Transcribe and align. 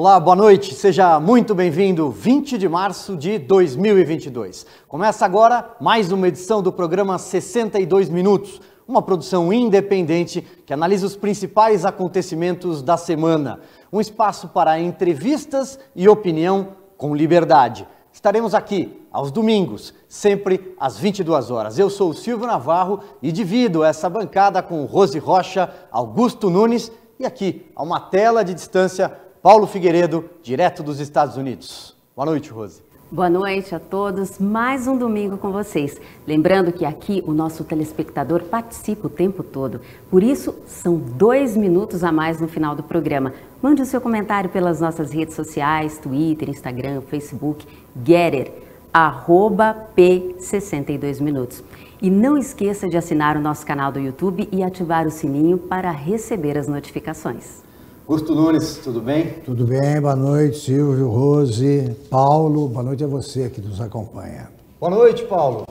Olá, 0.00 0.20
boa 0.20 0.36
noite, 0.36 0.76
seja 0.76 1.18
muito 1.18 1.56
bem-vindo. 1.56 2.08
20 2.08 2.56
de 2.56 2.68
março 2.68 3.16
de 3.16 3.36
2022. 3.36 4.64
Começa 4.86 5.24
agora 5.24 5.74
mais 5.80 6.12
uma 6.12 6.28
edição 6.28 6.62
do 6.62 6.70
programa 6.72 7.18
62 7.18 8.08
Minutos, 8.08 8.60
uma 8.86 9.02
produção 9.02 9.52
independente 9.52 10.40
que 10.64 10.72
analisa 10.72 11.04
os 11.04 11.16
principais 11.16 11.84
acontecimentos 11.84 12.80
da 12.80 12.96
semana. 12.96 13.58
Um 13.92 14.00
espaço 14.00 14.46
para 14.46 14.78
entrevistas 14.78 15.80
e 15.96 16.08
opinião 16.08 16.76
com 16.96 17.12
liberdade. 17.12 17.84
Estaremos 18.12 18.54
aqui 18.54 19.04
aos 19.10 19.32
domingos, 19.32 19.92
sempre 20.06 20.76
às 20.78 20.96
22 20.96 21.50
horas. 21.50 21.76
Eu 21.76 21.90
sou 21.90 22.10
o 22.10 22.14
Silvio 22.14 22.46
Navarro 22.46 23.00
e 23.20 23.32
divido 23.32 23.82
essa 23.82 24.08
bancada 24.08 24.62
com 24.62 24.84
Rose 24.84 25.18
Rocha, 25.18 25.68
Augusto 25.90 26.48
Nunes 26.48 26.92
e 27.18 27.26
aqui, 27.26 27.66
a 27.74 27.82
uma 27.82 27.98
tela 27.98 28.44
de 28.44 28.54
distância, 28.54 29.12
Paulo 29.42 29.68
Figueiredo, 29.68 30.24
direto 30.42 30.82
dos 30.82 30.98
Estados 30.98 31.36
Unidos. 31.36 31.94
Boa 32.16 32.26
noite, 32.26 32.50
Rose. 32.50 32.82
Boa 33.10 33.30
noite 33.30 33.72
a 33.72 33.78
todos. 33.78 34.38
Mais 34.38 34.88
um 34.88 34.98
domingo 34.98 35.38
com 35.38 35.52
vocês. 35.52 35.96
Lembrando 36.26 36.72
que 36.72 36.84
aqui 36.84 37.22
o 37.24 37.32
nosso 37.32 37.62
telespectador 37.62 38.42
participa 38.42 39.06
o 39.06 39.10
tempo 39.10 39.44
todo. 39.44 39.80
Por 40.10 40.24
isso, 40.24 40.54
são 40.66 40.96
dois 40.96 41.56
minutos 41.56 42.02
a 42.02 42.10
mais 42.10 42.40
no 42.40 42.48
final 42.48 42.74
do 42.74 42.82
programa. 42.82 43.32
Mande 43.62 43.80
o 43.80 43.86
seu 43.86 44.00
comentário 44.00 44.50
pelas 44.50 44.80
nossas 44.80 45.12
redes 45.12 45.34
sociais, 45.34 45.98
Twitter, 45.98 46.50
Instagram, 46.50 47.00
Facebook, 47.02 47.64
Getter, 48.04 48.52
arroba 48.92 49.88
P62 49.96 51.20
Minutos. 51.20 51.62
E 52.02 52.10
não 52.10 52.36
esqueça 52.36 52.88
de 52.88 52.96
assinar 52.96 53.36
o 53.36 53.40
nosso 53.40 53.64
canal 53.64 53.92
do 53.92 54.00
YouTube 54.00 54.48
e 54.50 54.64
ativar 54.64 55.06
o 55.06 55.10
sininho 55.10 55.56
para 55.56 55.92
receber 55.92 56.58
as 56.58 56.66
notificações. 56.66 57.67
Augusto 58.08 58.34
Nunes, 58.34 58.80
tudo 58.82 59.02
bem? 59.02 59.34
Tudo 59.44 59.66
bem, 59.66 60.00
boa 60.00 60.16
noite, 60.16 60.56
Silvio, 60.60 61.10
Rose, 61.10 61.94
Paulo, 62.08 62.66
boa 62.66 62.82
noite 62.82 63.04
a 63.04 63.06
você 63.06 63.50
que 63.50 63.60
nos 63.60 63.82
acompanha. 63.82 64.50
Boa 64.80 64.90
noite, 64.90 65.26
Paulo. 65.26 65.66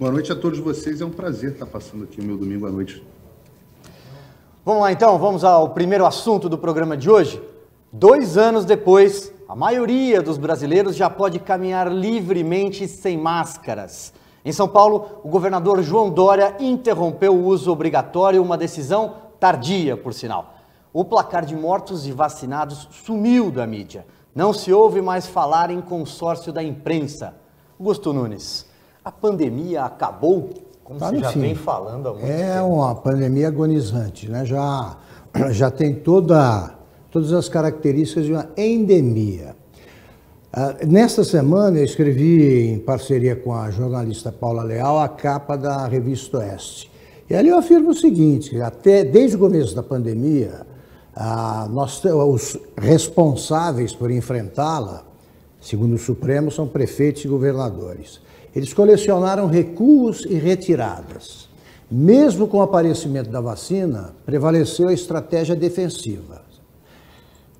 Boa 0.00 0.10
noite 0.10 0.32
a 0.32 0.34
todos 0.34 0.58
vocês, 0.58 1.00
é 1.00 1.04
um 1.04 1.10
prazer 1.10 1.52
estar 1.52 1.66
passando 1.66 2.02
aqui 2.02 2.20
o 2.20 2.24
meu 2.24 2.36
domingo 2.36 2.66
à 2.66 2.72
noite. 2.72 3.06
Vamos 4.64 4.82
lá 4.82 4.90
então, 4.90 5.16
vamos 5.16 5.44
ao 5.44 5.70
primeiro 5.70 6.04
assunto 6.04 6.48
do 6.48 6.58
programa 6.58 6.96
de 6.96 7.08
hoje. 7.08 7.40
Dois 7.92 8.36
anos 8.36 8.64
depois, 8.64 9.32
a 9.48 9.54
maioria 9.54 10.20
dos 10.20 10.38
brasileiros 10.38 10.96
já 10.96 11.08
pode 11.08 11.38
caminhar 11.38 11.86
livremente 11.88 12.88
sem 12.88 13.16
máscaras. 13.16 14.12
Em 14.44 14.50
São 14.50 14.66
Paulo, 14.66 15.20
o 15.22 15.28
governador 15.28 15.80
João 15.84 16.10
Dória 16.10 16.56
interrompeu 16.58 17.32
o 17.32 17.44
uso 17.44 17.70
obrigatório, 17.70 18.42
uma 18.42 18.58
decisão 18.58 19.14
tardia, 19.38 19.96
por 19.96 20.12
sinal 20.12 20.55
o 20.98 21.04
placar 21.04 21.44
de 21.44 21.54
mortos 21.54 22.06
e 22.06 22.12
vacinados 22.12 22.88
sumiu 22.90 23.50
da 23.50 23.66
mídia. 23.66 24.06
Não 24.34 24.54
se 24.54 24.72
ouve 24.72 25.02
mais 25.02 25.26
falar 25.26 25.70
em 25.70 25.78
consórcio 25.78 26.50
da 26.50 26.62
imprensa. 26.62 27.34
Augusto 27.78 28.14
Nunes, 28.14 28.64
a 29.04 29.12
pandemia 29.12 29.84
acabou? 29.84 30.48
Como 30.82 30.98
tá 30.98 31.10
você 31.10 31.18
já 31.18 31.32
fim. 31.32 31.40
vem 31.40 31.54
falando 31.54 32.08
há 32.08 32.12
muito 32.14 32.24
é 32.24 32.54
tempo. 32.54 32.68
uma 32.68 32.94
pandemia 32.94 33.48
agonizante, 33.48 34.26
né? 34.30 34.46
Já, 34.46 34.96
já 35.52 35.70
tem 35.70 35.94
toda, 35.94 36.74
todas 37.10 37.30
as 37.34 37.46
características 37.46 38.24
de 38.24 38.32
uma 38.32 38.48
endemia. 38.56 39.54
Uh, 40.50 40.86
nesta 40.86 41.22
semana 41.24 41.76
eu 41.76 41.84
escrevi 41.84 42.70
em 42.70 42.78
parceria 42.78 43.36
com 43.36 43.52
a 43.52 43.70
jornalista 43.70 44.32
Paula 44.32 44.62
Leal 44.62 44.98
a 44.98 45.10
capa 45.10 45.58
da 45.58 45.86
revista 45.86 46.38
Oeste. 46.38 46.90
E 47.28 47.34
ali 47.34 47.50
eu 47.50 47.58
afirmo 47.58 47.90
o 47.90 47.94
seguinte, 47.94 48.58
até 48.62 49.04
desde 49.04 49.36
o 49.36 49.40
começo 49.40 49.76
da 49.76 49.82
pandemia, 49.82 50.64
ah, 51.18 51.66
nós, 51.70 52.04
os 52.04 52.58
responsáveis 52.76 53.94
por 53.94 54.10
enfrentá-la, 54.10 55.02
segundo 55.58 55.94
o 55.94 55.98
Supremo, 55.98 56.50
são 56.50 56.68
prefeitos 56.68 57.24
e 57.24 57.28
governadores. 57.28 58.20
Eles 58.54 58.74
colecionaram 58.74 59.46
recuos 59.46 60.26
e 60.26 60.34
retiradas. 60.34 61.48
Mesmo 61.90 62.46
com 62.46 62.58
o 62.58 62.62
aparecimento 62.62 63.30
da 63.30 63.40
vacina, 63.40 64.14
prevaleceu 64.26 64.88
a 64.88 64.92
estratégia 64.92 65.56
defensiva. 65.56 66.42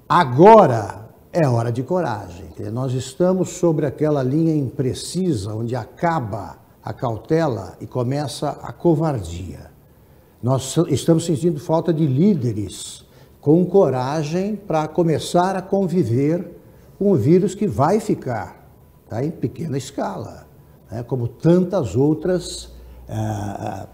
Agora 0.06 1.08
é 1.32 1.48
hora 1.48 1.72
de 1.72 1.82
coragem. 1.82 2.44
Nós 2.70 2.92
estamos 2.92 3.50
sobre 3.50 3.86
aquela 3.86 4.22
linha 4.22 4.54
imprecisa 4.54 5.54
onde 5.54 5.74
acaba 5.74 6.58
a 6.84 6.92
cautela 6.92 7.74
e 7.80 7.86
começa 7.86 8.50
a 8.50 8.72
covardia. 8.72 9.70
Nós 10.42 10.76
estamos 10.88 11.24
sentindo 11.24 11.58
falta 11.58 11.92
de 11.92 12.06
líderes 12.06 13.05
com 13.46 13.64
coragem 13.64 14.56
para 14.56 14.88
começar 14.88 15.54
a 15.54 15.62
conviver 15.62 16.58
com 16.98 17.12
o 17.12 17.14
vírus 17.14 17.54
que 17.54 17.64
vai 17.64 18.00
ficar 18.00 18.68
tá, 19.08 19.24
em 19.24 19.30
pequena 19.30 19.78
escala, 19.78 20.48
né, 20.90 21.04
como 21.04 21.28
tantas 21.28 21.94
outras 21.94 22.72
ah, 23.08 23.86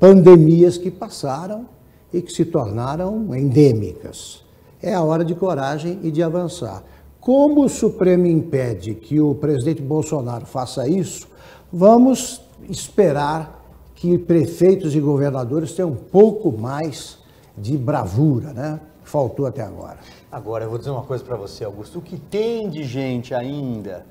pandemias 0.00 0.76
que 0.76 0.90
passaram 0.90 1.68
e 2.12 2.20
que 2.20 2.32
se 2.32 2.44
tornaram 2.44 3.32
endêmicas. 3.32 4.44
É 4.82 4.92
a 4.92 5.04
hora 5.04 5.24
de 5.24 5.36
coragem 5.36 6.00
e 6.02 6.10
de 6.10 6.20
avançar. 6.20 6.82
Como 7.20 7.62
o 7.62 7.68
Supremo 7.68 8.26
impede 8.26 8.96
que 8.96 9.20
o 9.20 9.36
presidente 9.36 9.82
Bolsonaro 9.82 10.46
faça 10.46 10.88
isso, 10.88 11.28
vamos 11.72 12.42
esperar 12.68 13.64
que 13.94 14.18
prefeitos 14.18 14.96
e 14.96 15.00
governadores 15.00 15.74
tenham 15.74 15.90
um 15.90 15.94
pouco 15.94 16.50
mais 16.50 17.18
de 17.56 17.78
bravura, 17.78 18.52
né? 18.52 18.80
Faltou 19.08 19.46
até 19.46 19.62
agora. 19.62 19.98
Agora, 20.30 20.64
eu 20.64 20.68
vou 20.68 20.78
dizer 20.78 20.90
uma 20.90 21.02
coisa 21.02 21.24
para 21.24 21.36
você, 21.36 21.64
Augusto. 21.64 21.98
O 21.98 22.02
que 22.02 22.16
tem 22.18 22.68
de 22.68 22.84
gente 22.84 23.34
ainda 23.34 24.04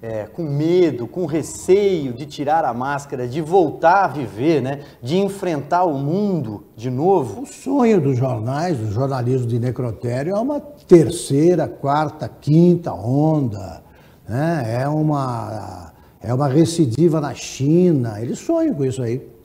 é, 0.00 0.24
com 0.24 0.42
medo, 0.42 1.06
com 1.06 1.26
receio 1.26 2.12
de 2.12 2.24
tirar 2.24 2.64
a 2.64 2.72
máscara, 2.72 3.26
de 3.26 3.40
voltar 3.40 4.04
a 4.04 4.08
viver, 4.08 4.62
né? 4.62 4.80
de 5.02 5.18
enfrentar 5.18 5.84
o 5.84 5.94
mundo 5.98 6.64
de 6.76 6.90
novo? 6.90 7.42
O 7.42 7.46
sonho 7.46 8.00
dos 8.00 8.16
jornais, 8.16 8.78
do 8.78 8.90
jornalismo 8.90 9.46
de 9.46 9.58
necrotério, 9.58 10.34
é 10.34 10.38
uma 10.38 10.60
terceira, 10.60 11.68
quarta, 11.68 12.28
quinta 12.28 12.92
onda. 12.92 13.82
Né? 14.28 14.82
É, 14.82 14.88
uma, 14.88 15.92
é 16.20 16.32
uma 16.32 16.48
recidiva 16.48 17.20
na 17.20 17.34
China. 17.34 18.20
Eles 18.20 18.38
sonham 18.38 18.74
com 18.74 18.84
isso 18.84 19.02
aí 19.02 19.37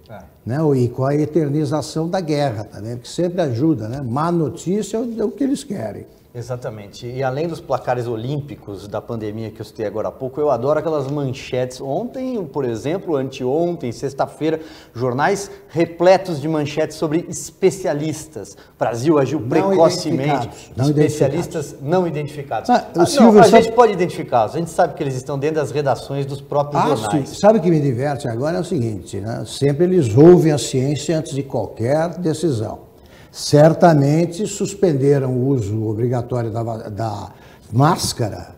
né? 0.45 0.57
e 0.75 0.89
com 0.89 1.05
a 1.05 1.15
eternização 1.15 2.09
da 2.09 2.19
guerra 2.19 2.63
também, 2.63 2.97
que 2.97 3.07
sempre 3.07 3.41
ajuda, 3.41 3.87
né? 3.87 4.01
Má 4.01 4.31
notícia 4.31 4.97
é 4.97 5.23
o 5.23 5.31
que 5.31 5.43
eles 5.43 5.63
querem. 5.63 6.05
Exatamente. 6.35 7.05
E 7.05 7.21
além 7.21 7.47
dos 7.47 7.61
placares 7.61 8.07
olímpicos 8.07 8.87
da 8.87 8.99
pandemia 8.99 9.51
que 9.51 9.61
eu 9.61 9.65
citei 9.65 9.85
agora 9.85 10.07
há 10.07 10.11
pouco, 10.11 10.41
eu 10.41 10.49
adoro 10.49 10.79
aquelas 10.79 11.07
manchetes. 11.07 11.79
Ontem, 11.79 12.43
por 12.43 12.65
exemplo, 12.65 13.15
anteontem, 13.15 13.91
sexta-feira, 13.91 14.59
jornais 14.95 15.51
repletos 15.69 16.41
de 16.41 16.47
manchetes 16.47 16.97
sobre 16.97 17.27
especialistas. 17.29 18.57
Brasil 18.79 19.19
agiu 19.19 19.39
não 19.39 19.47
precocemente. 19.47 20.71
Não 20.75 20.85
especialistas 20.85 21.67
identificados. 21.67 21.91
não 21.91 22.07
identificados. 22.07 22.69
Ah, 22.71 22.87
ah, 22.95 23.05
não, 23.21 23.39
a 23.39 23.47
gente 23.47 23.71
pode 23.71 23.93
identificá-los. 23.93 24.55
A 24.55 24.57
gente 24.57 24.71
sabe 24.71 24.95
que 24.95 25.03
eles 25.03 25.13
estão 25.13 25.37
dentro 25.37 25.57
das 25.57 25.69
redações 25.69 26.25
dos 26.25 26.41
próprios 26.41 26.83
ah, 26.83 26.95
jornais. 26.95 27.29
Sim. 27.29 27.35
Sabe 27.35 27.59
o 27.59 27.61
que 27.61 27.69
me 27.69 27.79
diverte 27.79 28.27
agora 28.27 28.57
é 28.57 28.59
o 28.59 28.65
seguinte, 28.65 29.17
né? 29.19 29.43
Sempre 29.45 29.85
eles 29.85 30.17
ouvem 30.17 30.51
a 30.51 30.57
ciência 30.57 31.15
antes 31.15 31.35
de 31.35 31.43
qualquer 31.43 32.17
decisão 32.17 32.92
certamente 33.33 34.45
suspenderam 34.45 35.31
o 35.31 35.47
uso 35.47 35.87
obrigatório 35.87 36.51
da, 36.51 36.61
da 36.61 37.31
máscara 37.71 38.55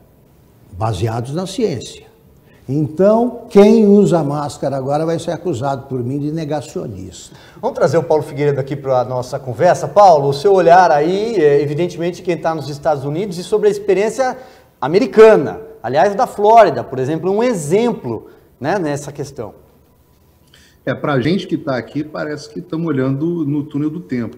baseados 0.74 1.34
na 1.34 1.48
ciência. 1.48 2.06
Então, 2.68 3.46
quem 3.50 3.88
usa 3.88 4.22
máscara 4.22 4.76
agora 4.76 5.06
vai 5.06 5.18
ser 5.18 5.32
acusado 5.32 5.88
por 5.88 6.04
mim 6.04 6.20
de 6.20 6.30
negacionista. 6.30 7.34
Vamos 7.62 7.78
trazer 7.78 7.98
o 7.98 8.04
Paulo 8.04 8.22
Figueiredo 8.22 8.60
aqui 8.60 8.76
para 8.76 9.00
a 9.00 9.06
nossa 9.06 9.40
conversa. 9.40 9.88
Paulo, 9.88 10.28
o 10.28 10.34
seu 10.34 10.52
olhar 10.52 10.92
aí, 10.92 11.36
é, 11.38 11.62
evidentemente, 11.62 12.22
quem 12.22 12.36
está 12.36 12.54
nos 12.54 12.68
Estados 12.68 13.06
Unidos 13.06 13.38
e 13.38 13.44
sobre 13.44 13.70
a 13.70 13.72
experiência 13.72 14.36
americana, 14.82 15.62
aliás, 15.82 16.14
da 16.16 16.28
Flórida, 16.28 16.84
por 16.84 17.00
exemplo, 17.00 17.32
um 17.32 17.42
exemplo 17.42 18.28
né, 18.60 18.78
nessa 18.78 19.10
questão. 19.10 19.54
É, 20.86 20.94
para 20.94 21.14
a 21.14 21.22
gente 21.22 21.48
que 21.48 21.56
está 21.56 21.78
aqui, 21.78 22.04
parece 22.04 22.50
que 22.50 22.60
estamos 22.60 22.88
olhando 22.88 23.46
no 23.46 23.64
túnel 23.64 23.90
do 23.90 24.02
tempo. 24.02 24.38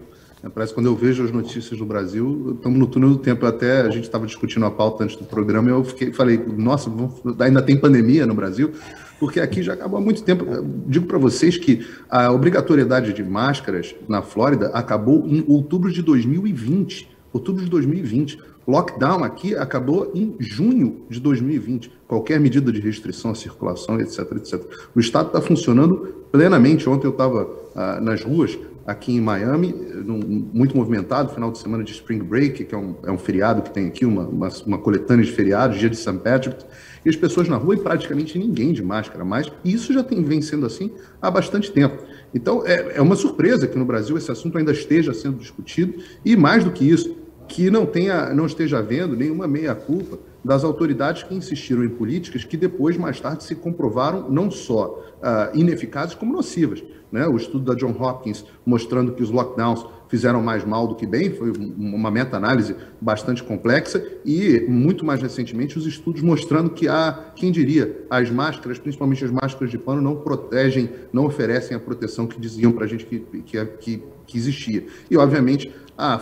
Parece 0.54 0.72
que 0.72 0.80
quando 0.80 0.88
eu 0.88 0.96
vejo 0.96 1.24
as 1.24 1.32
notícias 1.32 1.78
do 1.78 1.86
Brasil, 1.86 2.54
estamos 2.56 2.78
no 2.78 2.88
túnel 2.88 3.10
do 3.10 3.18
tempo. 3.18 3.46
Até 3.46 3.82
a 3.82 3.90
gente 3.90 4.04
estava 4.04 4.26
discutindo 4.26 4.66
a 4.66 4.72
pauta 4.72 5.04
antes 5.04 5.16
do 5.16 5.24
programa 5.24 5.70
e 5.70 5.72
eu 5.72 5.84
fiquei, 5.84 6.14
falei, 6.14 6.38
nossa, 6.38 6.92
ainda 7.40 7.62
tem 7.62 7.78
pandemia 7.78 8.26
no 8.26 8.34
Brasil? 8.34 8.72
Porque 9.20 9.40
aqui 9.40 9.64
já 9.64 9.74
acabou 9.74 10.00
há 10.00 10.02
muito 10.02 10.24
tempo. 10.24 10.46
Eu 10.46 10.64
digo 10.88 11.08
para 11.08 11.18
vocês 11.18 11.58
que 11.58 11.86
a 12.10 12.32
obrigatoriedade 12.32 13.14
de 13.14 13.24
máscaras 13.24 13.96
na 14.08 14.22
Flórida 14.22 14.68
acabou 14.70 15.28
em 15.28 15.44
outubro 15.48 15.92
de 15.92 16.02
2020. 16.02 17.10
Outubro 17.34 17.64
de 17.64 17.70
2020. 17.70 18.40
Lockdown 18.68 19.24
aqui 19.24 19.56
acabou 19.56 20.12
em 20.14 20.36
junho 20.40 21.06
de 21.10 21.20
2020. 21.20 21.92
Qualquer 22.08 22.40
medida 22.40 22.72
de 22.72 22.80
restrição 22.80 23.32
à 23.32 23.36
circulação, 23.36 24.00
etc, 24.00 24.20
etc. 24.34 24.62
O 24.94 25.00
Estado 25.00 25.28
está 25.28 25.42
funcionando 25.42 26.26
plenamente. 26.32 26.88
Ontem 26.88 27.08
eu 27.08 27.12
estava 27.12 27.50
ah, 27.76 28.00
nas 28.02 28.24
ruas 28.24 28.58
aqui 28.88 29.12
em 29.12 29.19
Miami, 29.19 29.75
num, 30.06 30.18
muito 30.54 30.75
movimentado, 30.75 31.34
final 31.34 31.51
de 31.51 31.57
semana 31.57 31.84
de 31.84 31.92
Spring 31.92 32.24
Break, 32.24 32.63
que 32.63 32.74
é 32.74 32.78
um, 32.78 32.95
é 33.04 33.12
um 33.12 33.18
feriado 33.18 33.62
que 33.62 33.69
tem 33.69 33.88
aqui, 33.88 34.06
uma, 34.06 34.25
uma, 34.25 34.48
uma 34.66 34.78
coletânea 34.78 35.25
de 35.25 35.31
feriados, 35.34 35.78
dia 35.78 35.89
de 35.89 35.98
St. 35.98 36.19
Patrick, 36.24 36.63
e 37.06 37.10
as 37.10 37.16
pessoas 37.18 37.50
na 37.50 37.57
rua 37.57 37.75
e 37.75 37.80
praticamente 37.80 38.39
ninguém 38.39 38.72
de 38.72 38.81
máscara 38.81 39.25
mais, 39.25 39.51
isso 39.63 39.92
já 39.92 40.01
tem 40.01 40.24
vem 40.24 40.42
sendo 40.42 40.66
assim 40.66 40.92
há 41.22 41.30
bastante 41.30 41.69
tempo. 41.69 42.01
Então, 42.34 42.66
é, 42.66 42.94
é 42.95 43.01
uma 43.01 43.18
surpresa 43.18 43.68
que 43.68 43.78
no 43.78 43.84
Brasil 43.84 44.18
esse 44.18 44.31
assunto 44.31 44.57
ainda 44.57 44.72
esteja 44.72 45.13
sendo 45.13 45.38
discutido, 45.38 45.95
e 46.24 46.38
mais 46.38 46.63
do 46.63 46.72
que 46.72 46.89
isso, 46.89 47.13
que 47.45 47.69
não, 47.69 47.86
tenha, 47.86 48.34
não 48.34 48.45
esteja 48.45 48.80
havendo 48.80 49.18
nenhuma 49.18 49.48
meia-culpa 49.48 50.18
das 50.44 50.63
autoridades 50.63 51.24
que 51.24 51.36
insistiram 51.36 51.84
em 51.84 51.89
políticas 51.89 52.45
que 52.45 52.56
depois, 52.56 52.95
mais 52.98 53.19
tarde, 53.19 53.44
se 53.44 53.56
comprovaram 53.56 54.30
não 54.30 54.50
só 54.50 55.04
uh, 55.18 55.57
ineficazes, 55.57 56.16
como 56.16 56.31
nocivas. 56.31 56.81
Né? 57.12 57.25
O 57.27 57.38
estudo 57.38 57.65
da 57.65 57.75
John 57.75 57.95
Hopkins 57.98 58.45
mostrando 58.65 59.13
que 59.13 59.24
os 59.24 59.30
lockdowns 59.30 59.86
fizeram 60.09 60.42
mais 60.42 60.63
mal 60.63 60.88
do 60.88 60.95
que 60.95 61.06
bem, 61.06 61.31
foi 61.31 61.51
uma 61.51 62.09
meta-análise 62.09 62.75
bastante 63.00 63.44
complexa, 63.44 64.04
e 64.25 64.65
muito 64.68 65.06
mais 65.06 65.21
recentemente 65.21 65.77
os 65.77 65.86
estudos 65.86 66.21
mostrando 66.21 66.69
que 66.69 66.88
há, 66.88 67.31
quem 67.36 67.51
diria, 67.51 68.06
as 68.09 68.30
máscaras, 68.30 68.80
principalmente 68.80 69.25
as 69.25 69.31
máscaras 69.31 69.69
de 69.69 69.77
pano, 69.77 70.01
não 70.01 70.15
protegem, 70.15 70.89
não 71.12 71.25
oferecem 71.25 71.75
a 71.75 71.80
proteção 71.80 72.25
que 72.25 72.39
diziam 72.39 72.71
para 72.71 72.86
a 72.86 72.88
gente 72.88 73.06
que, 73.06 73.19
que, 73.19 73.65
que, 73.65 74.03
que 74.25 74.38
existia. 74.38 74.86
E, 75.10 75.18
obviamente, 75.18 75.74
a, 75.98 76.15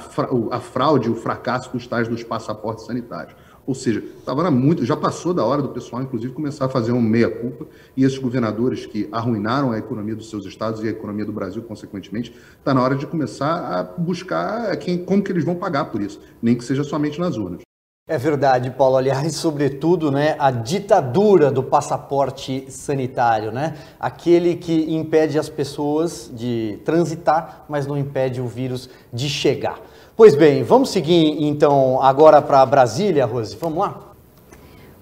a 0.52 0.60
fraude, 0.60 1.10
o 1.10 1.16
fracasso 1.16 1.72
dos 1.72 1.86
tais 1.86 2.08
dos 2.08 2.24
passaportes 2.24 2.86
sanitários. 2.86 3.36
Ou 3.68 3.74
seja, 3.74 4.04
estava 4.20 4.50
muito, 4.52 4.86
já 4.86 4.96
passou 4.96 5.34
da 5.34 5.44
hora 5.44 5.62
do 5.62 5.70
pessoal, 5.70 6.02
inclusive, 6.02 6.34
começar 6.34 6.66
a 6.66 6.70
fazer 6.70 6.92
uma 6.92 7.02
meia-culpa, 7.02 7.66
e 7.98 8.04
esses 8.04 8.18
governadores 8.18 8.86
que 8.86 9.10
arruinaram 9.12 9.72
a 9.72 9.78
economia 9.78 10.16
dos 10.16 10.30
seus 10.30 10.46
estados 10.46 10.84
e 10.84 10.88
a 10.88 10.92
economia 10.92 11.26
do 11.26 11.32
Brasil, 11.32 11.64
consequentemente, 11.64 12.34
está 12.60 12.74
na 12.74 12.82
hora 12.82 12.96
de 12.96 13.08
começar 13.08 13.56
a 13.56 13.84
buscar 13.84 14.76
quem, 14.78 15.04
como 15.04 15.24
que 15.24 15.32
eles 15.32 15.44
vão 15.44 15.56
pagar 15.56 15.86
por 15.86 16.02
isso, 16.02 16.22
nem 16.42 16.56
que 16.56 16.64
seja 16.64 16.84
somente 16.84 17.20
nas 17.20 17.38
urnas. 17.38 17.62
É 18.08 18.20
verdade, 18.20 18.70
Paulo. 18.70 18.98
Aliás, 18.98 19.34
sobretudo, 19.34 20.12
né, 20.12 20.36
a 20.38 20.52
ditadura 20.52 21.50
do 21.50 21.64
passaporte 21.64 22.70
sanitário, 22.70 23.52
né? 23.52 23.76
Aquele 24.00 24.56
que 24.56 24.94
impede 24.94 25.40
as 25.40 25.50
pessoas 25.50 26.30
de 26.32 26.80
transitar, 26.86 27.66
mas 27.68 27.88
não 27.88 27.98
impede 27.98 28.40
o 28.40 28.46
vírus 28.46 28.92
de 29.12 29.28
chegar. 29.28 29.80
Pois 30.18 30.34
bem, 30.34 30.64
vamos 30.64 30.92
seguir 30.92 31.44
então 31.44 32.02
agora 32.02 32.42
para 32.42 32.66
Brasília, 32.66 33.26
Rose. 33.26 33.58
Vamos 33.60 33.80
lá? 33.80 34.00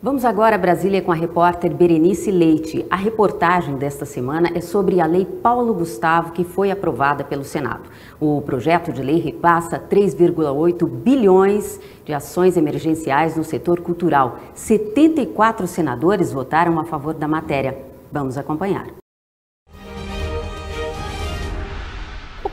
Vamos 0.02 0.26
agora 0.26 0.56
a 0.56 0.58
Brasília 0.58 1.04
com 1.04 1.12
a 1.12 1.16
repórter 1.16 1.72
Berenice 1.72 2.32
Leite. 2.32 2.84
A 2.90 2.96
reportagem 2.96 3.76
desta 3.76 4.06
semana 4.06 4.50
é 4.56 4.60
sobre 4.60 5.00
a 5.00 5.06
Lei 5.06 5.24
Paulo 5.24 5.72
Gustavo, 5.76 6.32
que 6.32 6.44
foi 6.44 6.72
aprovada 6.72 7.24
pelo 7.24 7.44
Senado. 7.44 7.92
O 8.20 8.42
projeto 8.42 8.92
de 8.92 9.04
lei 9.04 9.20
repassa 9.20 9.78
3,8 9.78 10.84
bilhões 10.88 11.80
de 12.04 12.12
ações 12.12 12.58
emergenciais 12.58 13.38
no 13.38 13.44
setor 13.44 13.82
cultural. 13.82 14.40
74 14.56 15.68
senadores 15.68 16.34
votaram 16.34 16.80
a 16.80 16.86
favor 16.86 17.14
da 17.14 17.28
matéria. 17.28 17.78
Vamos 18.12 18.36
acompanhar. 18.36 19.03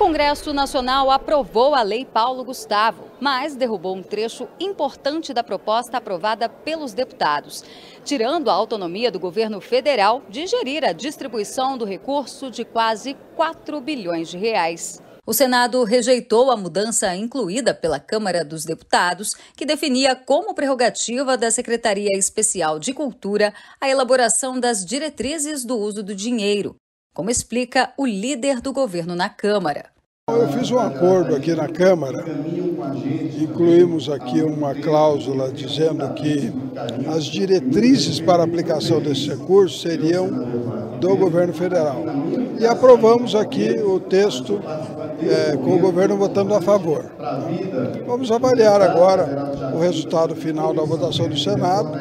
Congresso 0.01 0.55
Nacional 0.55 1.11
aprovou 1.11 1.75
a 1.75 1.83
Lei 1.83 2.07
Paulo 2.07 2.43
Gustavo, 2.43 3.05
mas 3.21 3.55
derrubou 3.55 3.95
um 3.95 4.03
trecho 4.03 4.49
importante 4.59 5.35
da 5.35 5.45
proposta 5.45 5.99
aprovada 5.99 6.49
pelos 6.49 6.95
deputados, 6.95 7.63
tirando 8.03 8.49
a 8.49 8.55
autonomia 8.55 9.11
do 9.11 9.21
governo 9.21 9.61
federal 9.61 10.23
de 10.27 10.47
gerir 10.47 10.87
a 10.87 10.93
distribuição 10.93 11.77
do 11.77 11.85
recurso 11.85 12.51
de 12.51 12.65
quase 12.65 13.15
4 13.37 13.79
bilhões 13.83 14.31
de 14.31 14.39
reais. 14.39 15.03
O 15.27 15.35
Senado 15.35 15.85
rejeitou 15.85 16.51
a 16.51 16.57
mudança 16.57 17.15
incluída 17.15 17.75
pela 17.75 18.01
Câmara 18.01 18.43
dos 18.43 18.65
Deputados, 18.65 19.35
que 19.55 19.67
definia 19.67 20.17
como 20.17 20.55
prerrogativa 20.55 21.37
da 21.37 21.51
Secretaria 21.51 22.17
Especial 22.17 22.79
de 22.79 22.95
Cultura 22.95 23.53
a 23.79 23.87
elaboração 23.87 24.59
das 24.59 24.83
diretrizes 24.83 25.63
do 25.63 25.77
uso 25.77 26.03
do 26.03 26.15
dinheiro, 26.15 26.75
como 27.13 27.31
explica 27.31 27.93
o 27.97 28.07
líder 28.07 28.61
do 28.61 28.73
governo 28.73 29.15
na 29.15 29.29
Câmara. 29.29 29.87
Eu 30.29 30.49
fiz 30.49 30.71
um 30.71 30.79
acordo 30.79 31.35
aqui 31.35 31.55
na 31.55 31.69
Câmara, 31.69 32.25
incluímos 33.41 34.09
aqui 34.09 34.41
uma 34.43 34.75
cláusula 34.75 35.51
dizendo 35.51 36.09
que 36.15 36.53
as 37.09 37.25
diretrizes 37.25 38.21
para 38.21 38.45
aplicação 38.45 39.01
desses 39.01 39.27
recursos 39.27 39.83
seriam 39.83 40.29
do 41.01 41.17
governo 41.17 41.53
federal. 41.53 42.05
E 42.61 42.67
aprovamos 42.67 43.35
aqui 43.35 43.71
o 43.81 43.99
texto 43.99 44.61
é, 45.23 45.57
com 45.57 45.77
o 45.77 45.79
governo 45.79 46.17
votando 46.17 46.55
a 46.55 46.61
favor. 46.61 47.11
Vamos 48.07 48.31
avaliar 48.31 48.81
agora 48.81 49.73
o 49.75 49.81
resultado 49.81 50.37
final 50.37 50.73
da 50.73 50.83
votação 50.83 51.29
do 51.29 51.37
Senado 51.37 51.99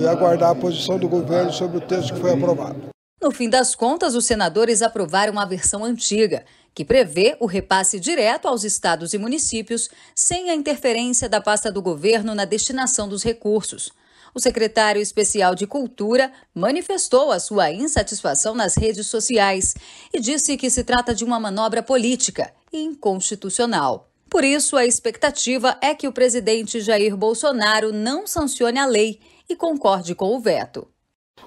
e 0.00 0.06
aguardar 0.06 0.50
a 0.50 0.54
posição 0.54 0.98
do 0.98 1.08
governo 1.08 1.52
sobre 1.52 1.78
o 1.78 1.80
texto 1.80 2.14
que 2.14 2.20
foi 2.20 2.32
aprovado. 2.32 2.93
No 3.24 3.30
fim 3.30 3.48
das 3.48 3.74
contas, 3.74 4.14
os 4.14 4.26
senadores 4.26 4.82
aprovaram 4.82 5.40
a 5.40 5.46
versão 5.46 5.82
antiga, 5.82 6.44
que 6.74 6.84
prevê 6.84 7.38
o 7.40 7.46
repasse 7.46 7.98
direto 7.98 8.46
aos 8.46 8.64
estados 8.64 9.14
e 9.14 9.18
municípios, 9.18 9.88
sem 10.14 10.50
a 10.50 10.54
interferência 10.54 11.26
da 11.26 11.40
pasta 11.40 11.72
do 11.72 11.80
governo 11.80 12.34
na 12.34 12.44
destinação 12.44 13.08
dos 13.08 13.22
recursos. 13.22 13.90
O 14.34 14.40
secretário 14.40 15.00
especial 15.00 15.54
de 15.54 15.66
Cultura 15.66 16.30
manifestou 16.54 17.32
a 17.32 17.40
sua 17.40 17.72
insatisfação 17.72 18.54
nas 18.54 18.76
redes 18.76 19.06
sociais 19.06 19.74
e 20.12 20.20
disse 20.20 20.54
que 20.58 20.68
se 20.68 20.84
trata 20.84 21.14
de 21.14 21.24
uma 21.24 21.40
manobra 21.40 21.82
política 21.82 22.52
e 22.70 22.82
inconstitucional. 22.82 24.10
Por 24.28 24.44
isso, 24.44 24.76
a 24.76 24.84
expectativa 24.84 25.78
é 25.80 25.94
que 25.94 26.06
o 26.06 26.12
presidente 26.12 26.78
Jair 26.78 27.16
Bolsonaro 27.16 27.90
não 27.90 28.26
sancione 28.26 28.78
a 28.78 28.84
lei 28.84 29.18
e 29.48 29.56
concorde 29.56 30.14
com 30.14 30.36
o 30.36 30.40
veto. 30.40 30.86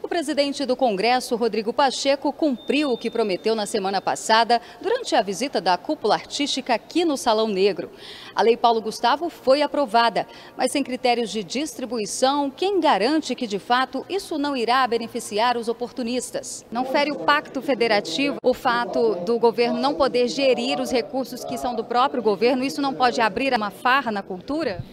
O 0.01 0.07
presidente 0.07 0.63
do 0.65 0.75
Congresso, 0.75 1.35
Rodrigo 1.35 1.73
Pacheco, 1.73 2.31
cumpriu 2.31 2.91
o 2.91 2.97
que 2.97 3.09
prometeu 3.09 3.55
na 3.55 3.65
semana 3.65 3.99
passada 3.99 4.61
durante 4.79 5.15
a 5.15 5.21
visita 5.21 5.59
da 5.59 5.75
cúpula 5.77 6.15
artística 6.15 6.73
aqui 6.73 7.03
no 7.03 7.17
Salão 7.17 7.47
Negro. 7.47 7.89
A 8.35 8.43
Lei 8.43 8.55
Paulo 8.55 8.79
Gustavo 8.79 9.29
foi 9.29 9.61
aprovada, 9.61 10.27
mas 10.55 10.71
sem 10.71 10.83
critérios 10.83 11.31
de 11.31 11.43
distribuição, 11.43 12.51
quem 12.51 12.79
garante 12.79 13.33
que 13.33 13.47
de 13.47 13.57
fato 13.57 14.05
isso 14.07 14.37
não 14.37 14.55
irá 14.55 14.85
beneficiar 14.87 15.57
os 15.57 15.67
oportunistas? 15.67 16.63
Não 16.71 16.85
fere 16.85 17.11
o 17.11 17.19
pacto 17.19 17.61
federativo 17.61 18.37
o 18.43 18.53
fato 18.53 19.15
do 19.25 19.39
governo 19.39 19.79
não 19.79 19.95
poder 19.95 20.27
gerir 20.27 20.79
os 20.79 20.91
recursos 20.91 21.43
que 21.43 21.57
são 21.57 21.75
do 21.75 21.83
próprio 21.83 22.21
governo? 22.21 22.63
Isso 22.63 22.81
não 22.81 22.93
pode 22.93 23.19
abrir 23.19 23.53
uma 23.53 23.71
farra 23.71 24.11
na 24.11 24.21
cultura? 24.21 24.83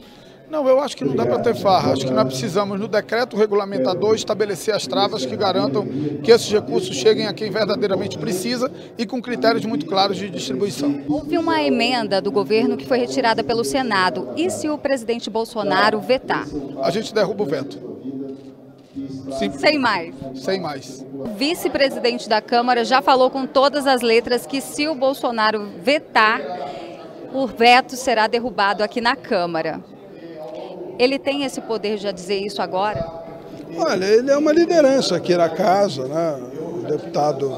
Não, 0.50 0.69
eu 0.69 0.79
acho 0.81 0.96
que 0.96 1.05
não 1.05 1.17
dá 1.17 1.25
para 1.25 1.38
ter 1.38 1.55
farra. 1.55 1.93
Acho 1.93 2.06
que 2.06 2.12
nós 2.12 2.26
precisamos, 2.26 2.78
no 2.78 2.87
decreto 2.87 3.37
regulamentador, 3.37 4.14
estabelecer 4.14 4.75
as 4.75 4.87
travas 4.87 5.25
que 5.25 5.37
garantam 5.37 5.87
que 6.23 6.30
esses 6.30 6.50
recursos 6.50 6.95
cheguem 6.95 7.26
a 7.26 7.33
quem 7.33 7.50
verdadeiramente 7.50 8.19
precisa 8.19 8.71
e 8.97 9.07
com 9.07 9.21
critérios 9.21 9.64
muito 9.64 9.87
claros 9.87 10.16
de 10.16 10.28
distribuição. 10.28 11.02
Houve 11.09 11.38
uma 11.38 11.62
emenda 11.62 12.21
do 12.21 12.30
governo 12.30 12.76
que 12.76 12.87
foi 12.87 12.99
retirada 12.99 13.42
pelo 13.42 13.64
Senado. 13.64 14.28
E 14.37 14.50
se 14.50 14.69
o 14.69 14.78
presidente 14.78 15.30
Bolsonaro 15.30 16.00
vetar? 16.00 16.47
A 16.83 16.90
gente 16.90 17.12
derruba 17.12 17.42
o 17.42 17.47
veto. 17.47 17.95
Sim. 19.38 19.50
Sem 19.52 19.78
mais. 19.78 20.14
Sem 20.37 20.61
mais. 20.61 21.04
O 21.12 21.25
vice-presidente 21.25 22.28
da 22.28 22.40
Câmara 22.40 22.85
já 22.85 23.02
falou 23.02 23.30
com 23.30 23.47
todas 23.47 23.87
as 23.87 24.02
letras 24.02 24.47
que 24.47 24.61
se 24.61 24.87
o 24.87 24.95
Bolsonaro 24.95 25.69
vetar, 25.83 26.40
o 27.33 27.47
veto 27.47 27.97
será 27.97 28.26
derrubado 28.26 28.85
aqui 28.85 29.00
na 29.00 29.16
Câmara. 29.16 29.83
Ele 30.99 31.19
tem 31.19 31.45
esse 31.45 31.61
poder 31.61 31.99
de 31.99 32.13
dizer 32.13 32.39
isso 32.39 32.63
agora? 32.63 33.05
Olha, 33.77 34.05
ele 34.05 34.31
é 34.31 34.37
uma 34.37 34.53
liderança 34.53 35.17
aqui 35.17 35.35
na 35.37 35.49
casa, 35.49 36.07
né? 36.07 36.41
o 36.59 36.87
deputado 36.87 37.53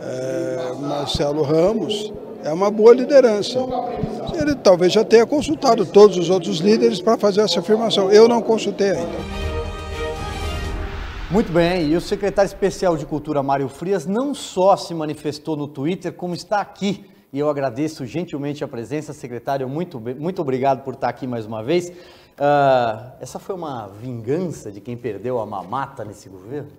é, 0.00 0.72
Marcelo 0.80 1.42
Ramos 1.42 2.12
é 2.44 2.52
uma 2.52 2.70
boa 2.70 2.94
liderança. 2.94 3.58
Ele 4.40 4.54
talvez 4.54 4.92
já 4.92 5.04
tenha 5.04 5.26
consultado 5.26 5.84
todos 5.84 6.16
os 6.16 6.30
outros 6.30 6.58
líderes 6.58 7.00
para 7.00 7.18
fazer 7.18 7.40
essa 7.40 7.60
afirmação. 7.60 8.10
Eu 8.10 8.28
não 8.28 8.40
consultei 8.40 8.90
ainda. 8.90 9.18
Muito 11.30 11.52
bem, 11.52 11.88
e 11.88 11.96
o 11.96 12.00
secretário 12.00 12.46
especial 12.46 12.96
de 12.96 13.04
Cultura, 13.04 13.42
Mário 13.42 13.68
Frias, 13.68 14.06
não 14.06 14.32
só 14.32 14.76
se 14.76 14.94
manifestou 14.94 15.56
no 15.56 15.68
Twitter, 15.68 16.12
como 16.12 16.34
está 16.34 16.60
aqui. 16.60 17.04
E 17.30 17.38
eu 17.38 17.50
agradeço 17.50 18.06
gentilmente 18.06 18.64
a 18.64 18.68
presença, 18.68 19.12
secretário. 19.12 19.68
Muito, 19.68 20.00
muito 20.00 20.40
obrigado 20.40 20.82
por 20.82 20.94
estar 20.94 21.10
aqui 21.10 21.26
mais 21.26 21.44
uma 21.44 21.62
vez. 21.62 21.92
Uh, 22.38 23.14
essa 23.18 23.40
foi 23.40 23.56
uma 23.56 23.88
vingança 23.88 24.70
de 24.70 24.80
quem 24.80 24.96
perdeu 24.96 25.40
a 25.40 25.46
mamata 25.46 26.04
nesse 26.04 26.28
governo? 26.28 26.70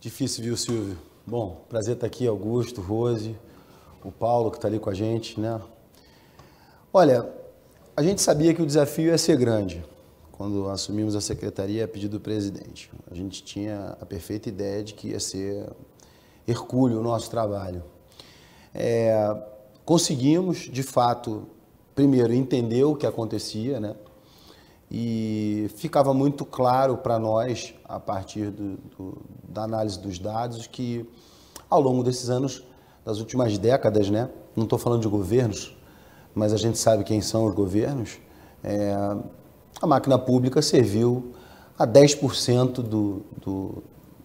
Difícil, 0.00 0.42
viu, 0.42 0.56
Silvio? 0.56 0.96
Bom, 1.26 1.62
prazer 1.68 1.96
estar 1.96 2.06
aqui, 2.06 2.26
Augusto, 2.26 2.80
Rose, 2.80 3.36
o 4.02 4.10
Paulo 4.10 4.50
que 4.50 4.56
está 4.56 4.66
ali 4.66 4.78
com 4.78 4.88
a 4.88 4.94
gente, 4.94 5.38
né? 5.38 5.60
Olha, 6.90 7.30
a 7.94 8.02
gente 8.02 8.22
sabia 8.22 8.54
que 8.54 8.62
o 8.62 8.66
desafio 8.66 9.08
ia 9.08 9.18
ser 9.18 9.36
grande 9.36 9.84
quando 10.32 10.70
assumimos 10.70 11.14
a 11.14 11.20
secretaria 11.20 11.84
a 11.84 11.88
pedido 11.88 12.18
do 12.18 12.20
presidente. 12.20 12.90
A 13.10 13.14
gente 13.14 13.44
tinha 13.44 13.96
a 14.00 14.06
perfeita 14.06 14.48
ideia 14.48 14.82
de 14.82 14.94
que 14.94 15.08
ia 15.08 15.20
ser 15.20 15.70
hercúleo 16.48 16.98
o 16.98 17.02
nosso 17.02 17.30
trabalho. 17.30 17.84
É, 18.74 19.14
conseguimos, 19.84 20.60
de 20.60 20.82
fato, 20.82 21.46
primeiro 21.94 22.32
entender 22.32 22.84
o 22.84 22.96
que 22.96 23.06
acontecia, 23.06 23.80
né? 23.80 23.94
E 24.90 25.70
ficava 25.76 26.12
muito 26.12 26.44
claro 26.44 26.98
para 26.98 27.18
nós, 27.18 27.74
a 27.84 27.98
partir 27.98 28.50
do, 28.50 28.76
do, 28.96 29.22
da 29.48 29.62
análise 29.62 29.98
dos 29.98 30.18
dados, 30.18 30.66
que 30.66 31.08
ao 31.70 31.80
longo 31.80 32.02
desses 32.02 32.28
anos, 32.28 32.62
das 33.04 33.18
últimas 33.18 33.56
décadas, 33.56 34.10
né? 34.10 34.28
Não 34.54 34.64
estou 34.64 34.78
falando 34.78 35.00
de 35.00 35.08
governos, 35.08 35.76
mas 36.34 36.52
a 36.52 36.56
gente 36.58 36.78
sabe 36.78 37.04
quem 37.04 37.20
são 37.22 37.46
os 37.46 37.54
governos. 37.54 38.18
É, 38.62 38.94
a 39.80 39.86
máquina 39.86 40.18
pública 40.18 40.60
serviu 40.60 41.32
a 41.78 41.86
10% 41.86 42.74
do, 42.74 43.22
do, 43.42 43.82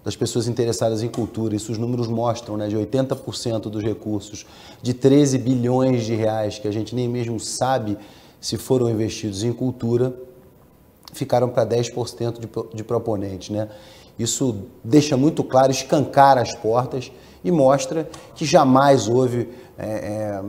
das 0.07 0.15
pessoas 0.15 0.47
interessadas 0.47 1.03
em 1.03 1.09
cultura. 1.09 1.53
Isso 1.53 1.69
os 1.69 1.77
números 1.77 2.07
mostram, 2.07 2.55
né? 2.55 2.69
De 2.69 2.77
80% 2.77 3.63
dos 3.63 3.83
recursos, 3.83 4.45
de 4.81 4.93
13 4.93 5.37
bilhões 5.37 6.05
de 6.05 6.15
reais, 6.15 6.57
que 6.57 6.65
a 6.65 6.71
gente 6.71 6.95
nem 6.95 7.09
mesmo 7.09 7.37
sabe 7.41 7.97
se 8.39 8.55
foram 8.55 8.89
investidos 8.89 9.43
em 9.43 9.51
cultura, 9.51 10.17
ficaram 11.11 11.49
para 11.49 11.65
10% 11.65 12.39
de, 12.39 12.47
de 12.73 12.83
proponentes, 12.85 13.49
né? 13.49 13.67
Isso 14.17 14.59
deixa 14.81 15.17
muito 15.17 15.43
claro, 15.43 15.73
escancara 15.73 16.41
as 16.41 16.55
portas 16.55 17.11
e 17.43 17.51
mostra 17.51 18.09
que 18.33 18.45
jamais 18.45 19.09
houve 19.09 19.49
é, 19.77 19.87
é, 19.87 20.43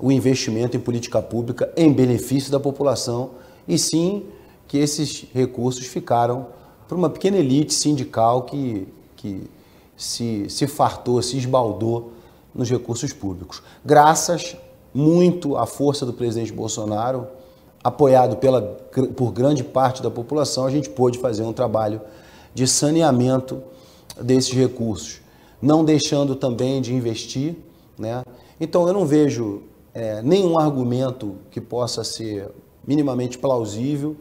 o 0.00 0.10
investimento 0.10 0.76
em 0.76 0.80
política 0.80 1.22
pública 1.22 1.72
em 1.76 1.92
benefício 1.92 2.50
da 2.50 2.58
população, 2.58 3.30
e 3.68 3.78
sim 3.78 4.26
que 4.66 4.76
esses 4.76 5.24
recursos 5.32 5.86
ficaram 5.86 6.57
para 6.88 6.96
uma 6.96 7.10
pequena 7.10 7.36
elite 7.36 7.74
sindical 7.74 8.42
que, 8.42 8.88
que 9.14 9.42
se, 9.94 10.48
se 10.48 10.66
fartou, 10.66 11.20
se 11.20 11.36
esbaldou 11.36 12.12
nos 12.54 12.70
recursos 12.70 13.12
públicos. 13.12 13.62
Graças 13.84 14.56
muito 14.94 15.56
à 15.56 15.66
força 15.66 16.06
do 16.06 16.14
presidente 16.14 16.50
Bolsonaro, 16.50 17.26
apoiado 17.84 18.36
pela, 18.36 18.62
por 19.14 19.32
grande 19.32 19.62
parte 19.62 20.02
da 20.02 20.10
população, 20.10 20.64
a 20.64 20.70
gente 20.70 20.88
pôde 20.88 21.18
fazer 21.18 21.42
um 21.42 21.52
trabalho 21.52 22.00
de 22.54 22.66
saneamento 22.66 23.62
desses 24.20 24.52
recursos, 24.52 25.20
não 25.60 25.84
deixando 25.84 26.34
também 26.34 26.80
de 26.80 26.94
investir. 26.94 27.54
Né? 27.98 28.24
Então, 28.58 28.86
eu 28.88 28.94
não 28.94 29.04
vejo 29.04 29.62
é, 29.92 30.22
nenhum 30.22 30.58
argumento 30.58 31.36
que 31.50 31.60
possa 31.60 32.02
ser 32.02 32.50
minimamente 32.86 33.36
plausível 33.36 34.16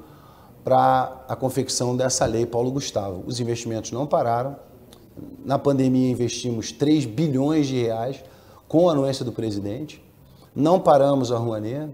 para 0.67 1.23
a 1.29 1.33
confecção 1.33 1.95
dessa 1.95 2.25
lei 2.25 2.45
Paulo 2.45 2.69
Gustavo. 2.69 3.23
Os 3.25 3.39
investimentos 3.39 3.93
não 3.93 4.05
pararam. 4.05 4.57
Na 5.45 5.57
pandemia 5.57 6.11
investimos 6.11 6.73
3 6.73 7.05
bilhões 7.05 7.67
de 7.67 7.83
reais 7.83 8.21
com 8.67 8.89
a 8.89 8.91
anuência 8.91 9.23
do 9.23 9.31
presidente. 9.31 10.03
Não 10.53 10.77
paramos 10.77 11.31
a 11.31 11.37
Rouanet. 11.37 11.89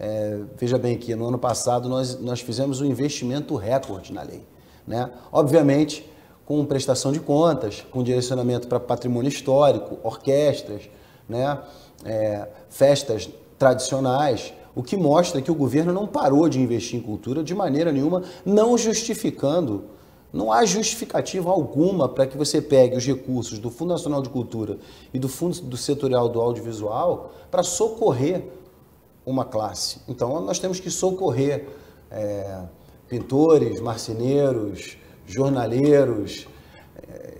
É, 0.00 0.40
veja 0.56 0.76
bem 0.76 0.98
que 0.98 1.14
no 1.14 1.28
ano 1.28 1.38
passado 1.38 1.88
nós, 1.88 2.18
nós 2.18 2.40
fizemos 2.40 2.80
um 2.80 2.86
investimento 2.86 3.54
recorde 3.54 4.12
na 4.12 4.22
lei. 4.22 4.44
Né? 4.84 5.08
Obviamente, 5.30 6.04
com 6.44 6.64
prestação 6.64 7.12
de 7.12 7.20
contas, 7.20 7.86
com 7.88 8.02
direcionamento 8.02 8.66
para 8.66 8.80
patrimônio 8.80 9.28
histórico, 9.28 9.96
orquestras, 10.02 10.90
né? 11.28 11.56
É, 12.04 12.48
festas 12.68 13.30
tradicionais, 13.56 14.52
o 14.78 14.82
que 14.84 14.96
mostra 14.96 15.42
que 15.42 15.50
o 15.50 15.56
governo 15.56 15.92
não 15.92 16.06
parou 16.06 16.48
de 16.48 16.60
investir 16.60 17.00
em 17.00 17.02
cultura 17.02 17.42
de 17.42 17.52
maneira 17.52 17.90
nenhuma, 17.90 18.22
não 18.46 18.78
justificando, 18.78 19.86
não 20.32 20.52
há 20.52 20.64
justificativa 20.64 21.50
alguma 21.50 22.08
para 22.08 22.28
que 22.28 22.36
você 22.36 22.62
pegue 22.62 22.96
os 22.96 23.04
recursos 23.04 23.58
do 23.58 23.72
Fundo 23.72 23.88
Nacional 23.88 24.22
de 24.22 24.28
Cultura 24.28 24.78
e 25.12 25.18
do 25.18 25.28
Fundo 25.28 25.62
do 25.62 25.76
Setorial 25.76 26.28
do 26.28 26.40
Audiovisual 26.40 27.32
para 27.50 27.64
socorrer 27.64 28.44
uma 29.26 29.44
classe. 29.44 29.98
Então, 30.06 30.40
nós 30.42 30.60
temos 30.60 30.78
que 30.78 30.92
socorrer 30.92 31.66
é, 32.08 32.60
pintores, 33.08 33.80
marceneiros, 33.80 34.96
jornaleiros, 35.26 36.46
é, 37.02 37.34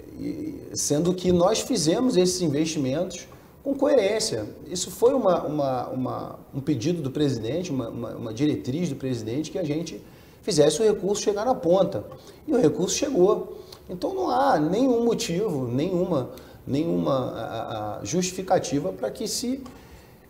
sendo 0.74 1.14
que 1.14 1.30
nós 1.30 1.60
fizemos 1.60 2.16
esses 2.16 2.42
investimentos 2.42 3.28
com 3.68 3.74
coerência. 3.74 4.46
Isso 4.66 4.90
foi 4.90 5.12
uma, 5.12 5.42
uma, 5.42 5.88
uma, 5.88 6.38
um 6.54 6.60
pedido 6.60 7.02
do 7.02 7.10
presidente, 7.10 7.70
uma, 7.70 7.90
uma, 7.90 8.32
diretriz 8.32 8.88
do 8.88 8.96
presidente 8.96 9.50
que 9.50 9.58
a 9.58 9.64
gente 9.64 10.02
fizesse 10.40 10.80
o 10.80 10.84
recurso 10.84 11.22
chegar 11.22 11.44
na 11.44 11.54
ponta. 11.54 12.02
E 12.46 12.52
o 12.52 12.58
recurso 12.58 12.96
chegou. 12.96 13.58
Então 13.90 14.14
não 14.14 14.30
há 14.30 14.58
nenhum 14.58 15.04
motivo, 15.04 15.68
nenhuma, 15.68 16.30
nenhuma 16.66 17.12
a, 17.12 17.98
a 17.98 18.04
justificativa 18.04 18.90
para 18.90 19.10
que 19.10 19.28
se. 19.28 19.62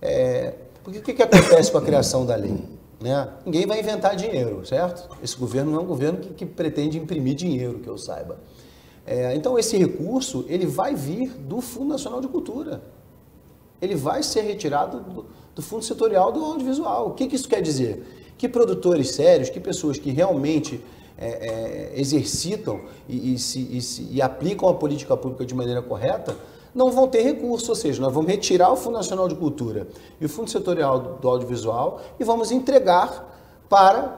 É, 0.02 0.54
porque 0.82 0.98
o 0.98 1.02
que, 1.02 1.14
que 1.14 1.22
acontece 1.22 1.70
com 1.70 1.78
a 1.78 1.82
criação 1.82 2.26
da 2.26 2.34
lei? 2.34 2.58
Né? 3.00 3.28
Ninguém 3.46 3.66
vai 3.66 3.78
inventar 3.78 4.16
dinheiro, 4.16 4.66
certo? 4.66 5.08
Esse 5.22 5.36
governo 5.36 5.70
não 5.70 5.78
é 5.78 5.82
um 5.82 5.86
governo 5.86 6.18
que, 6.18 6.30
que 6.30 6.44
pretende 6.44 6.98
imprimir 6.98 7.36
dinheiro, 7.36 7.78
que 7.78 7.88
eu 7.88 7.96
saiba. 7.96 8.36
É, 9.06 9.32
então 9.36 9.56
esse 9.56 9.76
recurso 9.76 10.44
ele 10.48 10.66
vai 10.66 10.96
vir 10.96 11.30
do 11.38 11.60
Fundo 11.60 11.90
Nacional 11.90 12.20
de 12.20 12.26
Cultura 12.26 12.97
ele 13.80 13.94
vai 13.94 14.22
ser 14.22 14.42
retirado 14.42 15.00
do, 15.00 15.26
do 15.54 15.62
fundo 15.62 15.84
setorial 15.84 16.32
do 16.32 16.44
audiovisual. 16.44 17.08
O 17.08 17.10
que, 17.12 17.26
que, 17.26 17.36
isso 17.36 17.48
quer 17.48 17.62
dizer? 17.62 18.34
Que 18.36 18.48
produtores 18.48 19.10
sérios, 19.10 19.50
que 19.50 19.60
pessoas 19.60 19.98
que 19.98 20.10
realmente 20.10 20.80
é, 21.16 21.92
é, 21.96 22.00
exercitam 22.00 22.80
e, 23.08 23.34
e, 23.34 23.38
se, 23.38 23.60
e, 23.60 23.80
se, 23.80 24.08
e 24.10 24.22
aplicam 24.22 24.68
a 24.68 24.74
política 24.74 25.16
pública 25.16 25.44
de 25.44 25.54
maneira 25.54 25.82
correta, 25.82 26.36
não 26.74 26.92
vão 26.92 27.08
ter 27.08 27.22
recurso, 27.22 27.70
ou 27.70 27.74
seja, 27.74 28.00
nós 28.00 28.12
vamos 28.12 28.30
retirar 28.30 28.70
o 28.70 28.76
Fundo 28.76 28.94
Nacional 28.94 29.26
de 29.26 29.34
Cultura 29.34 29.88
e 30.20 30.26
o 30.26 30.28
Fundo 30.28 30.50
Setorial 30.50 31.18
do, 31.20 31.28
Audiovisual 31.28 32.00
e 32.20 32.24
vamos 32.24 32.52
entregar 32.52 33.64
para 33.68 34.16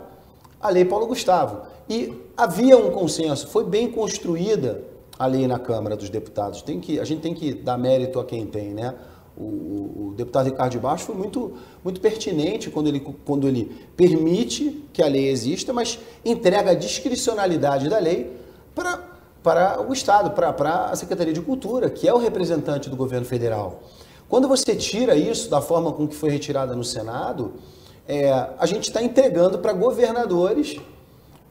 a 0.60 0.68
Lei 0.68 0.84
Paulo 0.84 1.06
Gustavo. 1.06 1.62
E 1.88 2.12
havia 2.36 2.76
um 2.76 2.90
consenso, 2.90 3.48
foi 3.48 3.64
bem 3.64 3.90
construída 3.90 4.84
a 5.18 5.26
lei 5.26 5.46
na 5.46 5.58
Câmara 5.58 5.96
dos 5.96 6.10
Deputados. 6.10 6.62
Tem 6.62 6.80
que, 6.80 7.00
a 7.00 7.04
gente 7.04 7.20
tem 7.20 7.34
que 7.34 7.54
dar 7.54 7.78
mérito 7.78 8.20
a 8.20 8.24
quem 8.24 8.46
tem, 8.46 8.74
né? 8.74 8.94
O, 9.40 10.08
o, 10.08 10.14
deputado 10.16 10.46
Ricardo 10.46 10.72
de 10.72 10.78
Baixo 10.78 11.04
foi 11.04 11.14
muito, 11.14 11.54
muito 11.82 12.00
pertinente 12.00 12.70
quando 12.70 12.88
ele, 12.88 13.00
quando 13.24 13.48
ele 13.48 13.86
permite 13.96 14.84
que 14.92 15.02
a 15.02 15.06
lei 15.06 15.28
exista, 15.28 15.72
mas 15.72 15.98
entrega 16.24 16.72
a 16.72 16.74
discricionalidade 16.74 17.88
da 17.88 17.98
lei 17.98 18.30
para, 18.74 19.02
para 19.42 19.80
o 19.80 19.92
Estado, 19.92 20.30
para, 20.32 20.52
para 20.52 20.86
a 20.86 20.96
Secretaria 20.96 21.32
de 21.32 21.40
Cultura, 21.40 21.88
que 21.88 22.06
é 22.06 22.12
o 22.12 22.18
representante 22.18 22.90
do 22.90 22.96
governo 22.96 23.24
federal. 23.24 23.82
Quando 24.28 24.46
você 24.46 24.76
tira 24.76 25.16
isso 25.16 25.48
da 25.48 25.60
forma 25.60 25.92
com 25.92 26.06
que 26.06 26.14
foi 26.14 26.30
retirada 26.30 26.74
no 26.76 26.84
Senado, 26.84 27.54
é, 28.06 28.30
a 28.58 28.66
gente 28.66 28.84
está 28.84 29.02
entregando 29.02 29.58
para 29.58 29.72
governadores 29.72 30.76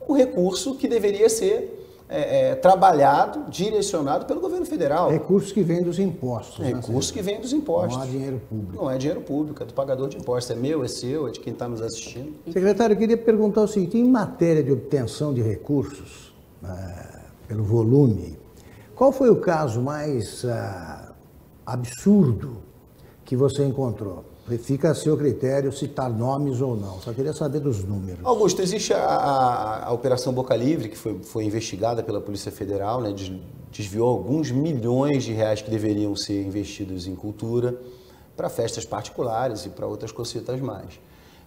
o 0.08 0.14
recurso 0.14 0.76
que 0.76 0.88
deveria 0.88 1.30
ser 1.30 1.89
é, 2.10 2.50
é, 2.50 2.56
trabalhado, 2.56 3.50
direcionado 3.52 4.26
pelo 4.26 4.42
governo 4.42 4.66
federal. 4.66 5.12
Recursos 5.12 5.52
que 5.52 5.62
vêm 5.62 5.84
dos 5.84 6.00
impostos. 6.00 6.58
Né, 6.58 6.74
recursos 6.74 7.12
né? 7.12 7.18
que 7.18 7.22
vêm 7.22 7.40
dos 7.40 7.54
impostos. 7.54 7.96
Não 7.96 8.04
há 8.04 8.08
dinheiro 8.08 8.42
público. 8.50 8.84
Não 8.84 8.92
é 8.92 8.98
dinheiro 8.98 9.22
público, 9.22 9.62
é 9.62 9.66
do 9.66 9.74
pagador 9.74 10.10
de 10.10 10.18
impostos. 10.18 10.50
É 10.50 10.60
meu, 10.60 10.84
é 10.84 10.88
seu, 10.88 11.28
é 11.28 11.32
de 11.32 11.40
quem 11.40 11.54
está 11.54 11.68
nos 11.68 11.82
assistindo. 11.82 12.34
Secretário, 12.52 12.96
eu 12.96 12.98
queria 12.98 13.18
perguntar 13.18 13.62
o 13.62 13.68
seguinte: 13.68 13.98
em 13.98 14.04
matéria 14.04 14.64
de 14.64 14.72
obtenção 14.72 15.34
de 15.34 15.42
recursos, 15.44 16.34
é, 16.64 17.20
pelo 17.48 17.64
volume, 17.64 18.40
qual 18.96 19.12
foi 19.12 19.30
o 19.30 19.36
caso 19.36 19.80
mais 19.80 20.44
ah, 20.46 21.14
absurdo 21.64 22.58
que 23.24 23.36
você 23.36 23.64
encontrou? 23.64 24.26
Fica 24.58 24.92
a 24.92 24.96
seu 24.96 25.16
critério 25.18 25.72
citar 25.72 26.10
nomes 26.10 26.62
ou 26.62 26.76
não. 26.76 27.00
Só 27.02 27.14
queria 27.14 27.34
saber 27.34 27.60
dos 27.60 27.84
números. 27.84 28.20
Augusto, 28.24 28.62
existe 28.62 28.94
a, 28.94 29.00
a, 29.00 29.86
a 29.88 29.92
Operação 29.92 30.34
Boca 30.34 30.56
Livre, 30.56 30.90
que 30.90 30.98
foi, 30.98 31.20
foi 31.24 31.44
investigada 31.46 32.02
pela 32.02 32.20
Polícia 32.20 32.52
Federal, 32.52 33.02
né, 33.02 33.14
desviou 33.72 34.10
alguns 34.10 34.52
milhões 34.52 35.24
de 35.24 35.34
reais 35.34 35.62
que 35.62 35.70
deveriam 35.70 36.16
ser 36.16 36.44
investidos 36.44 37.08
em 37.08 37.16
cultura 37.16 37.80
para 38.36 38.50
festas 38.50 38.86
particulares 38.86 39.66
e 39.66 39.70
para 39.70 39.86
outras 39.86 40.12
cositas 40.12 40.60
mais. 40.62 41.00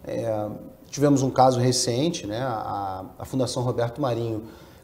É, 0.05 0.49
tivemos 0.91 1.23
um 1.23 1.31
caso 1.31 1.59
recente, 1.59 2.27
né, 2.27 2.41
a, 2.41 3.05
a 3.19 3.25
Fundação 3.25 3.63
Roberto 3.63 4.01
Marinho 4.01 4.43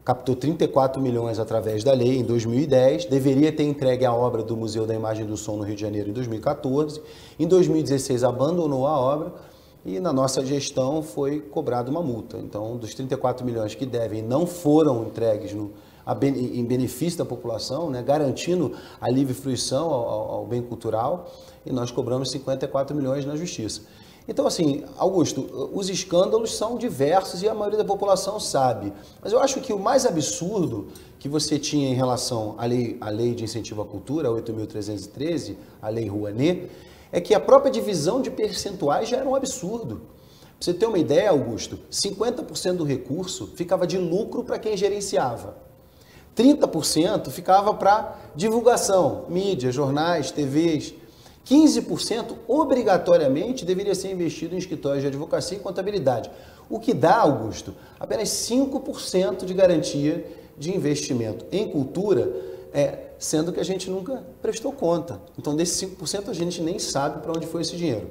captou 0.09 0.35
34 0.35 1.03
milhões 1.03 1.38
através 1.38 1.85
da 1.85 1.93
lei 1.93 2.17
em 2.17 2.25
2010, 2.25 3.05
deveria 3.05 3.53
ter 3.53 3.65
entregue 3.65 4.07
a 4.07 4.15
obra 4.15 4.43
do 4.43 4.57
Museu 4.57 4.87
da 4.87 4.95
Imagem 4.95 5.27
do 5.27 5.37
Som 5.37 5.57
no 5.57 5.65
Rio 5.65 5.75
de 5.75 5.83
Janeiro 5.83 6.09
em 6.09 6.15
2014. 6.15 6.99
Em 7.38 7.47
2016 7.47 8.25
abandonou 8.25 8.87
a 8.87 8.99
obra 8.99 9.35
e 9.85 10.00
na 10.00 10.11
nossa 10.11 10.43
gestão 10.47 11.03
foi 11.03 11.41
cobrada 11.41 11.91
uma 11.91 12.03
multa. 12.03 12.38
Então, 12.38 12.79
dos 12.79 12.95
34 12.95 13.45
milhões 13.45 13.75
que 13.75 13.85
devem 13.85 14.23
não 14.23 14.47
foram 14.47 15.05
entregues 15.05 15.53
no, 15.53 15.73
em 16.25 16.65
benefício 16.65 17.19
da 17.19 17.27
população, 17.27 17.91
né, 17.91 18.03
garantindo 18.03 18.73
a 18.99 19.11
livre 19.11 19.35
fruição 19.35 19.91
ao, 19.91 20.31
ao, 20.33 20.47
bem 20.47 20.62
cultural, 20.62 21.31
e 21.67 21.71
nós 21.71 21.91
cobramos 21.91 22.31
54 22.31 22.97
milhões 22.97 23.27
na 23.27 23.37
justiça. 23.37 23.83
Então, 24.28 24.47
assim, 24.47 24.85
Augusto, 24.99 25.70
os 25.73 25.88
escândalos 25.88 26.54
são 26.54 26.76
diversos 26.76 27.42
e 27.42 27.49
a 27.49 27.54
maioria 27.54 27.78
da 27.78 27.85
população 27.85 28.38
sabe. 28.38 28.92
Mas 29.23 29.32
eu 29.32 29.40
acho 29.40 29.58
que 29.62 29.73
o 29.73 29.78
mais 29.78 30.04
absurdo 30.04 30.88
que 31.18 31.30
você 31.30 31.58
tinha 31.58 31.88
em 31.88 31.94
relação 31.94 32.54
à 32.58 32.66
lei, 32.66 32.99
à 33.00 33.08
lei 33.08 33.35
de 33.35 33.42
incentivo 33.42 33.80
à 33.80 33.87
cultura, 33.87 34.28
a 34.28 34.32
8.313, 34.32 35.56
a 35.80 35.88
lei 35.88 36.06
Rouanet, 36.06 36.70
é 37.11 37.23
que 37.23 37.35
a 37.35 37.40
própria 37.40 37.73
divisão 37.73 38.20
de 38.20 38.30
percentuais 38.30 39.08
já 39.08 39.16
era 39.16 39.26
um 39.26 39.35
absurdo. 39.35 39.97
Pra 39.97 40.49
você 40.61 40.75
ter 40.75 40.85
uma 40.85 40.99
ideia, 40.99 41.30
Augusto, 41.30 41.78
50% 41.90 42.76
do 42.76 42.85
recurso 42.85 43.47
ficava 43.56 43.87
de 43.87 43.97
lucro 43.97 44.44
para 44.44 44.58
quem 44.58 44.76
gerenciava. 44.76 45.56
30% 46.37 47.30
ficava 47.30 47.73
para 47.73 48.14
divulgação, 48.37 49.25
mídia, 49.30 49.73
jornais, 49.73 50.30
TVs. 50.30 50.94
15% 51.49 52.37
obrigatoriamente 52.47 53.64
deveria 53.64 53.95
ser 53.95 54.11
investido 54.11 54.55
em 54.55 54.59
escritórios 54.59 55.02
de 55.02 55.09
advocacia 55.09 55.57
e 55.57 55.61
contabilidade. 55.61 56.31
O 56.69 56.78
que 56.78 56.93
dá, 56.93 57.17
Augusto, 57.17 57.75
apenas 57.99 58.28
5% 58.28 59.47
de 59.47 59.55
garantia 59.55 60.26
de 60.59 60.75
investimento 60.75 61.47
em 61.50 61.71
cultura, 61.71 62.31
é, 62.73 63.07
sendo 63.19 63.52
que 63.52 63.61
a 63.61 63.64
gente 63.64 63.88
nunca 63.88 64.23
prestou 64.43 64.73
conta. 64.73 65.21
Então, 65.38 65.57
desses 65.57 65.88
5%, 65.88 66.28
a 66.28 66.35
gente 66.35 66.61
nem 66.61 66.78
sabe 66.78 67.23
para 67.23 67.33
onde 67.33 67.47
foi 67.47 67.62
esse 67.62 67.76
dinheiro. 67.76 68.11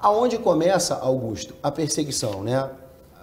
Aonde 0.00 0.36
começa, 0.38 0.96
Augusto, 0.96 1.54
a 1.62 1.70
perseguição, 1.70 2.42
né? 2.42 2.68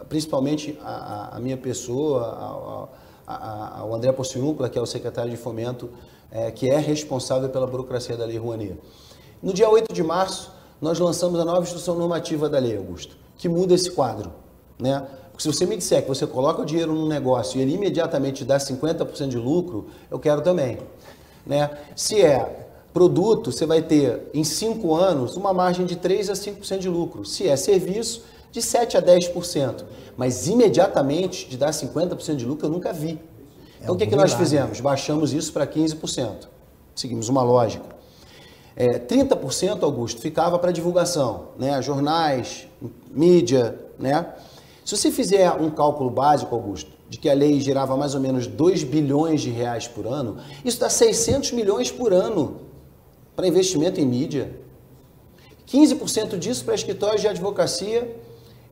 Principalmente 0.08 0.80
a, 0.82 1.36
a 1.36 1.40
minha 1.40 1.58
pessoa, 1.58 2.98
a, 3.28 3.80
a, 3.82 3.86
o 3.86 3.94
André 3.94 4.14
Pociúncula, 4.14 4.70
que 4.70 4.80
é 4.80 4.82
o 4.82 4.86
secretário 4.86 5.30
de 5.30 5.36
Fomento, 5.36 5.90
é, 6.32 6.50
que 6.52 6.70
é 6.70 6.78
responsável 6.78 7.50
pela 7.50 7.68
burocracia 7.68 8.16
da 8.16 8.26
Lei 8.26 8.38
Rouanet. 8.38 8.78
No 9.42 9.54
dia 9.54 9.70
8 9.70 9.94
de 9.94 10.04
março, 10.04 10.52
nós 10.82 11.00
lançamos 11.00 11.40
a 11.40 11.46
nova 11.46 11.62
instrução 11.62 11.96
normativa 11.96 12.50
da 12.50 12.60
lei, 12.60 12.76
Augusto, 12.76 13.18
que 13.38 13.48
muda 13.48 13.74
esse 13.74 13.90
quadro. 13.92 14.32
Né? 14.78 15.06
Porque 15.32 15.44
se 15.44 15.48
você 15.48 15.66
me 15.66 15.78
disser 15.78 16.02
que 16.02 16.08
você 16.10 16.28
coloca 16.28 16.62
o 16.62 16.66
dinheiro 16.66 16.94
num 16.94 17.08
negócio 17.08 17.58
e 17.58 17.62
ele 17.62 17.74
imediatamente 17.74 18.44
dá 18.44 18.58
50% 18.58 19.28
de 19.28 19.38
lucro, 19.38 19.88
eu 20.12 20.20
quero 20.20 20.42
também. 20.42 20.78
Né? 21.46 21.70
Se 21.96 22.22
é 22.22 22.68
produto, 22.94 23.52
você 23.52 23.66
vai 23.66 23.82
ter 23.82 24.30
em 24.34 24.44
5 24.44 24.94
anos 24.94 25.38
uma 25.38 25.54
margem 25.54 25.86
de 25.86 25.96
3 25.96 26.30
a 26.30 26.34
5% 26.34 26.80
de 26.80 26.90
lucro. 26.90 27.24
Se 27.24 27.48
é 27.48 27.56
serviço, 27.56 28.24
de 28.52 28.62
7 28.62 28.98
a 28.98 29.02
10%. 29.02 29.86
Mas 30.18 30.48
imediatamente 30.48 31.48
de 31.48 31.56
dar 31.56 31.70
50% 31.70 32.36
de 32.36 32.46
lucro 32.46 32.68
eu 32.68 32.72
nunca 32.72 32.92
vi. 32.92 33.20
Então 33.82 33.94
é 33.94 33.96
o 33.96 33.96
que, 33.96 34.08
que 34.08 34.16
nós 34.16 34.34
fizemos? 34.34 34.82
Baixamos 34.82 35.32
isso 35.32 35.54
para 35.54 35.66
15%. 35.66 36.48
Seguimos 36.94 37.30
uma 37.30 37.42
lógica. 37.42 37.99
É, 38.80 38.98
30%, 38.98 39.84
Augusto, 39.84 40.22
ficava 40.22 40.58
para 40.58 40.72
divulgação, 40.72 41.50
né? 41.60 41.82
jornais, 41.82 42.66
mídia. 43.12 43.78
Né? 44.00 44.26
Se 44.86 44.96
você 44.96 45.12
fizer 45.12 45.52
um 45.52 45.70
cálculo 45.70 46.10
básico, 46.10 46.56
Augusto, 46.56 46.90
de 47.10 47.18
que 47.18 47.30
a 47.30 47.34
lei 47.34 47.60
girava 47.60 47.98
mais 47.98 48.16
ou 48.16 48.22
menos 48.22 48.48
2 48.48 48.86
bilhões 48.86 49.42
de 49.42 49.50
reais 49.50 49.86
por 49.86 50.08
ano, 50.08 50.38
isso 50.64 50.80
dá 50.80 50.90
600 50.90 51.52
milhões 51.52 51.92
por 51.92 52.14
ano 52.14 52.62
para 53.36 53.46
investimento 53.46 54.00
em 54.00 54.06
mídia. 54.06 54.58
15% 55.68 56.38
disso 56.38 56.64
para 56.64 56.74
escritórios 56.74 57.20
de 57.20 57.28
advocacia 57.28 58.16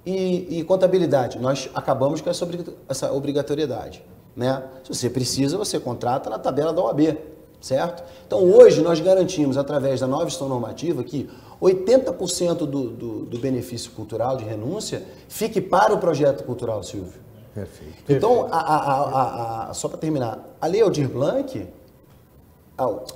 e, 0.05 0.59
e, 0.59 0.63
contabilidade. 0.63 1.37
Nós 1.37 1.69
acabamos 1.75 2.21
com 2.21 2.29
essa 2.29 3.11
obrigatoriedade. 3.11 4.01
Né? 4.33 4.63
Se 4.85 4.95
você 4.95 5.09
precisa, 5.09 5.57
você 5.57 5.77
contrata 5.81 6.29
na 6.29 6.39
tabela 6.39 6.71
da 6.71 6.81
OAB 6.81 7.17
certo? 7.61 8.03
Então 8.25 8.43
hoje 8.43 8.81
nós 8.81 8.99
garantimos, 8.99 9.57
através 9.57 9.99
da 9.99 10.07
nova 10.07 10.25
gestão 10.25 10.47
normativa, 10.47 11.03
que 11.03 11.29
80% 11.61 12.57
do, 12.57 12.65
do, 12.65 13.25
do, 13.25 13.39
benefício 13.39 13.91
cultural 13.91 14.37
de 14.37 14.43
renúncia 14.43 15.03
fique 15.27 15.59
para 15.59 15.93
o 15.93 15.97
projeto 15.97 16.43
cultural, 16.43 16.83
Silvio. 16.83 17.19
Perfeito. 17.53 18.03
Então, 18.07 18.47
a, 18.51 18.59
a, 18.59 19.69
a, 19.69 19.73
só 19.73 19.87
para 19.87 19.97
terminar, 19.97 20.47
a 20.61 20.67
Lei 20.67 20.81
Aldir 20.81 21.09
Blanc, 21.09 21.67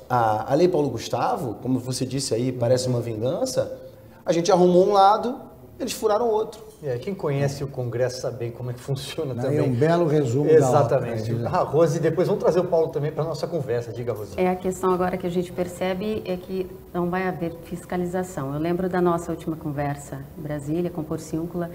a, 0.10 0.55
Lei 0.55 0.67
Paulo 0.67 0.89
Gustavo, 0.89 1.55
como 1.62 1.79
você 1.79 2.05
disse 2.05 2.33
aí, 2.33 2.51
parece 2.51 2.88
uma 2.88 3.00
vingança, 3.00 3.79
a 4.25 4.33
gente 4.33 4.51
arrumou 4.51 4.88
um 4.88 4.93
lado, 4.93 5.39
eles 5.84 5.94
furaram 5.94 6.28
outro. 6.28 6.62
É, 6.84 6.98
quem 6.98 7.14
conhece 7.14 7.64
o 7.64 7.68
Congresso 7.68 8.22
sabe 8.22 8.38
bem 8.38 8.52
como 8.52 8.72
é 8.72 8.74
que 8.74 8.80
funciona 8.80 9.34
Não, 9.34 9.44
também. 9.44 9.60
É 9.60 9.64
um 9.64 9.74
belo 9.74 10.08
resumo 10.08 10.50
Exatamente. 10.50 11.34
da 11.34 11.50
Ah, 11.50 11.64
Rose, 11.64 12.00
depois 12.00 12.28
vamos 12.28 12.44
trazer 12.44 12.60
o 12.60 12.65
Paulo 12.65 12.88
também 12.89 13.12
para 13.12 13.24
a 13.24 13.28
nossa 13.28 13.48
conversa. 13.48 13.91
Diga, 13.91 14.13
Rose. 14.13 14.34
É, 14.38 14.50
a 14.50 14.56
questão 14.56 14.94
agora 14.94 15.17
que 15.17 15.28
a 15.28 15.30
gente 15.30 15.52
percebe 15.52 16.22
é 16.26 16.36
que 16.38 16.70
não 16.94 17.10
vai 17.10 17.28
haver 17.28 17.54
fiscalização. 17.63 18.54
Eu 18.54 18.60
lembro 18.60 18.88
da 18.89 19.02
nossa 19.02 19.32
última 19.32 19.56
conversa 19.56 20.24
em 20.38 20.41
Brasília 20.41 20.89
com 20.89 21.02
o 21.02 21.04
Porciúncula, 21.04 21.70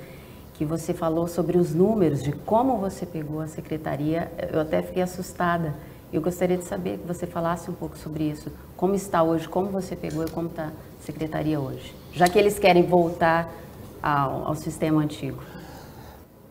que 0.54 0.64
você 0.64 0.94
falou 0.94 1.28
sobre 1.28 1.58
os 1.58 1.74
números, 1.74 2.22
de 2.22 2.32
como 2.32 2.78
você 2.78 3.04
pegou 3.04 3.40
a 3.40 3.46
secretaria. 3.46 4.30
Eu 4.52 4.60
até 4.60 4.82
fiquei 4.82 5.02
assustada. 5.02 5.74
Eu 6.12 6.22
gostaria 6.22 6.56
de 6.56 6.64
saber 6.64 6.98
que 6.98 7.06
você 7.06 7.26
falasse 7.26 7.70
um 7.70 7.74
pouco 7.74 7.98
sobre 7.98 8.24
isso. 8.24 8.50
Como 8.76 8.94
está 8.94 9.22
hoje, 9.22 9.48
como 9.48 9.68
você 9.68 9.94
pegou 9.94 10.24
e 10.24 10.30
como 10.30 10.48
está 10.48 10.66
a 10.68 11.02
secretaria 11.04 11.60
hoje. 11.60 11.94
Já 12.12 12.28
que 12.28 12.38
eles 12.38 12.58
querem 12.58 12.84
voltar 12.84 13.52
ao, 14.06 14.48
ao 14.48 14.54
sistema 14.54 15.02
antigo? 15.02 15.42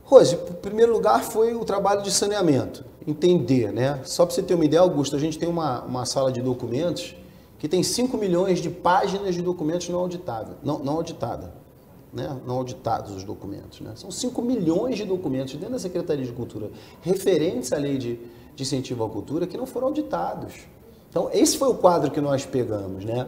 Rose, 0.04 0.36
em 0.36 0.54
primeiro 0.56 0.92
lugar 0.92 1.24
foi 1.24 1.56
o 1.56 1.64
trabalho 1.64 2.02
de 2.04 2.12
saneamento, 2.12 2.84
entender, 3.08 3.72
né? 3.72 4.02
Só 4.04 4.26
para 4.26 4.36
você 4.36 4.44
ter 4.44 4.54
uma 4.54 4.66
ideia, 4.66 4.82
Augusto, 4.82 5.16
a 5.16 5.20
gente 5.20 5.40
tem 5.40 5.48
uma, 5.48 5.82
uma 5.84 6.06
sala 6.06 6.32
de 6.32 6.42
documentos 6.42 7.16
que 7.58 7.68
tem 7.68 7.82
5 7.82 8.18
milhões 8.18 8.60
de 8.60 8.70
páginas 8.70 9.34
de 9.34 9.42
documentos 9.42 9.88
não 9.90 10.00
auditáveis, 10.00 10.58
não, 10.62 10.80
não 10.80 10.98
auditada, 10.98 11.54
né? 12.14 12.38
Não 12.46 12.58
auditados 12.58 13.16
os 13.16 13.24
documentos, 13.24 13.80
né? 13.80 13.94
São 13.96 14.12
5 14.12 14.42
milhões 14.42 14.98
de 14.98 15.06
documentos 15.06 15.54
dentro 15.54 15.72
da 15.72 15.80
Secretaria 15.80 16.26
de 16.26 16.34
Cultura 16.34 16.70
referentes 17.02 17.72
à 17.72 17.78
lei 17.78 17.98
de, 17.98 18.20
de 18.56 18.64
incentivo 18.64 19.04
à 19.04 19.10
cultura 19.10 19.48
que 19.48 19.58
não 19.58 19.66
foram 19.66 19.88
auditados. 19.88 20.54
Então, 21.10 21.30
esse 21.34 21.58
foi 21.58 21.70
o 21.70 21.76
quadro 21.76 22.12
que 22.12 22.20
nós 22.20 22.46
pegamos, 22.46 23.06
né? 23.06 23.28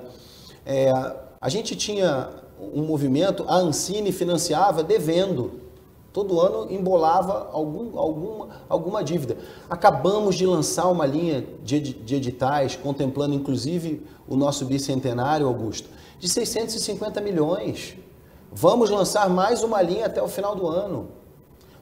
É, 0.66 0.92
a 1.40 1.50
gente 1.50 1.76
tinha 1.76 2.30
um 2.74 2.84
movimento, 2.84 3.46
a 3.48 3.56
Ancine 3.58 4.12
financiava 4.12 4.84
devendo. 4.84 5.67
Todo 6.12 6.39
ano 6.41 6.72
embolava 6.72 7.50
algum, 7.52 7.98
alguma, 8.00 8.50
alguma 8.67 9.04
dívida. 9.04 9.38
Acabamos 9.70 10.36
de 10.36 10.46
lançar 10.46 10.88
uma 10.88 11.06
linha 11.06 11.46
de, 11.63 11.80
de 11.80 12.15
editais, 12.15 12.76
contemplando 12.76 13.36
inclusive 13.36 14.04
o 14.28 14.36
nosso 14.36 14.65
bicentenário, 14.65 15.46
Augusto, 15.46 15.89
de 16.20 16.28
650 16.28 17.22
milhões. 17.22 17.96
Vamos 18.52 18.89
lançar 18.89 19.30
mais 19.30 19.62
uma 19.62 19.82
linha 19.82 20.08
até 20.08 20.22
o 20.22 20.28
final 20.28 20.56
do 20.56 20.67
ano. 20.67 21.10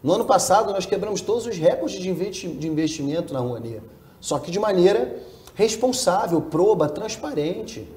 No 0.03 0.13
ano 0.13 0.25
passado, 0.25 0.73
nós 0.73 0.85
quebramos 0.85 1.21
todos 1.21 1.45
os 1.45 1.57
recordes 1.57 1.99
de 1.99 2.67
investimento 2.67 3.33
na 3.33 3.39
Rouanet, 3.39 3.81
só 4.19 4.37
que 4.37 4.51
de 4.51 4.59
maneira 4.59 5.17
responsável, 5.55 6.41
proba, 6.41 6.89
transparente. 6.89 7.87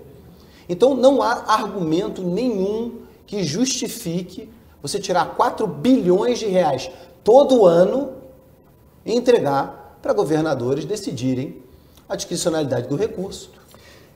Então 0.68 0.94
não 0.94 1.22
há 1.22 1.54
argumento 1.54 2.22
nenhum 2.22 3.00
que 3.26 3.42
justifique 3.42 4.48
você 4.82 4.98
tirar 4.98 5.36
4 5.36 5.66
bilhões 5.66 6.38
de 6.38 6.46
reais 6.46 6.90
todo 7.24 7.66
ano 7.66 8.12
e 9.04 9.12
entregar 9.12 9.98
para 10.02 10.12
governadores 10.12 10.84
decidirem 10.84 11.62
a 12.08 12.16
discricionalidade 12.16 12.88
do 12.88 12.96
recurso. 12.96 13.50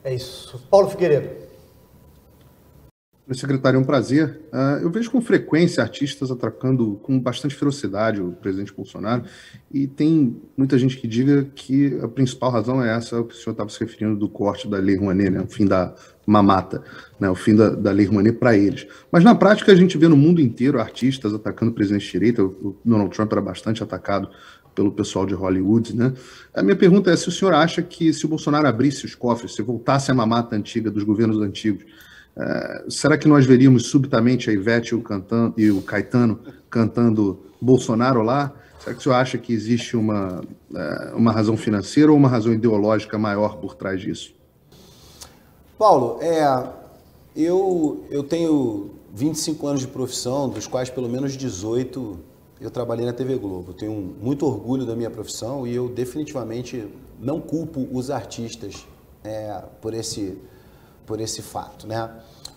É 0.03 0.13
isso. 0.13 0.59
Paulo 0.69 0.89
Figueiredo. 0.89 1.43
Secretário, 3.31 3.77
é 3.77 3.79
um 3.79 3.85
prazer. 3.85 4.41
Uh, 4.51 4.83
eu 4.83 4.91
vejo 4.91 5.09
com 5.09 5.21
frequência 5.21 5.81
artistas 5.81 6.29
atacando 6.29 6.99
com 7.01 7.17
bastante 7.19 7.55
ferocidade 7.55 8.21
o 8.21 8.33
presidente 8.33 8.73
Bolsonaro, 8.73 9.23
e 9.71 9.87
tem 9.87 10.41
muita 10.57 10.77
gente 10.77 10.97
que 10.97 11.07
diga 11.07 11.45
que 11.55 11.97
a 12.01 12.07
principal 12.07 12.51
razão 12.51 12.83
é 12.83 12.95
essa, 12.95 13.19
o 13.19 13.25
que 13.25 13.33
o 13.33 13.37
senhor 13.37 13.53
estava 13.53 13.69
se 13.69 13.79
referindo 13.79 14.17
do 14.17 14.27
corte 14.27 14.67
da 14.67 14.77
Lei 14.77 14.97
Rouanet, 14.97 15.29
né, 15.29 15.41
o 15.41 15.47
fim 15.47 15.65
da 15.65 15.95
mamata, 16.25 16.83
né, 17.19 17.29
o 17.29 17.35
fim 17.35 17.55
da, 17.55 17.69
da 17.69 17.91
Lei 17.91 18.05
Rouanet 18.05 18.37
para 18.37 18.55
eles. 18.55 18.87
Mas 19.11 19.23
na 19.23 19.35
prática 19.35 19.71
a 19.71 19.75
gente 19.75 19.97
vê 19.97 20.07
no 20.07 20.17
mundo 20.17 20.41
inteiro 20.41 20.79
artistas 20.79 21.33
atacando 21.33 21.71
o 21.71 21.75
presidente 21.75 22.05
de 22.05 22.11
direita, 22.11 22.43
o 22.43 22.77
Donald 22.83 23.13
Trump 23.13 23.31
era 23.31 23.41
bastante 23.41 23.83
atacado 23.83 24.29
pelo 24.73 24.91
pessoal 24.91 25.25
de 25.25 25.33
Hollywood, 25.33 25.95
né? 25.95 26.13
A 26.53 26.63
minha 26.63 26.75
pergunta 26.75 27.11
é 27.11 27.15
se 27.15 27.27
o 27.29 27.31
senhor 27.31 27.53
acha 27.53 27.81
que 27.81 28.11
se 28.11 28.25
o 28.25 28.29
Bolsonaro 28.29 28.67
abrisse 28.67 29.05
os 29.05 29.15
cofres, 29.15 29.55
se 29.55 29.61
voltasse 29.61 30.11
a 30.11 30.15
mamata 30.15 30.55
antiga 30.55 30.89
dos 30.89 31.03
governos 31.03 31.39
antigos, 31.39 31.85
é, 32.35 32.85
será 32.89 33.17
que 33.17 33.27
nós 33.27 33.45
veríamos 33.45 33.85
subitamente 33.87 34.49
a 34.49 34.53
Ivete 34.53 34.93
e 34.93 34.95
o, 34.95 35.01
cantando, 35.01 35.53
e 35.57 35.69
o 35.69 35.81
Caetano 35.81 36.39
cantando 36.69 37.45
Bolsonaro 37.61 38.23
lá? 38.23 38.51
Será 38.79 38.95
que 38.95 38.99
o 38.99 39.03
senhor 39.03 39.15
acha 39.15 39.37
que 39.37 39.53
existe 39.53 39.95
uma, 39.95 40.41
é, 40.75 41.13
uma 41.15 41.31
razão 41.31 41.55
financeira 41.55 42.11
ou 42.11 42.17
uma 42.17 42.27
razão 42.27 42.51
ideológica 42.51 43.17
maior 43.17 43.57
por 43.57 43.75
trás 43.75 44.01
disso? 44.01 44.33
Paulo, 45.83 46.17
é, 46.21 46.65
eu, 47.35 48.05
eu 48.09 48.23
tenho 48.23 48.91
25 49.13 49.67
anos 49.67 49.81
de 49.81 49.87
profissão, 49.87 50.47
dos 50.47 50.65
quais 50.65 50.89
pelo 50.89 51.09
menos 51.09 51.35
18 51.35 52.19
eu 52.61 52.71
trabalhei 52.71 53.05
na 53.05 53.11
TV 53.11 53.35
Globo. 53.35 53.73
Tenho 53.73 54.15
muito 54.21 54.45
orgulho 54.45 54.85
da 54.85 54.95
minha 54.95 55.09
profissão 55.09 55.67
e 55.67 55.75
eu 55.75 55.89
definitivamente 55.89 56.87
não 57.19 57.41
culpo 57.41 57.85
os 57.91 58.09
artistas 58.09 58.87
é, 59.25 59.61
por 59.81 59.93
esse 59.93 60.37
por 61.05 61.19
esse 61.19 61.41
fato. 61.41 61.85
Né? 61.85 62.09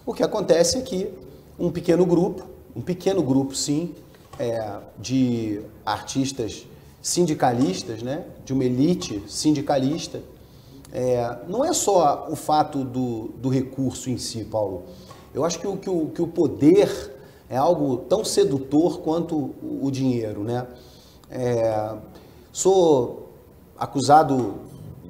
O 0.06 0.14
que 0.14 0.22
acontece 0.22 0.78
é 0.78 0.82
que 0.82 1.12
um 1.58 1.68
pequeno 1.68 2.06
grupo, 2.06 2.44
um 2.76 2.80
pequeno 2.80 3.24
grupo, 3.24 3.56
sim, 3.56 3.92
é, 4.38 4.78
de 5.00 5.62
artistas 5.84 6.64
sindicalistas, 7.02 8.04
né, 8.04 8.24
de 8.44 8.52
uma 8.52 8.64
elite 8.64 9.20
sindicalista. 9.26 10.22
É, 10.92 11.38
não 11.48 11.64
é 11.64 11.72
só 11.72 12.26
o 12.30 12.36
fato 12.36 12.84
do, 12.84 13.28
do 13.38 13.48
recurso 13.48 14.08
em 14.08 14.16
si, 14.16 14.44
Paulo. 14.44 14.84
Eu 15.34 15.44
acho 15.44 15.58
que 15.58 15.66
o, 15.66 15.76
que 15.76 15.90
o, 15.90 16.06
que 16.06 16.22
o 16.22 16.26
poder 16.26 17.14
é 17.48 17.56
algo 17.56 17.98
tão 17.98 18.24
sedutor 18.24 19.00
quanto 19.00 19.54
o 19.62 19.90
dinheiro, 19.90 20.42
né? 20.42 20.66
É, 21.30 21.94
sou 22.52 23.30
acusado 23.78 24.54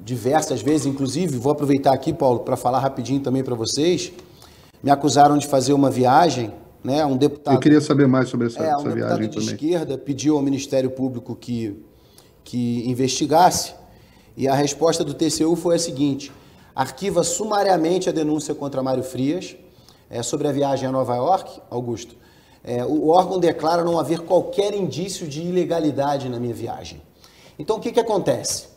diversas 0.03 0.61
vezes, 0.61 0.85
inclusive, 0.85 1.37
vou 1.37 1.51
aproveitar 1.51 1.93
aqui, 1.93 2.13
Paulo, 2.13 2.39
para 2.39 2.57
falar 2.57 2.79
rapidinho 2.79 3.21
também 3.21 3.43
para 3.43 3.55
vocês. 3.55 4.11
Me 4.81 4.91
acusaram 4.91 5.37
de 5.37 5.47
fazer 5.47 5.73
uma 5.73 5.89
viagem, 5.89 6.51
né? 6.83 7.05
Um 7.05 7.17
deputado. 7.17 7.55
Eu 7.55 7.59
queria 7.59 7.81
saber 7.81 8.07
mais 8.07 8.29
sobre 8.29 8.47
essa, 8.47 8.63
é, 8.63 8.67
essa 8.67 8.87
um 8.87 8.93
viagem 8.93 9.29
de 9.29 9.37
também. 9.37 9.49
esquerda 9.49 9.97
pediu 9.97 10.35
ao 10.35 10.41
Ministério 10.41 10.89
Público 10.89 11.35
que 11.35 11.83
que 12.47 12.89
investigasse 12.89 13.73
e 14.37 14.47
a 14.47 14.53
resposta 14.53 15.03
do 15.03 15.15
TCU 15.15 15.55
foi 15.55 15.75
a 15.75 15.79
seguinte: 15.79 16.31
arquiva 16.75 17.23
sumariamente 17.23 18.07
a 18.07 18.11
denúncia 18.11 18.53
contra 18.53 18.83
Mário 18.83 19.03
Frias 19.03 19.55
é, 20.09 20.21
sobre 20.21 20.47
a 20.47 20.51
viagem 20.51 20.87
a 20.87 20.91
Nova 20.91 21.15
York, 21.15 21.59
Augusto. 21.71 22.15
É, 22.63 22.85
o 22.85 23.07
órgão 23.07 23.39
declara 23.39 23.83
não 23.83 23.99
haver 23.99 24.19
qualquer 24.19 24.75
indício 24.75 25.27
de 25.27 25.41
ilegalidade 25.41 26.29
na 26.29 26.39
minha 26.39 26.53
viagem. 26.53 27.01
Então 27.57 27.77
o 27.77 27.79
que, 27.79 27.91
que 27.91 27.99
acontece? 27.99 28.67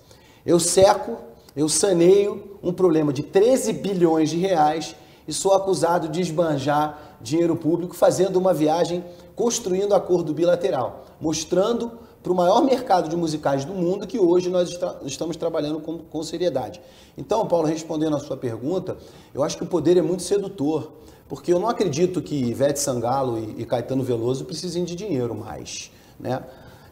Eu 0.46 0.58
seco, 0.58 1.18
eu 1.54 1.68
saneio 1.68 2.58
um 2.62 2.72
problema 2.72 3.12
de 3.12 3.22
13 3.22 3.74
bilhões 3.74 4.30
de 4.30 4.38
reais 4.38 4.96
e 5.28 5.32
sou 5.32 5.52
acusado 5.52 6.08
de 6.08 6.20
esbanjar 6.20 7.18
dinheiro 7.20 7.54
público 7.54 7.94
fazendo 7.94 8.36
uma 8.36 8.54
viagem 8.54 9.04
construindo 9.36 9.94
acordo 9.94 10.32
bilateral, 10.32 11.04
mostrando 11.20 11.92
para 12.22 12.32
o 12.32 12.34
maior 12.34 12.62
mercado 12.62 13.08
de 13.08 13.16
musicais 13.16 13.64
do 13.64 13.72
mundo 13.72 14.06
que 14.06 14.18
hoje 14.18 14.50
nós 14.50 14.78
estamos 15.04 15.36
trabalhando 15.36 15.80
com, 15.80 15.98
com 15.98 16.22
seriedade. 16.22 16.80
Então, 17.16 17.46
Paulo, 17.46 17.66
respondendo 17.66 18.16
a 18.16 18.20
sua 18.20 18.36
pergunta, 18.36 18.96
eu 19.34 19.42
acho 19.42 19.56
que 19.56 19.62
o 19.62 19.66
poder 19.66 19.96
é 19.96 20.02
muito 20.02 20.22
sedutor, 20.22 20.92
porque 21.28 21.52
eu 21.52 21.58
não 21.58 21.68
acredito 21.68 22.20
que 22.20 22.34
Ivete 22.34 22.78
Sangalo 22.78 23.38
e, 23.38 23.62
e 23.62 23.64
Caetano 23.64 24.02
Veloso 24.02 24.44
precisem 24.44 24.84
de 24.84 24.94
dinheiro 24.94 25.34
mais, 25.34 25.90
né? 26.18 26.42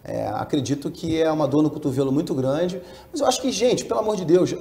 É, 0.05 0.27
acredito 0.29 0.91
que 0.91 1.21
é 1.21 1.31
uma 1.31 1.47
dor 1.47 1.63
no 1.63 1.69
cotovelo 1.69 2.11
muito 2.11 2.33
grande, 2.33 2.81
mas 3.13 3.21
eu 3.21 3.27
acho 3.27 3.43
que, 3.43 3.51
gente, 3.53 3.85
pelo 3.85 4.01
amor 4.01 4.17
de 4.17 4.25
Deus, 4.25 4.55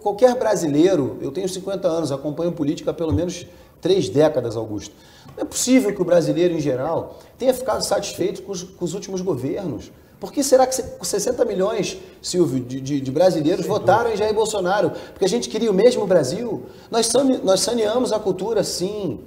qualquer 0.00 0.36
brasileiro, 0.36 1.18
eu 1.20 1.32
tenho 1.32 1.48
50 1.48 1.88
anos, 1.88 2.12
acompanho 2.12 2.52
política 2.52 2.92
há 2.92 2.94
pelo 2.94 3.12
menos 3.12 3.46
três 3.80 4.08
décadas, 4.08 4.56
Augusto. 4.56 4.94
Não 5.36 5.42
é 5.42 5.44
possível 5.44 5.94
que 5.94 6.02
o 6.02 6.04
brasileiro, 6.04 6.54
em 6.54 6.60
geral, 6.60 7.18
tenha 7.38 7.54
ficado 7.54 7.82
satisfeito 7.82 8.42
com 8.42 8.52
os, 8.52 8.62
com 8.62 8.84
os 8.84 8.94
últimos 8.94 9.20
governos. 9.20 9.90
Por 10.18 10.32
que 10.32 10.42
será 10.42 10.66
que 10.66 10.74
60 10.74 11.44
milhões, 11.46 11.96
Silvio, 12.20 12.60
de, 12.60 12.78
de, 12.78 13.00
de 13.00 13.10
brasileiros 13.10 13.64
Sem 13.64 13.72
votaram 13.72 14.04
dúvida. 14.04 14.16
em 14.16 14.18
Jair 14.18 14.34
Bolsonaro? 14.34 14.90
Porque 15.12 15.24
a 15.24 15.28
gente 15.28 15.48
queria 15.48 15.70
o 15.70 15.74
mesmo 15.74 16.06
Brasil? 16.06 16.66
Nós, 16.90 17.10
nós 17.42 17.60
saneamos 17.60 18.12
a 18.12 18.18
cultura, 18.18 18.62
sim. 18.62 19.20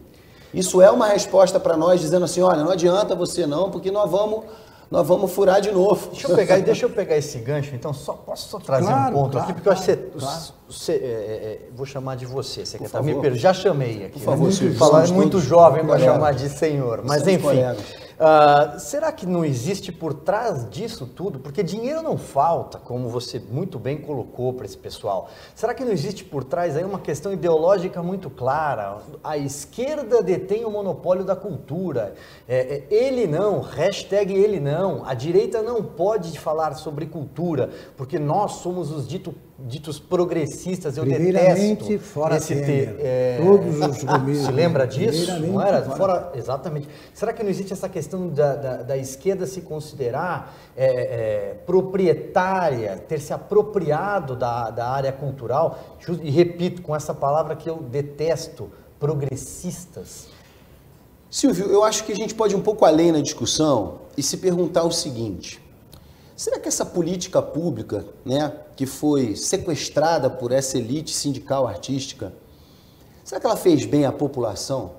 Isso 0.53 0.83
é 0.83 0.91
uma 0.91 1.07
resposta 1.07 1.59
para 1.59 1.75
nós, 1.75 1.99
dizendo 1.99 2.25
assim, 2.25 2.41
olha, 2.41 2.63
não 2.63 2.69
adianta 2.69 3.15
você 3.15 3.47
não, 3.47 3.71
porque 3.71 3.89
nós 3.89 4.09
vamos 4.09 4.43
nós 4.93 5.07
vamos 5.07 5.31
furar 5.31 5.59
de 5.59 5.71
novo. 5.71 6.09
Deixa 6.11 6.27
eu 6.27 6.35
pegar, 6.35 6.59
deixa 6.59 6.85
eu 6.85 6.89
pegar 6.91 7.17
esse 7.17 7.39
gancho, 7.39 7.73
então, 7.73 7.91
só 7.91 8.13
posso 8.13 8.47
só 8.47 8.59
trazer 8.59 8.85
claro, 8.85 9.09
um 9.09 9.21
ponto 9.21 9.31
claro, 9.31 9.43
aqui, 9.45 9.53
porque 9.53 9.67
claro, 9.67 9.79
eu 9.89 10.27
acho 10.27 10.53
que 10.53 10.63
você, 10.69 10.91
você 10.91 10.91
é, 10.91 10.95
é, 10.95 11.59
vou 11.75 11.83
chamar 11.83 12.15
de 12.15 12.27
você, 12.27 12.63
você 12.63 12.77
quer 12.77 13.01
me 13.01 13.15
per... 13.15 13.33
já 13.33 13.51
chamei 13.55 14.05
aqui. 14.05 14.19
Por 14.19 14.25
favor, 14.25 14.49
né? 14.49 14.71
Falar 14.77 15.05
é 15.05 15.07
muito 15.07 15.39
jovem 15.39 15.83
para 15.83 15.97
chamar 15.97 16.35
de 16.35 16.47
senhor, 16.47 17.01
mas 17.03 17.27
enfim. 17.27 17.41
Colegas. 17.41 18.02
Uh, 18.13 18.79
será 18.79 19.11
que 19.11 19.25
não 19.25 19.43
existe 19.43 19.91
por 19.91 20.13
trás 20.13 20.69
disso 20.69 21.05
tudo? 21.05 21.39
Porque 21.39 21.63
dinheiro 21.63 22.01
não 22.01 22.17
falta, 22.17 22.77
como 22.77 23.09
você 23.09 23.39
muito 23.39 23.79
bem 23.79 23.97
colocou 23.97 24.53
para 24.53 24.65
esse 24.65 24.77
pessoal. 24.77 25.29
Será 25.55 25.73
que 25.73 25.83
não 25.83 25.91
existe 25.91 26.23
por 26.23 26.43
trás 26.43 26.77
aí 26.77 26.83
uma 26.83 26.99
questão 26.99 27.33
ideológica 27.33 28.03
muito 28.03 28.29
clara? 28.29 28.97
A 29.23 29.37
esquerda 29.37 30.21
detém 30.21 30.65
o 30.65 30.69
monopólio 30.71 31.23
da 31.23 31.35
cultura. 31.35 32.13
É, 32.47 32.85
é, 32.89 32.93
ele 32.93 33.25
não, 33.27 33.61
hashtag 33.61 34.33
ele 34.33 34.59
não. 34.59 35.05
A 35.05 35.13
direita 35.13 35.61
não 35.61 35.83
pode 35.83 36.37
falar 36.39 36.75
sobre 36.75 37.05
cultura, 37.05 37.69
porque 37.97 38.19
nós 38.19 38.53
somos 38.53 38.91
os 38.91 39.07
dito, 39.07 39.33
ditos 39.63 39.99
progressistas. 39.99 40.97
Eu 40.97 41.05
detesto 41.05 41.99
fora 41.99 42.37
esse 42.37 42.55
ter, 42.55 42.95
é... 42.99 43.39
Todos 43.43 43.79
os 43.79 43.97
Se 44.45 44.51
lembra 44.51 44.85
disso? 44.85 45.39
Não 45.39 45.61
era? 45.61 45.81
Fora. 45.81 45.97
fora. 45.97 46.31
Exatamente. 46.35 46.87
Será 47.13 47.33
que 47.33 47.41
não 47.41 47.49
existe 47.49 47.73
essa 47.73 47.89
questão? 47.89 48.03
questão 48.03 48.29
da, 48.29 48.55
da, 48.55 48.77
da 48.83 48.97
esquerda 48.97 49.47
se 49.47 49.61
considerar 49.61 50.55
é, 50.75 50.85
é, 50.85 51.53
proprietária, 51.65 52.97
ter 52.97 53.19
se 53.19 53.33
apropriado 53.33 54.35
da, 54.35 54.69
da 54.69 54.89
área 54.89 55.11
cultural, 55.11 55.97
e 56.21 56.29
repito, 56.29 56.81
com 56.81 56.95
essa 56.95 57.13
palavra 57.13 57.55
que 57.55 57.69
eu 57.69 57.77
detesto, 57.77 58.69
progressistas. 58.99 60.27
Silvio, 61.29 61.65
eu 61.67 61.83
acho 61.83 62.03
que 62.03 62.11
a 62.11 62.15
gente 62.15 62.35
pode 62.35 62.53
ir 62.53 62.57
um 62.57 62.61
pouco 62.61 62.85
além 62.85 63.11
na 63.11 63.21
discussão 63.21 64.01
e 64.17 64.21
se 64.21 64.37
perguntar 64.37 64.83
o 64.83 64.91
seguinte: 64.91 65.62
será 66.35 66.59
que 66.59 66.67
essa 66.67 66.85
política 66.85 67.41
pública, 67.41 68.05
né, 68.25 68.53
que 68.75 68.85
foi 68.85 69.35
sequestrada 69.35 70.29
por 70.29 70.51
essa 70.51 70.77
elite 70.77 71.11
sindical 71.11 71.67
artística, 71.67 72.33
será 73.23 73.39
que 73.39 73.47
ela 73.47 73.57
fez 73.57 73.85
bem 73.85 74.05
à 74.05 74.11
população? 74.11 74.91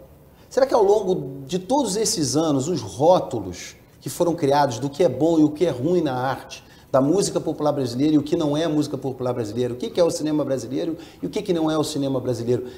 Será 0.48 0.66
que 0.66 0.74
ao 0.74 0.84
longo 0.84 1.44
de 1.46 1.58
todos 1.58 1.96
esses 1.96 2.36
anos, 2.36 2.68
os 2.68 2.80
rótulos 2.80 3.76
que 4.00 4.08
foram 4.08 4.34
criados 4.34 4.78
do 4.78 4.88
que 4.88 5.02
é 5.02 5.08
bom 5.08 5.38
e 5.38 5.44
o 5.44 5.50
que 5.50 5.66
é 5.66 5.70
ruim 5.70 6.00
na 6.00 6.14
arte, 6.14 6.62
da 6.92 7.00
música 7.00 7.40
popular 7.40 7.72
brasileira 7.72 8.14
e 8.14 8.18
o 8.18 8.22
que 8.22 8.36
não 8.36 8.56
é 8.56 8.68
música 8.68 8.96
popular 8.96 9.32
brasileira, 9.32 9.74
o 9.74 9.76
que 9.76 9.98
é 9.98 10.04
o 10.04 10.10
cinema 10.10 10.44
brasileiro 10.44 10.96
e 11.20 11.26
o 11.26 11.30
que 11.30 11.52
não 11.52 11.68
é 11.68 11.76
o 11.76 11.82
cinema 11.82 12.20
brasileiro, 12.20 12.68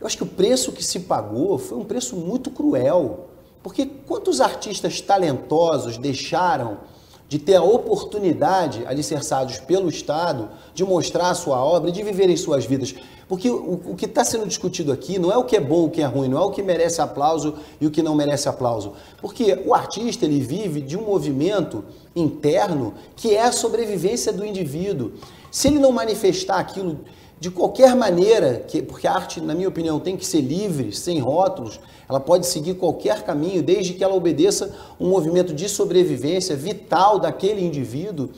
eu 0.00 0.06
acho 0.06 0.16
que 0.16 0.22
o 0.22 0.26
preço 0.26 0.72
que 0.72 0.82
se 0.82 1.00
pagou 1.00 1.58
foi 1.58 1.76
um 1.76 1.84
preço 1.84 2.16
muito 2.16 2.50
cruel. 2.50 3.26
Porque 3.62 3.84
quantos 3.84 4.40
artistas 4.40 5.00
talentosos 5.00 5.98
deixaram 5.98 6.78
de 7.28 7.38
ter 7.38 7.56
a 7.56 7.62
oportunidade, 7.62 8.84
alicerçados 8.86 9.58
pelo 9.58 9.88
Estado, 9.88 10.48
de 10.74 10.82
mostrar 10.82 11.30
a 11.30 11.34
sua 11.34 11.62
obra 11.62 11.90
e 11.90 11.92
de 11.92 12.02
viverem 12.02 12.36
suas 12.36 12.64
vidas. 12.64 12.94
Porque 13.28 13.50
o, 13.50 13.80
o 13.84 13.94
que 13.94 14.06
está 14.06 14.24
sendo 14.24 14.46
discutido 14.46 14.90
aqui 14.90 15.18
não 15.18 15.30
é 15.30 15.36
o 15.36 15.44
que 15.44 15.54
é 15.54 15.60
bom, 15.60 15.84
o 15.84 15.90
que 15.90 16.00
é 16.00 16.06
ruim, 16.06 16.28
não 16.28 16.38
é 16.38 16.40
o 16.40 16.50
que 16.50 16.62
merece 16.62 17.02
aplauso 17.02 17.54
e 17.78 17.86
o 17.86 17.90
que 17.90 18.02
não 18.02 18.14
merece 18.14 18.48
aplauso. 18.48 18.94
Porque 19.20 19.62
o 19.66 19.74
artista 19.74 20.24
ele 20.24 20.40
vive 20.40 20.80
de 20.80 20.96
um 20.96 21.02
movimento 21.02 21.84
interno 22.16 22.94
que 23.14 23.34
é 23.34 23.42
a 23.42 23.52
sobrevivência 23.52 24.32
do 24.32 24.44
indivíduo. 24.44 25.12
Se 25.50 25.68
ele 25.68 25.78
não 25.78 25.92
manifestar 25.92 26.58
aquilo 26.58 27.00
de 27.40 27.50
qualquer 27.50 27.94
maneira, 27.94 28.64
que, 28.66 28.82
porque 28.82 29.06
a 29.06 29.14
arte, 29.14 29.40
na 29.40 29.54
minha 29.54 29.68
opinião, 29.68 30.00
tem 30.00 30.16
que 30.16 30.26
ser 30.26 30.40
livre, 30.40 30.92
sem 30.92 31.20
rótulos, 31.20 31.78
ela 32.08 32.18
pode 32.18 32.46
seguir 32.46 32.74
qualquer 32.74 33.22
caminho, 33.22 33.62
desde 33.62 33.94
que 33.94 34.02
ela 34.02 34.14
obedeça 34.14 34.74
um 34.98 35.08
movimento 35.08 35.54
de 35.54 35.68
sobrevivência 35.68 36.56
vital 36.56 37.18
daquele 37.18 37.64
indivíduo. 37.64 38.30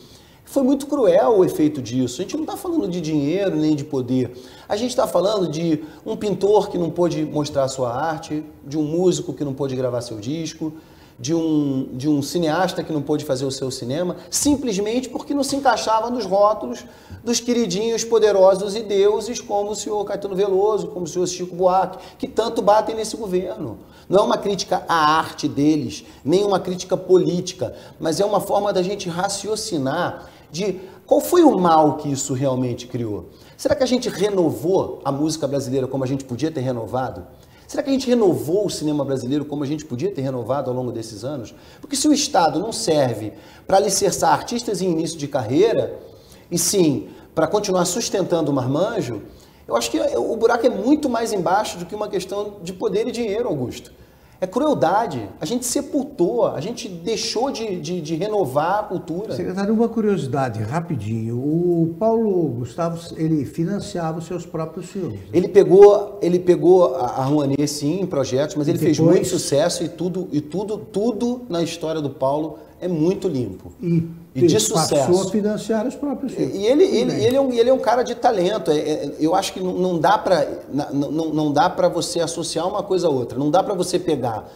Foi 0.44 0.62
muito 0.64 0.86
cruel 0.86 1.38
o 1.38 1.44
efeito 1.44 1.80
disso. 1.80 2.20
A 2.20 2.24
gente 2.24 2.34
não 2.34 2.42
está 2.42 2.56
falando 2.56 2.88
de 2.88 3.00
dinheiro 3.00 3.54
nem 3.56 3.76
de 3.76 3.84
poder. 3.84 4.32
A 4.68 4.76
gente 4.76 4.90
está 4.90 5.06
falando 5.06 5.48
de 5.48 5.84
um 6.04 6.16
pintor 6.16 6.68
que 6.68 6.76
não 6.76 6.90
pôde 6.90 7.24
mostrar 7.24 7.68
sua 7.68 7.94
arte, 7.94 8.44
de 8.66 8.76
um 8.76 8.82
músico 8.82 9.32
que 9.32 9.44
não 9.44 9.54
pôde 9.54 9.76
gravar 9.76 10.00
seu 10.00 10.18
disco, 10.18 10.72
de 11.20 11.34
um, 11.34 11.86
de 11.92 12.08
um 12.08 12.22
cineasta 12.22 12.82
que 12.82 12.90
não 12.90 13.02
pôde 13.02 13.26
fazer 13.26 13.44
o 13.44 13.50
seu 13.50 13.70
cinema, 13.70 14.16
simplesmente 14.30 15.10
porque 15.10 15.34
não 15.34 15.44
se 15.44 15.54
encaixava 15.54 16.08
nos 16.08 16.24
rótulos 16.24 16.86
dos 17.22 17.38
queridinhos 17.38 18.02
poderosos 18.02 18.74
e 18.74 18.82
deuses 18.82 19.38
como 19.38 19.72
o 19.72 19.76
senhor 19.76 20.02
Caetano 20.06 20.34
Veloso, 20.34 20.88
como 20.88 21.04
o 21.04 21.08
senhor 21.08 21.26
Chico 21.26 21.54
Buarque, 21.54 21.98
que 22.18 22.26
tanto 22.26 22.62
batem 22.62 22.96
nesse 22.96 23.18
governo. 23.18 23.78
Não 24.08 24.20
é 24.20 24.22
uma 24.22 24.38
crítica 24.38 24.82
à 24.88 25.18
arte 25.18 25.46
deles, 25.46 26.04
nem 26.24 26.42
uma 26.42 26.58
crítica 26.58 26.96
política, 26.96 27.76
mas 28.00 28.18
é 28.18 28.24
uma 28.24 28.40
forma 28.40 28.72
da 28.72 28.82
gente 28.82 29.06
raciocinar 29.10 30.26
de 30.50 30.80
qual 31.06 31.20
foi 31.20 31.42
o 31.42 31.58
mal 31.58 31.98
que 31.98 32.10
isso 32.10 32.32
realmente 32.32 32.86
criou. 32.86 33.28
Será 33.58 33.74
que 33.74 33.82
a 33.82 33.86
gente 33.86 34.08
renovou 34.08 35.02
a 35.04 35.12
música 35.12 35.46
brasileira 35.46 35.86
como 35.86 36.02
a 36.02 36.06
gente 36.06 36.24
podia 36.24 36.50
ter 36.50 36.62
renovado? 36.62 37.26
Será 37.70 37.84
que 37.84 37.90
a 37.90 37.92
gente 37.92 38.08
renovou 38.08 38.66
o 38.66 38.68
cinema 38.68 39.04
brasileiro 39.04 39.44
como 39.44 39.62
a 39.62 39.66
gente 39.66 39.84
podia 39.84 40.10
ter 40.10 40.22
renovado 40.22 40.68
ao 40.68 40.76
longo 40.76 40.90
desses 40.90 41.22
anos? 41.22 41.54
Porque 41.80 41.94
se 41.94 42.08
o 42.08 42.12
Estado 42.12 42.58
não 42.58 42.72
serve 42.72 43.32
para 43.64 43.76
alicerçar 43.76 44.32
artistas 44.32 44.82
em 44.82 44.90
início 44.90 45.16
de 45.16 45.28
carreira, 45.28 45.96
e 46.50 46.58
sim 46.58 47.10
para 47.32 47.46
continuar 47.46 47.84
sustentando 47.84 48.50
o 48.50 48.52
marmanjo, 48.52 49.22
eu 49.68 49.76
acho 49.76 49.88
que 49.88 50.00
o 50.00 50.34
buraco 50.34 50.66
é 50.66 50.68
muito 50.68 51.08
mais 51.08 51.32
embaixo 51.32 51.78
do 51.78 51.86
que 51.86 51.94
uma 51.94 52.08
questão 52.08 52.56
de 52.60 52.72
poder 52.72 53.06
e 53.06 53.12
dinheiro, 53.12 53.46
Augusto. 53.46 53.92
É 54.40 54.46
crueldade. 54.46 55.28
A 55.38 55.44
gente 55.44 55.66
sepultou, 55.66 56.46
a 56.46 56.60
gente 56.60 56.88
deixou 56.88 57.50
de, 57.50 57.78
de, 57.78 58.00
de, 58.00 58.14
renovar 58.14 58.80
a 58.80 58.82
cultura. 58.84 59.34
Secretário, 59.36 59.74
uma 59.74 59.88
curiosidade, 59.88 60.62
rapidinho. 60.62 61.36
O 61.36 61.94
Paulo 61.98 62.48
Gustavo, 62.48 62.98
ele 63.16 63.44
financiava 63.44 64.18
os 64.18 64.24
seus 64.24 64.46
próprios 64.46 64.86
filmes. 64.86 65.20
Né? 65.20 65.26
Ele 65.32 65.48
pegou, 65.48 66.18
ele 66.22 66.38
pegou 66.38 66.96
a 66.96 67.24
Rouanet, 67.24 67.68
sim, 67.68 68.00
em 68.00 68.06
projetos, 68.06 68.56
mas 68.56 68.66
ele 68.66 68.78
depois... 68.78 68.96
fez 68.96 69.08
muito 69.08 69.28
sucesso 69.28 69.84
e 69.84 69.88
tudo, 69.88 70.26
e 70.32 70.40
tudo, 70.40 70.78
tudo 70.78 71.42
na 71.48 71.62
história 71.62 72.00
do 72.00 72.08
Paulo 72.10 72.58
é 72.80 72.88
muito 72.88 73.28
limpo. 73.28 73.72
E, 73.80 74.08
e 74.34 74.46
de 74.46 74.58
sucesso. 74.58 74.94
Passou 74.94 75.28
a 75.28 75.30
financiar 75.30 75.86
os 75.86 75.94
próprios 75.94 76.32
filmes. 76.32 76.54
E 76.54 76.64
ele, 76.64 76.84
ele, 76.84 77.24
ele, 77.24 77.36
é 77.36 77.40
um, 77.40 77.52
ele 77.52 77.68
é 77.68 77.72
um 77.72 77.78
cara 77.78 78.02
de 78.02 78.14
talento. 78.14 78.70
É, 78.70 78.78
é, 78.78 79.14
eu 79.20 79.34
acho 79.34 79.52
que 79.52 79.60
não, 79.60 79.74
não 79.74 79.98
dá 79.98 80.16
para 80.16 80.48
não, 80.72 81.10
não 81.10 81.52
dá 81.52 81.68
para 81.68 81.88
você 81.88 82.20
associar 82.20 82.66
uma 82.66 82.82
coisa 82.82 83.06
a 83.06 83.10
outra. 83.10 83.38
Não 83.38 83.50
dá 83.50 83.62
para 83.62 83.74
você 83.74 83.98
pegar 83.98 84.50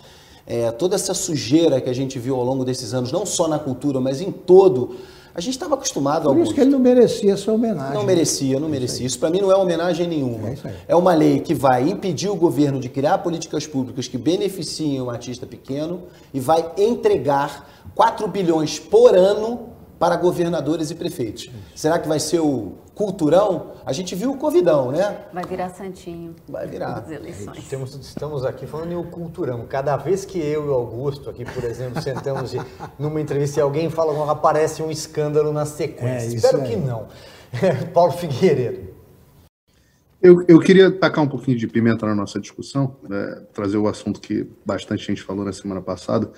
é, 0.46 0.70
toda 0.70 0.94
essa 0.94 1.12
sujeira 1.12 1.80
que 1.80 1.90
a 1.90 1.94
gente 1.94 2.18
viu 2.18 2.36
ao 2.36 2.44
longo 2.44 2.64
desses 2.64 2.94
anos, 2.94 3.12
não 3.12 3.26
só 3.26 3.46
na 3.46 3.58
cultura, 3.58 4.00
mas 4.00 4.20
em 4.20 4.32
todo. 4.32 4.96
A 5.34 5.40
gente 5.40 5.54
estava 5.54 5.74
acostumado 5.74 6.30
a. 6.30 6.32
Por 6.32 6.42
isso 6.42 6.54
que 6.54 6.60
ele 6.60 6.70
não 6.70 6.78
merecia 6.78 7.32
essa 7.32 7.50
homenagem. 7.50 7.94
Não 7.94 8.04
merecia, 8.04 8.60
não 8.60 8.68
merecia. 8.68 9.04
Isso 9.04 9.18
para 9.18 9.30
mim 9.30 9.40
não 9.40 9.50
é 9.50 9.56
homenagem 9.56 10.06
nenhuma. 10.06 10.50
É, 10.50 10.56
é, 10.88 10.96
uma 10.96 11.12
lei 11.12 11.40
que 11.40 11.52
vai 11.52 11.88
impedir 11.88 12.28
o 12.28 12.36
governo 12.36 12.78
de 12.78 12.88
criar 12.88 13.18
políticas 13.18 13.66
públicas 13.66 14.06
que 14.06 14.16
beneficiem 14.16 15.00
o 15.00 15.10
artista 15.10 15.44
pequeno 15.44 16.02
e 16.32 16.38
vai 16.38 16.70
entregar 16.78 17.68
4 17.96 18.28
bilhões 18.28 18.78
por 18.78 19.16
ano 19.16 19.73
para 20.04 20.16
governadores 20.16 20.90
e 20.90 20.94
prefeitos. 20.94 21.50
Será 21.74 21.98
que 21.98 22.06
vai 22.06 22.20
ser 22.20 22.38
o 22.38 22.74
culturão? 22.94 23.72
A 23.86 23.92
gente 23.94 24.14
viu 24.14 24.32
o 24.32 24.36
Covidão, 24.36 24.92
né? 24.92 25.16
Vai 25.32 25.46
virar 25.46 25.70
santinho. 25.70 26.36
Vai 26.46 26.66
virar. 26.66 27.10
Eleições. 27.10 27.66
Temos, 27.68 27.94
estamos 27.94 28.44
aqui 28.44 28.66
falando 28.66 28.92
em 28.92 28.96
o 28.96 29.04
culturão. 29.04 29.64
Cada 29.66 29.96
vez 29.96 30.26
que 30.26 30.38
eu 30.38 30.66
e 30.66 30.68
o 30.68 30.74
Augusto 30.74 31.30
aqui, 31.30 31.46
por 31.46 31.64
exemplo, 31.64 32.02
sentamos 32.02 32.50
de, 32.50 32.60
numa 32.98 33.18
entrevista 33.18 33.60
e 33.60 33.62
alguém 33.62 33.88
fala, 33.88 34.30
aparece 34.30 34.82
um 34.82 34.90
escândalo 34.90 35.54
na 35.54 35.64
sequência. 35.64 36.34
É, 36.34 36.34
Espero 36.34 36.62
que 36.64 36.76
não. 36.76 37.08
Paulo 37.94 38.12
Figueiredo. 38.12 38.92
Eu, 40.22 40.44
eu, 40.46 40.60
queria 40.60 40.90
tacar 40.90 41.24
um 41.24 41.28
pouquinho 41.28 41.56
de 41.56 41.66
pimenta 41.66 42.04
na 42.04 42.14
nossa 42.14 42.38
discussão, 42.38 42.94
né, 43.08 43.42
trazer 43.54 43.78
o 43.78 43.88
assunto 43.88 44.20
que 44.20 44.46
bastante 44.66 45.06
gente 45.06 45.22
falou 45.22 45.46
na 45.46 45.52
semana 45.54 45.80
passada, 45.80 46.30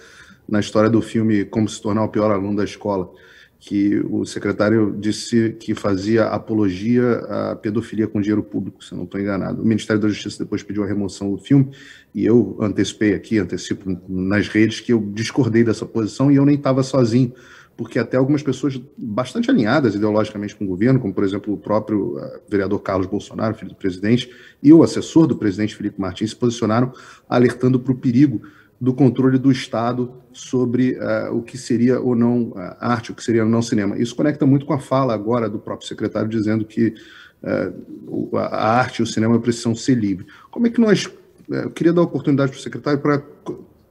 na 0.48 0.60
história 0.60 0.88
do 0.88 1.02
filme 1.02 1.44
Como 1.44 1.68
se 1.68 1.82
tornar 1.82 2.04
o 2.04 2.08
pior 2.08 2.30
aluno 2.30 2.56
da 2.56 2.62
escola, 2.62 3.10
que 3.58 3.98
o 4.10 4.24
secretário 4.24 4.94
disse 4.98 5.56
que 5.58 5.74
fazia 5.74 6.26
apologia 6.26 7.16
à 7.28 7.56
pedofilia 7.56 8.06
com 8.06 8.20
dinheiro 8.20 8.42
público, 8.42 8.84
se 8.84 8.94
não 8.94 9.04
estou 9.04 9.20
enganado. 9.20 9.62
O 9.62 9.66
Ministério 9.66 10.00
da 10.00 10.08
Justiça 10.08 10.44
depois 10.44 10.62
pediu 10.62 10.84
a 10.84 10.86
remoção 10.86 11.30
do 11.30 11.38
filme 11.38 11.70
e 12.14 12.24
eu 12.24 12.56
antecipei 12.60 13.14
aqui, 13.14 13.38
antecipo 13.38 13.98
nas 14.08 14.48
redes 14.48 14.80
que 14.80 14.92
eu 14.92 15.00
discordei 15.12 15.64
dessa 15.64 15.86
posição 15.86 16.30
e 16.30 16.36
eu 16.36 16.44
nem 16.44 16.56
estava 16.56 16.82
sozinho, 16.82 17.32
porque 17.76 17.98
até 17.98 18.16
algumas 18.16 18.42
pessoas 18.42 18.80
bastante 18.96 19.50
alinhadas 19.50 19.94
ideologicamente 19.94 20.54
com 20.54 20.64
o 20.64 20.68
governo, 20.68 21.00
como 21.00 21.12
por 21.12 21.24
exemplo 21.24 21.52
o 21.52 21.58
próprio 21.58 22.18
uh, 22.18 22.40
vereador 22.48 22.80
Carlos 22.80 23.06
Bolsonaro, 23.06 23.54
filho 23.54 23.70
do 23.70 23.76
presidente, 23.76 24.30
e 24.62 24.72
o 24.72 24.82
assessor 24.82 25.26
do 25.26 25.36
presidente 25.36 25.74
Felipe 25.74 26.00
Martins 26.00 26.30
se 26.30 26.36
posicionaram 26.36 26.92
alertando 27.28 27.78
para 27.80 27.92
o 27.92 27.96
perigo 27.96 28.42
do 28.80 28.92
controle 28.92 29.38
do 29.38 29.50
Estado 29.50 30.12
sobre 30.32 30.98
uh, 30.98 31.34
o 31.34 31.42
que 31.42 31.56
seria 31.56 32.00
ou 32.00 32.14
não 32.14 32.48
uh, 32.50 32.76
arte, 32.78 33.10
o 33.10 33.14
que 33.14 33.24
seria 33.24 33.42
ou 33.42 33.48
não 33.48 33.62
cinema. 33.62 33.98
Isso 33.98 34.14
conecta 34.14 34.44
muito 34.44 34.66
com 34.66 34.74
a 34.74 34.78
fala 34.78 35.14
agora 35.14 35.48
do 35.48 35.58
próprio 35.58 35.88
secretário 35.88 36.28
dizendo 36.28 36.64
que 36.64 36.94
uh, 37.42 38.36
a 38.36 38.78
arte 38.78 38.98
e 38.98 39.02
o 39.02 39.06
cinema 39.06 39.38
precisam 39.40 39.74
ser 39.74 39.94
livres. 39.94 40.30
Como 40.50 40.66
é 40.66 40.70
que 40.70 40.80
nós. 40.80 41.10
Eu 41.48 41.70
queria 41.70 41.92
dar 41.92 42.00
a 42.00 42.04
oportunidade 42.04 42.50
para 42.50 42.58
o 42.58 42.62
secretário 42.62 42.98
para 43.00 43.22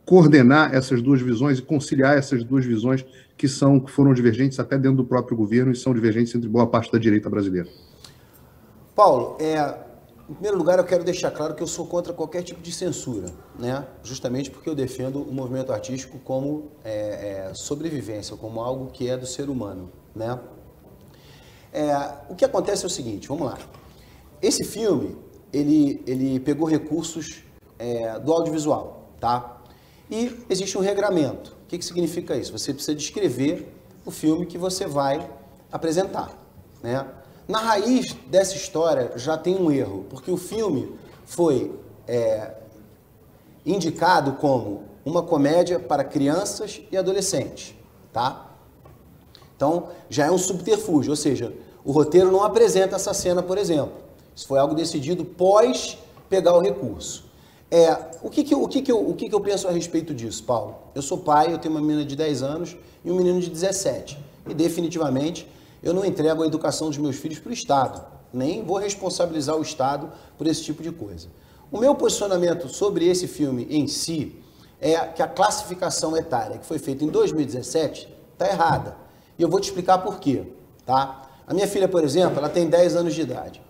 coordenar 0.06 0.76
essas 0.76 1.02
duas 1.02 1.22
visões 1.22 1.58
e 1.58 1.62
conciliar 1.62 2.18
essas 2.18 2.44
duas 2.44 2.66
visões 2.66 3.04
que 3.38 3.48
são 3.48 3.80
que 3.80 3.90
foram 3.90 4.14
divergentes 4.14 4.60
até 4.60 4.78
dentro 4.78 4.98
do 4.98 5.06
próprio 5.06 5.36
governo 5.36 5.72
e 5.72 5.76
são 5.76 5.94
divergentes 5.94 6.36
entre 6.36 6.50
boa 6.50 6.68
parte 6.68 6.92
da 6.92 7.00
direita 7.00 7.30
brasileira. 7.30 7.70
Paulo, 8.96 9.38
é, 9.40 9.85
em 10.28 10.34
primeiro 10.34 10.58
lugar, 10.58 10.80
eu 10.80 10.86
quero 10.86 11.04
deixar 11.04 11.30
claro 11.30 11.54
que 11.54 11.62
eu 11.62 11.68
sou 11.68 11.86
contra 11.86 12.12
qualquer 12.12 12.42
tipo 12.42 12.60
de 12.60 12.72
censura, 12.72 13.32
né? 13.60 13.86
justamente 14.04 14.50
porque 14.50 14.68
eu 14.68 14.74
defendo 14.74 15.22
o 15.22 15.32
movimento 15.32 15.72
artístico 15.72 16.18
como 16.20 16.72
é, 16.84 17.50
é, 17.50 17.54
sobrevivência, 17.54 18.36
como 18.36 18.60
algo 18.60 18.88
que 18.88 19.08
é 19.08 19.16
do 19.16 19.28
ser 19.28 19.50
humano. 19.50 19.92
Né? 20.16 20.40
É, 21.72 21.94
o 22.28 22.36
que 22.36 22.44
acontece 22.44 22.84
é 22.84 22.88
o 22.88 22.90
seguinte, 22.90 23.28
vamos 23.28 23.46
lá. 23.46 23.60
Esse 24.42 24.64
filme, 24.64 25.16
ele, 25.54 26.04
ele 26.08 26.40
pegou 26.40 26.68
recursos 26.68 27.44
é, 27.78 28.18
do 28.20 28.34
audiovisual, 28.34 29.12
tá? 29.20 29.62
E 30.10 30.44
existe 30.50 30.78
um 30.78 30.82
regramento. 30.82 31.56
O 31.64 31.68
que, 31.68 31.78
que 31.78 31.86
significa 31.86 32.36
isso? 32.36 32.52
Você 32.52 32.74
precisa 32.74 32.96
descrever 32.96 33.72
o 34.04 34.12
filme 34.12 34.46
que 34.46 34.58
você 34.58 34.88
vai 34.88 35.30
apresentar, 35.72 36.32
né? 36.82 37.06
Na 37.48 37.60
raiz 37.60 38.14
dessa 38.28 38.56
história 38.56 39.12
já 39.16 39.38
tem 39.38 39.56
um 39.56 39.72
erro, 39.72 40.06
porque 40.10 40.32
o 40.32 40.38
filme 40.38 40.96
foi 41.26 41.72
é, 42.08 42.54
indicado 43.66 44.34
como 44.34 44.84
uma 45.06 45.22
comédia 45.22 45.80
para 45.80 46.04
crianças 46.04 46.82
e 46.92 46.98
adolescentes, 46.98 47.76
tá? 48.12 48.52
Então 49.56 49.90
já 50.10 50.26
é 50.26 50.32
um 50.32 50.38
subterfúgio, 50.38 51.12
ou 51.12 51.16
seja, 51.16 51.54
o 51.84 51.92
roteiro 51.92 52.32
não 52.32 52.44
apresenta 52.44 52.96
essa 52.96 53.14
cena, 53.14 53.44
por 53.44 53.60
exemplo. 53.60 53.94
Isso 54.36 54.48
foi 54.48 54.58
algo 54.58 54.74
decidido 54.74 55.24
pós 55.24 56.00
pegar 56.28 56.58
o 56.58 56.60
recurso. 56.60 57.26
É, 57.70 57.96
o 58.24 58.30
que, 58.30 58.44
que, 58.44 58.56
o, 58.56 58.68
que, 58.68 58.82
que, 58.82 58.92
eu, 58.92 59.10
o 59.10 59.14
que, 59.14 59.30
que 59.30 59.36
eu 59.36 59.40
penso 59.40 59.68
a 59.68 59.72
respeito 59.72 60.14
disso, 60.14 60.44
Paulo? 60.44 60.76
Eu 60.96 61.02
sou 61.02 61.20
pai, 61.20 61.54
eu 61.54 61.58
tenho 61.60 61.74
uma 61.74 61.82
menina 61.82 62.04
de 62.04 62.16
10 62.16 62.42
anos 62.42 62.76
e 63.04 63.12
um 63.12 63.16
menino 63.16 63.40
de 63.40 63.50
17. 63.50 64.18
E 64.48 64.54
definitivamente 64.54 65.48
eu 65.86 65.94
não 65.94 66.04
entrego 66.04 66.42
a 66.42 66.48
educação 66.48 66.90
dos 66.90 66.98
meus 66.98 67.16
filhos 67.16 67.38
para 67.38 67.52
o 67.52 67.54
Estado, 67.54 68.04
nem 68.34 68.64
vou 68.64 68.78
responsabilizar 68.78 69.56
o 69.56 69.62
Estado 69.62 70.12
por 70.36 70.48
esse 70.48 70.64
tipo 70.64 70.82
de 70.82 70.92
coisa. 70.92 71.28
O 71.72 71.78
meu 71.78 71.94
posicionamento 71.94 72.68
sobre 72.68 73.08
esse 73.08 73.28
filme 73.28 73.68
em 73.70 73.88
si 73.88 74.36
é 74.82 74.98
que 75.08 75.22
a 75.22 75.28
classificação 75.28 76.18
etária 76.18 76.58
que 76.58 76.66
foi 76.66 76.80
feita 76.80 77.06
em 77.06 77.08
2017 77.08 78.12
está 78.34 78.48
errada. 78.48 78.98
E 79.38 79.44
eu 79.44 79.48
vou 79.48 79.60
te 79.60 79.66
explicar 79.66 80.00
por 80.00 80.20
quê, 80.20 80.48
tá? 80.86 81.22
A 81.46 81.54
minha 81.54 81.68
filha, 81.68 81.88
por 81.88 82.04
exemplo, 82.04 82.40
ela 82.40 82.50
tem 82.50 82.68
10 82.68 82.96
anos 82.96 83.14
de 83.14 83.22
idade. 83.22 83.62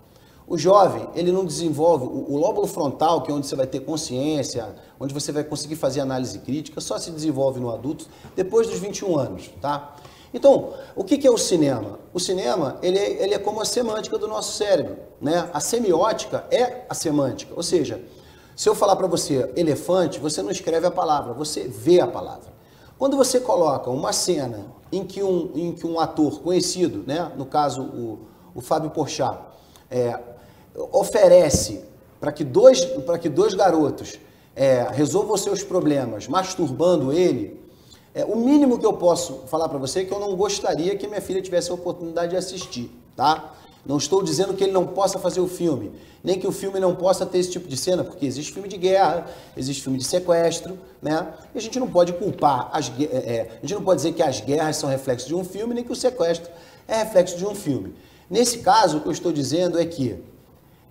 O 0.48 0.56
jovem, 0.56 1.06
ele 1.14 1.30
não 1.30 1.44
desenvolve 1.44 2.06
o, 2.06 2.38
lóbulo 2.38 2.66
frontal, 2.66 3.22
que 3.22 3.30
é 3.30 3.34
onde 3.34 3.46
você 3.46 3.56
vai 3.56 3.66
ter 3.66 3.80
consciência, 3.80 4.74
onde 4.98 5.12
você 5.12 5.32
vai 5.32 5.44
conseguir 5.44 5.76
fazer 5.76 6.00
análise 6.00 6.38
crítica, 6.38 6.80
só 6.80 6.98
se 6.98 7.10
desenvolve 7.10 7.60
no 7.60 7.68
adulto 7.70 8.06
depois 8.34 8.68
dos 8.68 8.78
21 8.78 9.18
anos, 9.18 9.50
tá? 9.60 9.96
Então, 10.36 10.74
o 10.94 11.02
que 11.02 11.26
é 11.26 11.30
o 11.30 11.38
cinema? 11.38 11.98
O 12.12 12.20
cinema 12.20 12.76
ele 12.82 12.98
é, 12.98 13.22
ele 13.22 13.32
é 13.32 13.38
como 13.38 13.58
a 13.58 13.64
semântica 13.64 14.18
do 14.18 14.28
nosso 14.28 14.52
cérebro. 14.52 14.98
Né? 15.18 15.48
A 15.50 15.60
semiótica 15.60 16.44
é 16.50 16.84
a 16.90 16.92
semântica. 16.92 17.54
Ou 17.56 17.62
seja, 17.62 18.02
se 18.54 18.68
eu 18.68 18.74
falar 18.74 18.96
para 18.96 19.06
você 19.06 19.50
elefante, 19.56 20.20
você 20.20 20.42
não 20.42 20.50
escreve 20.50 20.86
a 20.86 20.90
palavra, 20.90 21.32
você 21.32 21.66
vê 21.66 22.00
a 22.00 22.06
palavra. 22.06 22.52
Quando 22.98 23.16
você 23.16 23.40
coloca 23.40 23.88
uma 23.88 24.12
cena 24.12 24.66
em 24.92 25.06
que 25.06 25.22
um, 25.22 25.52
em 25.54 25.72
que 25.72 25.86
um 25.86 25.98
ator 25.98 26.42
conhecido, 26.42 27.02
né? 27.06 27.32
no 27.34 27.46
caso 27.46 27.80
o, 27.82 28.18
o 28.54 28.60
Fábio 28.60 28.90
Porchat, 28.90 29.38
é, 29.90 30.20
oferece 30.92 31.82
para 32.20 32.30
que, 32.30 32.44
dois, 32.44 32.86
que 33.22 33.30
dois 33.30 33.54
garotos 33.54 34.20
é, 34.54 34.86
resolvam 34.92 35.34
seus 35.38 35.62
problemas 35.62 36.28
masturbando 36.28 37.10
ele, 37.10 37.58
é, 38.16 38.24
o 38.24 38.34
mínimo 38.34 38.78
que 38.78 38.86
eu 38.86 38.94
posso 38.94 39.42
falar 39.46 39.68
para 39.68 39.76
você 39.76 40.00
é 40.00 40.04
que 40.06 40.10
eu 40.10 40.18
não 40.18 40.34
gostaria 40.34 40.96
que 40.96 41.06
minha 41.06 41.20
filha 41.20 41.42
tivesse 41.42 41.70
a 41.70 41.74
oportunidade 41.74 42.30
de 42.30 42.36
assistir, 42.38 42.90
tá? 43.14 43.52
Não 43.84 43.98
estou 43.98 44.22
dizendo 44.22 44.54
que 44.54 44.64
ele 44.64 44.72
não 44.72 44.86
possa 44.86 45.18
fazer 45.18 45.38
o 45.38 45.46
filme, 45.46 45.92
nem 46.24 46.40
que 46.40 46.46
o 46.46 46.50
filme 46.50 46.80
não 46.80 46.96
possa 46.96 47.26
ter 47.26 47.36
esse 47.36 47.50
tipo 47.50 47.68
de 47.68 47.76
cena, 47.76 48.02
porque 48.02 48.24
existe 48.24 48.54
filme 48.54 48.70
de 48.70 48.78
guerra, 48.78 49.26
existe 49.54 49.82
filme 49.82 49.98
de 49.98 50.04
sequestro, 50.04 50.78
né? 51.02 51.30
E 51.54 51.58
a 51.58 51.60
gente 51.60 51.78
não 51.78 51.90
pode 51.90 52.14
culpar, 52.14 52.70
as, 52.72 52.90
é, 52.98 53.04
é, 53.04 53.58
a 53.58 53.60
gente 53.60 53.74
não 53.74 53.82
pode 53.82 53.98
dizer 53.98 54.14
que 54.14 54.22
as 54.22 54.40
guerras 54.40 54.76
são 54.76 54.88
reflexo 54.88 55.28
de 55.28 55.34
um 55.34 55.44
filme, 55.44 55.74
nem 55.74 55.84
que 55.84 55.92
o 55.92 55.96
sequestro 55.96 56.50
é 56.88 56.96
reflexo 57.02 57.36
de 57.36 57.44
um 57.44 57.54
filme. 57.54 57.94
Nesse 58.30 58.60
caso, 58.60 58.96
o 58.96 59.00
que 59.02 59.08
eu 59.08 59.12
estou 59.12 59.30
dizendo 59.30 59.78
é 59.78 59.84
que 59.84 60.18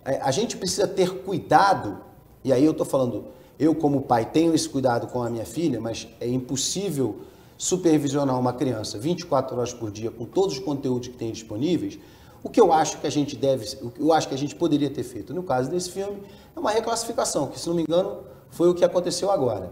é, 0.04 0.20
a 0.22 0.30
gente 0.30 0.56
precisa 0.56 0.86
ter 0.86 1.24
cuidado, 1.24 1.98
e 2.44 2.52
aí 2.52 2.64
eu 2.64 2.70
estou 2.70 2.86
falando 2.86 3.34
eu, 3.58 3.74
como 3.74 4.02
pai, 4.02 4.26
tenho 4.26 4.54
esse 4.54 4.68
cuidado 4.68 5.06
com 5.06 5.22
a 5.22 5.30
minha 5.30 5.44
filha, 5.44 5.80
mas 5.80 6.06
é 6.20 6.28
impossível 6.28 7.16
supervisionar 7.56 8.38
uma 8.38 8.52
criança 8.52 8.98
24 8.98 9.56
horas 9.56 9.72
por 9.72 9.90
dia 9.90 10.10
com 10.10 10.24
todos 10.26 10.58
os 10.58 10.64
conteúdos 10.64 11.08
que 11.08 11.16
tem 11.16 11.32
disponíveis. 11.32 11.98
O 12.42 12.50
que 12.50 12.60
eu 12.60 12.72
acho 12.72 12.98
que 12.98 13.06
a 13.06 13.10
gente 13.10 13.34
deve, 13.34 13.66
o 13.82 13.90
que 13.90 14.00
eu 14.00 14.12
acho 14.12 14.28
que 14.28 14.34
a 14.34 14.38
gente 14.38 14.54
poderia 14.54 14.90
ter 14.90 15.02
feito 15.02 15.32
no 15.32 15.42
caso 15.42 15.70
desse 15.70 15.90
filme 15.90 16.22
é 16.54 16.60
uma 16.60 16.70
reclassificação, 16.70 17.46
que 17.48 17.58
se 17.58 17.66
não 17.66 17.74
me 17.74 17.82
engano 17.82 18.18
foi 18.50 18.68
o 18.68 18.74
que 18.74 18.84
aconteceu 18.84 19.30
agora. 19.30 19.70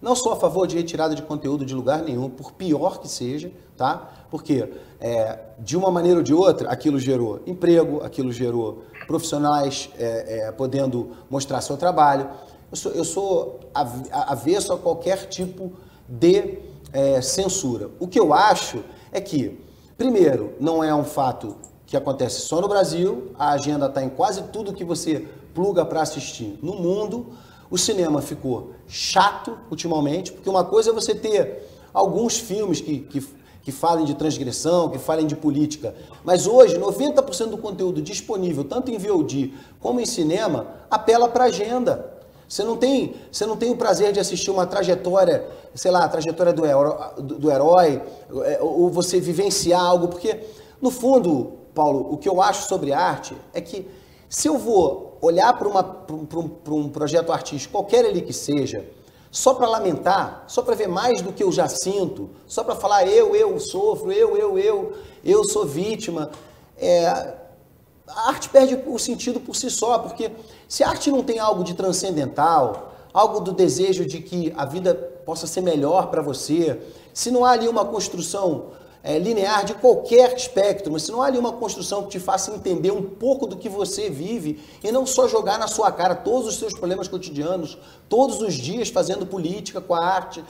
Não 0.00 0.14
sou 0.14 0.32
a 0.32 0.36
favor 0.36 0.66
de 0.66 0.76
retirada 0.76 1.14
de 1.14 1.22
conteúdo 1.22 1.64
de 1.64 1.74
lugar 1.74 2.02
nenhum, 2.02 2.28
por 2.28 2.52
pior 2.52 3.00
que 3.00 3.08
seja, 3.08 3.50
tá? 3.76 4.26
Porque 4.30 4.68
é, 5.00 5.38
de 5.58 5.76
uma 5.76 5.90
maneira 5.90 6.18
ou 6.18 6.22
de 6.22 6.34
outra, 6.34 6.68
aquilo 6.70 6.98
gerou 6.98 7.40
emprego, 7.46 8.02
aquilo 8.02 8.30
gerou 8.30 8.82
profissionais 9.06 9.88
é, 9.98 10.48
é, 10.48 10.52
podendo 10.52 11.12
mostrar 11.30 11.60
seu 11.60 11.76
trabalho, 11.76 12.28
eu 12.70 12.76
sou, 12.76 12.92
eu 12.92 13.04
sou 13.04 13.60
avesso 13.74 14.72
a 14.72 14.78
qualquer 14.78 15.28
tipo 15.28 15.72
de 16.08 16.58
é, 16.92 17.20
censura. 17.20 17.90
O 18.00 18.08
que 18.08 18.18
eu 18.18 18.32
acho 18.32 18.82
é 19.12 19.20
que, 19.20 19.58
primeiro, 19.96 20.54
não 20.58 20.82
é 20.82 20.94
um 20.94 21.04
fato 21.04 21.56
que 21.86 21.96
acontece 21.96 22.40
só 22.40 22.60
no 22.60 22.68
Brasil, 22.68 23.30
a 23.38 23.52
agenda 23.52 23.86
está 23.86 24.02
em 24.02 24.08
quase 24.08 24.42
tudo 24.44 24.72
que 24.72 24.84
você 24.84 25.26
pluga 25.54 25.84
para 25.84 26.02
assistir 26.02 26.58
no 26.60 26.74
mundo. 26.74 27.28
O 27.70 27.78
cinema 27.78 28.20
ficou 28.20 28.72
chato 28.88 29.56
ultimamente, 29.70 30.32
porque 30.32 30.48
uma 30.48 30.64
coisa 30.64 30.90
é 30.90 30.92
você 30.92 31.14
ter 31.14 31.68
alguns 31.94 32.38
filmes 32.38 32.80
que, 32.80 33.00
que, 33.00 33.24
que 33.62 33.72
falem 33.72 34.04
de 34.04 34.14
transgressão, 34.14 34.90
que 34.90 34.98
falem 34.98 35.26
de 35.26 35.36
política, 35.36 35.94
mas 36.24 36.46
hoje 36.46 36.78
90% 36.78 37.46
do 37.46 37.58
conteúdo 37.58 38.02
disponível, 38.02 38.64
tanto 38.64 38.90
em 38.90 38.98
VOD 38.98 39.54
como 39.80 40.00
em 40.00 40.06
cinema, 40.06 40.66
apela 40.90 41.28
para 41.28 41.44
agenda. 41.44 42.15
Você 42.48 42.62
não 42.62 42.76
tem, 42.76 43.16
você 43.30 43.44
não 43.44 43.56
tem 43.56 43.70
o 43.70 43.76
prazer 43.76 44.12
de 44.12 44.20
assistir 44.20 44.50
uma 44.50 44.66
trajetória, 44.66 45.48
sei 45.74 45.90
lá, 45.90 46.04
a 46.04 46.08
trajetória 46.08 46.52
do 46.52 46.64
herói, 46.64 46.96
do 47.18 47.50
herói, 47.50 48.02
é, 48.44 48.58
ou 48.62 48.88
você 48.88 49.18
vivenciar 49.18 49.80
algo, 49.80 50.08
porque 50.08 50.40
no 50.80 50.90
fundo, 50.90 51.54
Paulo, 51.74 52.12
o 52.12 52.16
que 52.16 52.28
eu 52.28 52.40
acho 52.40 52.68
sobre 52.68 52.92
arte 52.92 53.36
é 53.52 53.60
que 53.60 53.88
se 54.28 54.48
eu 54.48 54.58
vou 54.58 55.18
olhar 55.20 55.52
para, 55.58 55.68
um, 55.68 56.50
um 56.70 56.88
projeto 56.88 57.32
artístico, 57.32 57.72
qualquer 57.72 58.04
ele 58.04 58.20
que 58.20 58.32
seja, 58.32 58.86
só 59.30 59.52
para 59.52 59.68
lamentar, 59.68 60.44
só 60.46 60.62
para 60.62 60.74
ver 60.74 60.88
mais 60.88 61.20
do 61.20 61.32
que 61.32 61.42
eu 61.42 61.50
já 61.50 61.68
sinto, 61.68 62.30
só 62.46 62.62
para 62.62 62.76
falar 62.76 63.06
eu, 63.06 63.34
eu 63.34 63.58
sofro, 63.58 64.12
eu, 64.12 64.36
eu, 64.36 64.58
eu, 64.58 64.92
eu 65.24 65.44
sou 65.44 65.66
vítima, 65.66 66.30
é, 66.78 67.06
a 68.06 68.28
arte 68.28 68.48
perde 68.48 68.80
o 68.86 68.98
sentido 68.98 69.40
por 69.40 69.56
si 69.56 69.70
só, 69.70 69.98
porque 69.98 70.30
se 70.68 70.82
a 70.82 70.88
arte 70.88 71.10
não 71.10 71.22
tem 71.22 71.38
algo 71.38 71.62
de 71.62 71.74
transcendental, 71.74 72.94
algo 73.12 73.40
do 73.40 73.52
desejo 73.52 74.04
de 74.04 74.20
que 74.20 74.52
a 74.56 74.64
vida 74.64 74.94
possa 75.24 75.46
ser 75.46 75.60
melhor 75.60 76.08
para 76.08 76.20
você, 76.20 76.80
se 77.14 77.30
não 77.30 77.44
há 77.44 77.52
ali 77.52 77.68
uma 77.68 77.84
construção 77.84 78.66
é, 79.02 79.18
linear 79.18 79.64
de 79.64 79.74
qualquer 79.74 80.36
espectro, 80.36 80.92
mas 80.92 81.04
se 81.04 81.12
não 81.12 81.22
há 81.22 81.26
ali 81.26 81.38
uma 81.38 81.52
construção 81.52 82.02
que 82.02 82.08
te 82.08 82.20
faça 82.20 82.52
entender 82.52 82.90
um 82.90 83.02
pouco 83.02 83.46
do 83.46 83.56
que 83.56 83.68
você 83.68 84.10
vive 84.10 84.60
e 84.82 84.90
não 84.90 85.06
só 85.06 85.28
jogar 85.28 85.58
na 85.58 85.68
sua 85.68 85.92
cara 85.92 86.14
todos 86.14 86.48
os 86.48 86.58
seus 86.58 86.74
problemas 86.74 87.06
cotidianos, 87.06 87.78
todos 88.08 88.40
os 88.42 88.54
dias 88.54 88.88
fazendo 88.88 89.24
política 89.24 89.80
com 89.80 89.94
a 89.94 90.04
arte. 90.04 90.44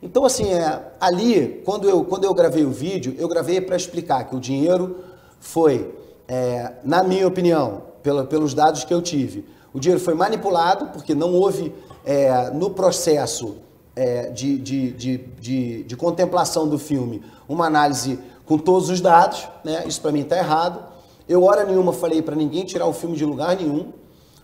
Então, 0.00 0.24
assim, 0.24 0.52
é, 0.52 0.92
ali, 1.00 1.60
quando 1.64 1.88
eu, 1.88 2.04
quando 2.04 2.22
eu 2.22 2.32
gravei 2.32 2.64
o 2.64 2.70
vídeo, 2.70 3.16
eu 3.18 3.26
gravei 3.26 3.60
para 3.60 3.74
explicar 3.74 4.24
que 4.24 4.36
o 4.36 4.40
dinheiro 4.40 5.00
foi, 5.40 5.92
é, 6.28 6.74
na 6.84 7.02
minha 7.02 7.26
opinião, 7.26 7.82
pela, 8.04 8.24
pelos 8.24 8.54
dados 8.54 8.84
que 8.84 8.94
eu 8.94 9.02
tive, 9.02 9.44
o 9.76 9.78
dinheiro 9.78 10.02
foi 10.02 10.14
manipulado, 10.14 10.86
porque 10.86 11.14
não 11.14 11.34
houve 11.34 11.70
é, 12.02 12.48
no 12.48 12.70
processo 12.70 13.56
é, 13.94 14.30
de, 14.30 14.56
de, 14.56 14.90
de, 14.92 15.18
de, 15.38 15.82
de 15.84 15.96
contemplação 15.98 16.66
do 16.66 16.78
filme 16.78 17.22
uma 17.46 17.66
análise 17.66 18.18
com 18.46 18.56
todos 18.56 18.88
os 18.88 19.02
dados, 19.02 19.46
né? 19.62 19.84
isso 19.86 20.00
para 20.00 20.12
mim 20.12 20.20
está 20.20 20.38
errado. 20.38 20.82
Eu, 21.28 21.44
hora 21.44 21.62
nenhuma, 21.62 21.92
falei 21.92 22.22
para 22.22 22.34
ninguém 22.34 22.64
tirar 22.64 22.86
o 22.86 22.92
filme 22.94 23.18
de 23.18 23.26
lugar 23.26 23.54
nenhum. 23.54 23.92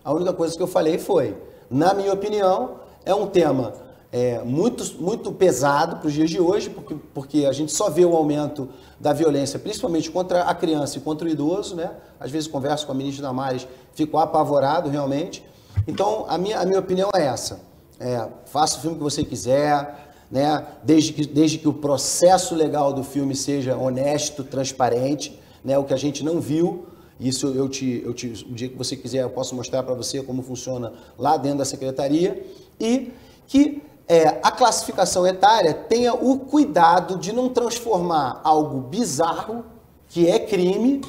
A 0.05 0.13
única 0.13 0.33
coisa 0.33 0.55
que 0.55 0.61
eu 0.61 0.67
falei 0.67 0.99
foi, 0.99 1.35
na 1.67 1.95
minha 1.95 2.13
opinião, 2.13 2.75
é 3.03 3.15
um 3.15 3.25
tema 3.25 3.73
é, 4.13 4.43
muito, 4.43 5.01
muito 5.01 5.31
pesado 5.31 5.95
para 5.95 6.07
os 6.07 6.13
dias 6.13 6.29
de 6.29 6.39
hoje, 6.39 6.69
porque, 6.69 6.95
porque 7.15 7.45
a 7.47 7.51
gente 7.51 7.71
só 7.71 7.89
vê 7.89 8.05
o 8.05 8.15
aumento 8.15 8.69
da 8.99 9.11
violência, 9.11 9.57
principalmente 9.57 10.11
contra 10.11 10.43
a 10.43 10.53
criança 10.53 10.99
e 10.99 11.01
contra 11.01 11.27
o 11.27 11.31
idoso, 11.31 11.75
né? 11.75 11.89
Às 12.19 12.29
vezes 12.29 12.47
converso 12.47 12.85
com 12.85 12.91
a 12.91 12.95
ministra 12.95 13.23
Damares, 13.23 13.67
fico 13.95 14.19
apavorado 14.19 14.87
realmente. 14.87 15.43
Então, 15.87 16.27
a 16.29 16.37
minha, 16.37 16.59
a 16.59 16.65
minha 16.65 16.79
opinião 16.79 17.09
é 17.15 17.25
essa. 17.25 17.61
É, 17.99 18.27
faça 18.45 18.77
o 18.77 18.81
filme 18.81 18.97
que 18.97 19.03
você 19.03 19.23
quiser, 19.23 20.13
né? 20.29 20.63
desde, 20.83 21.11
que, 21.11 21.25
desde 21.25 21.57
que 21.57 21.67
o 21.67 21.73
processo 21.73 22.53
legal 22.53 22.93
do 22.93 23.03
filme 23.03 23.35
seja 23.35 23.75
honesto, 23.75 24.43
transparente, 24.43 25.41
né? 25.65 25.75
o 25.75 25.83
que 25.83 25.93
a 25.93 25.97
gente 25.97 26.23
não 26.23 26.39
viu. 26.39 26.85
Isso 27.19 27.47
eu 27.47 27.67
te, 27.67 28.03
eu 28.05 28.13
te, 28.13 28.27
o 28.47 28.53
dia 28.53 28.69
que 28.69 28.77
você 28.77 28.95
quiser, 28.95 29.23
eu 29.23 29.29
posso 29.31 29.55
mostrar 29.55 29.81
para 29.81 29.95
você 29.95 30.21
como 30.21 30.43
funciona 30.43 30.93
lá 31.17 31.35
dentro 31.35 31.57
da 31.59 31.65
secretaria. 31.65 32.45
E 32.79 33.11
que 33.47 33.81
é, 34.07 34.39
a 34.43 34.51
classificação 34.51 35.25
etária 35.25 35.73
tenha 35.73 36.13
o 36.13 36.39
cuidado 36.39 37.17
de 37.17 37.31
não 37.31 37.49
transformar 37.49 38.41
algo 38.43 38.81
bizarro, 38.81 39.65
que 40.07 40.29
é 40.29 40.39
crime, 40.39 41.01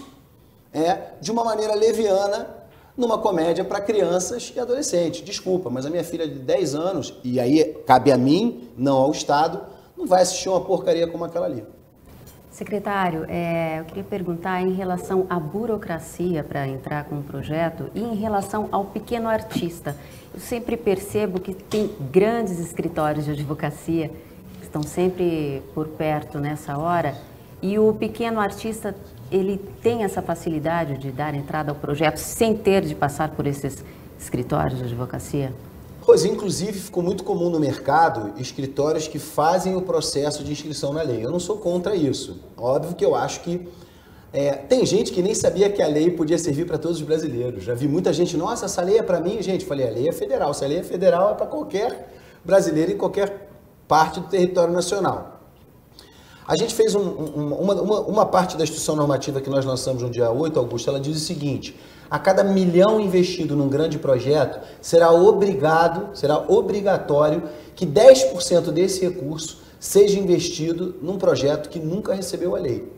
é, 0.72 1.12
de 1.20 1.30
uma 1.30 1.44
maneira 1.44 1.74
leviana 1.74 2.48
numa 2.96 3.18
comédia 3.18 3.64
para 3.64 3.80
crianças 3.80 4.52
e 4.54 4.60
adolescentes. 4.60 5.24
Desculpa, 5.24 5.68
mas 5.68 5.84
a 5.84 5.90
minha 5.90 6.04
filha 6.04 6.26
de 6.26 6.38
10 6.38 6.74
anos, 6.74 7.14
e 7.24 7.40
aí 7.40 7.64
cabe 7.86 8.12
a 8.12 8.16
mim, 8.16 8.70
não 8.76 8.96
ao 8.96 9.10
Estado, 9.10 9.60
não 9.96 10.06
vai 10.06 10.22
assistir 10.22 10.48
uma 10.48 10.60
porcaria 10.60 11.06
como 11.06 11.24
aquela 11.24 11.46
ali. 11.46 11.64
Secretário, 12.54 13.26
é, 13.26 13.80
eu 13.80 13.84
queria 13.84 14.04
perguntar 14.04 14.62
em 14.62 14.72
relação 14.74 15.26
à 15.28 15.40
burocracia 15.40 16.44
para 16.44 16.68
entrar 16.68 17.02
com 17.02 17.18
o 17.18 17.22
projeto 17.24 17.90
e 17.96 18.00
em 18.00 18.14
relação 18.14 18.68
ao 18.70 18.84
pequeno 18.84 19.28
artista. 19.28 19.96
Eu 20.32 20.38
sempre 20.38 20.76
percebo 20.76 21.40
que 21.40 21.52
tem 21.52 21.90
grandes 22.12 22.60
escritórios 22.60 23.24
de 23.24 23.32
advocacia 23.32 24.08
que 24.60 24.62
estão 24.62 24.84
sempre 24.84 25.64
por 25.74 25.88
perto 25.88 26.38
nessa 26.38 26.78
hora 26.78 27.16
e 27.60 27.76
o 27.76 27.92
pequeno 27.92 28.38
artista 28.38 28.94
ele 29.32 29.58
tem 29.82 30.04
essa 30.04 30.22
facilidade 30.22 30.96
de 30.96 31.10
dar 31.10 31.34
entrada 31.34 31.72
ao 31.72 31.76
projeto 31.76 32.18
sem 32.18 32.56
ter 32.56 32.82
de 32.82 32.94
passar 32.94 33.30
por 33.30 33.48
esses 33.48 33.84
escritórios 34.16 34.78
de 34.78 34.84
advocacia? 34.84 35.52
Pois, 36.06 36.24
inclusive, 36.24 36.78
ficou 36.78 37.02
muito 37.02 37.24
comum 37.24 37.48
no 37.48 37.58
mercado 37.58 38.38
escritórios 38.38 39.08
que 39.08 39.18
fazem 39.18 39.74
o 39.74 39.80
processo 39.80 40.44
de 40.44 40.52
inscrição 40.52 40.92
na 40.92 41.00
lei. 41.00 41.24
Eu 41.24 41.30
não 41.30 41.40
sou 41.40 41.56
contra 41.56 41.96
isso. 41.96 42.40
Óbvio 42.56 42.94
que 42.94 43.04
eu 43.04 43.14
acho 43.14 43.40
que 43.40 43.66
é, 44.30 44.52
tem 44.52 44.84
gente 44.84 45.12
que 45.12 45.22
nem 45.22 45.34
sabia 45.34 45.70
que 45.70 45.80
a 45.80 45.86
lei 45.86 46.10
podia 46.10 46.36
servir 46.36 46.66
para 46.66 46.76
todos 46.76 46.98
os 46.98 47.02
brasileiros. 47.04 47.64
Já 47.64 47.74
vi 47.74 47.88
muita 47.88 48.12
gente, 48.12 48.36
nossa, 48.36 48.66
essa 48.66 48.82
lei 48.82 48.98
é 48.98 49.02
para 49.02 49.18
mim. 49.18 49.40
Gente, 49.40 49.64
falei, 49.64 49.88
a 49.88 49.90
lei 49.90 50.08
é 50.08 50.12
federal. 50.12 50.52
Se 50.52 50.64
a 50.64 50.68
lei 50.68 50.78
é 50.78 50.82
federal, 50.82 51.30
é 51.30 51.34
para 51.34 51.46
qualquer 51.46 52.12
brasileiro 52.44 52.92
em 52.92 52.98
qualquer 52.98 53.48
parte 53.88 54.20
do 54.20 54.26
território 54.26 54.74
nacional. 54.74 55.33
A 56.46 56.56
gente 56.56 56.74
fez 56.74 56.94
um, 56.94 57.00
um, 57.00 57.54
uma, 57.54 57.74
uma, 57.74 58.00
uma, 58.00 58.26
parte 58.26 58.56
da 58.56 58.64
instrução 58.64 58.94
normativa 58.94 59.40
que 59.40 59.48
nós 59.48 59.64
lançamos 59.64 60.02
no 60.02 60.10
dia 60.10 60.30
8, 60.30 60.58
Augusto, 60.58 60.90
ela 60.90 61.00
diz 61.00 61.16
o 61.16 61.20
seguinte: 61.20 61.74
a 62.10 62.18
cada 62.18 62.44
milhão 62.44 63.00
investido 63.00 63.56
num 63.56 63.68
grande 63.68 63.98
projeto, 63.98 64.60
será 64.80 65.10
obrigado, 65.10 66.14
será 66.14 66.38
obrigatório 66.38 67.44
que 67.74 67.86
10% 67.86 68.70
desse 68.72 69.00
recurso 69.00 69.62
seja 69.80 70.18
investido 70.18 70.96
num 71.00 71.16
projeto 71.16 71.70
que 71.70 71.78
nunca 71.78 72.14
recebeu 72.14 72.54
a 72.54 72.58
lei. 72.58 72.92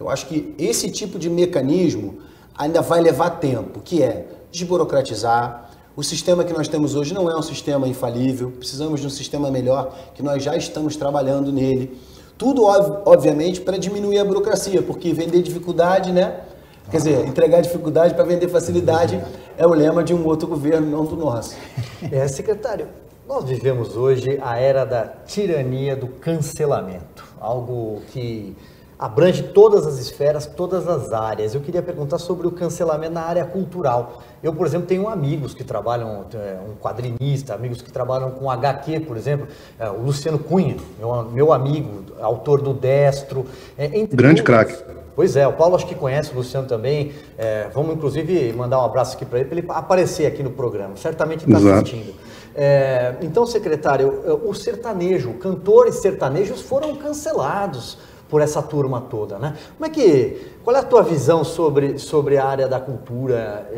Eu 0.00 0.08
acho 0.08 0.26
que 0.26 0.54
esse 0.58 0.90
tipo 0.90 1.18
de 1.18 1.28
mecanismo 1.28 2.18
ainda 2.56 2.80
vai 2.80 3.00
levar 3.00 3.30
tempo, 3.30 3.80
que 3.80 4.02
é 4.02 4.26
desburocratizar. 4.50 5.70
O 5.94 6.02
sistema 6.02 6.42
que 6.42 6.54
nós 6.54 6.68
temos 6.68 6.94
hoje 6.94 7.12
não 7.12 7.30
é 7.30 7.36
um 7.36 7.42
sistema 7.42 7.86
infalível, 7.86 8.50
precisamos 8.50 9.00
de 9.00 9.06
um 9.06 9.10
sistema 9.10 9.50
melhor, 9.50 9.94
que 10.14 10.22
nós 10.22 10.42
já 10.42 10.56
estamos 10.56 10.96
trabalhando 10.96 11.52
nele. 11.52 11.98
Tudo, 12.42 12.64
obviamente, 12.64 13.60
para 13.60 13.76
diminuir 13.76 14.18
a 14.18 14.24
burocracia, 14.24 14.82
porque 14.82 15.12
vender 15.12 15.42
dificuldade, 15.42 16.10
né? 16.10 16.40
Quer 16.90 16.96
dizer, 16.96 17.24
entregar 17.24 17.60
dificuldade 17.60 18.14
para 18.14 18.24
vender 18.24 18.48
facilidade 18.48 19.22
é 19.56 19.64
o 19.64 19.72
lema 19.72 20.02
de 20.02 20.12
um 20.12 20.26
outro 20.26 20.48
governo, 20.48 20.90
não 20.90 21.04
do 21.04 21.14
nosso. 21.14 21.54
É, 22.10 22.26
secretário, 22.26 22.88
nós 23.28 23.44
vivemos 23.44 23.96
hoje 23.96 24.40
a 24.42 24.58
era 24.58 24.84
da 24.84 25.04
tirania 25.04 25.94
do 25.94 26.08
cancelamento, 26.08 27.24
algo 27.40 28.02
que 28.08 28.56
abrange 29.02 29.42
todas 29.42 29.84
as 29.84 29.98
esferas, 29.98 30.46
todas 30.46 30.86
as 30.86 31.12
áreas. 31.12 31.56
Eu 31.56 31.60
queria 31.60 31.82
perguntar 31.82 32.18
sobre 32.18 32.46
o 32.46 32.52
cancelamento 32.52 33.14
na 33.14 33.22
área 33.22 33.44
cultural. 33.44 34.22
Eu, 34.40 34.54
por 34.54 34.64
exemplo, 34.64 34.86
tenho 34.86 35.08
amigos 35.08 35.54
que 35.54 35.64
trabalham, 35.64 36.24
é, 36.32 36.58
um 36.64 36.76
quadrinista, 36.76 37.52
amigos 37.52 37.82
que 37.82 37.90
trabalham 37.90 38.30
com 38.30 38.48
HQ, 38.48 39.00
por 39.00 39.16
exemplo, 39.16 39.48
é, 39.76 39.90
o 39.90 40.02
Luciano 40.02 40.38
Cunha, 40.38 40.76
meu, 41.00 41.24
meu 41.24 41.52
amigo, 41.52 42.14
autor 42.20 42.62
do 42.62 42.72
Destro. 42.72 43.44
É, 43.76 43.88
Grande 44.06 44.40
craque. 44.44 44.76
Pois 45.16 45.34
é, 45.34 45.48
o 45.48 45.52
Paulo 45.52 45.74
acho 45.74 45.86
que 45.86 45.96
conhece 45.96 46.30
o 46.30 46.36
Luciano 46.36 46.68
também. 46.68 47.12
É, 47.36 47.68
vamos, 47.74 47.96
inclusive, 47.96 48.52
mandar 48.52 48.78
um 48.78 48.84
abraço 48.84 49.16
aqui 49.16 49.24
para 49.24 49.40
ele, 49.40 49.48
para 49.48 49.58
ele 49.58 49.66
aparecer 49.68 50.26
aqui 50.26 50.44
no 50.44 50.50
programa. 50.50 50.96
Certamente 50.96 51.44
está 51.44 51.58
assistindo. 51.58 52.14
É, 52.54 53.16
então, 53.20 53.44
secretário, 53.46 54.40
o 54.44 54.54
sertanejo, 54.54 55.32
cantores 55.34 55.96
sertanejos 55.96 56.60
foram 56.60 56.94
cancelados 56.94 57.98
por 58.32 58.40
essa 58.40 58.62
turma 58.62 58.98
toda, 58.98 59.38
né? 59.38 59.54
Como 59.76 59.84
é 59.84 59.90
que, 59.90 60.40
qual 60.64 60.74
é 60.74 60.78
a 60.78 60.82
tua 60.82 61.02
visão 61.02 61.44
sobre, 61.44 61.98
sobre 61.98 62.38
a 62.38 62.46
área 62.46 62.66
da 62.66 62.80
cultura, 62.80 63.70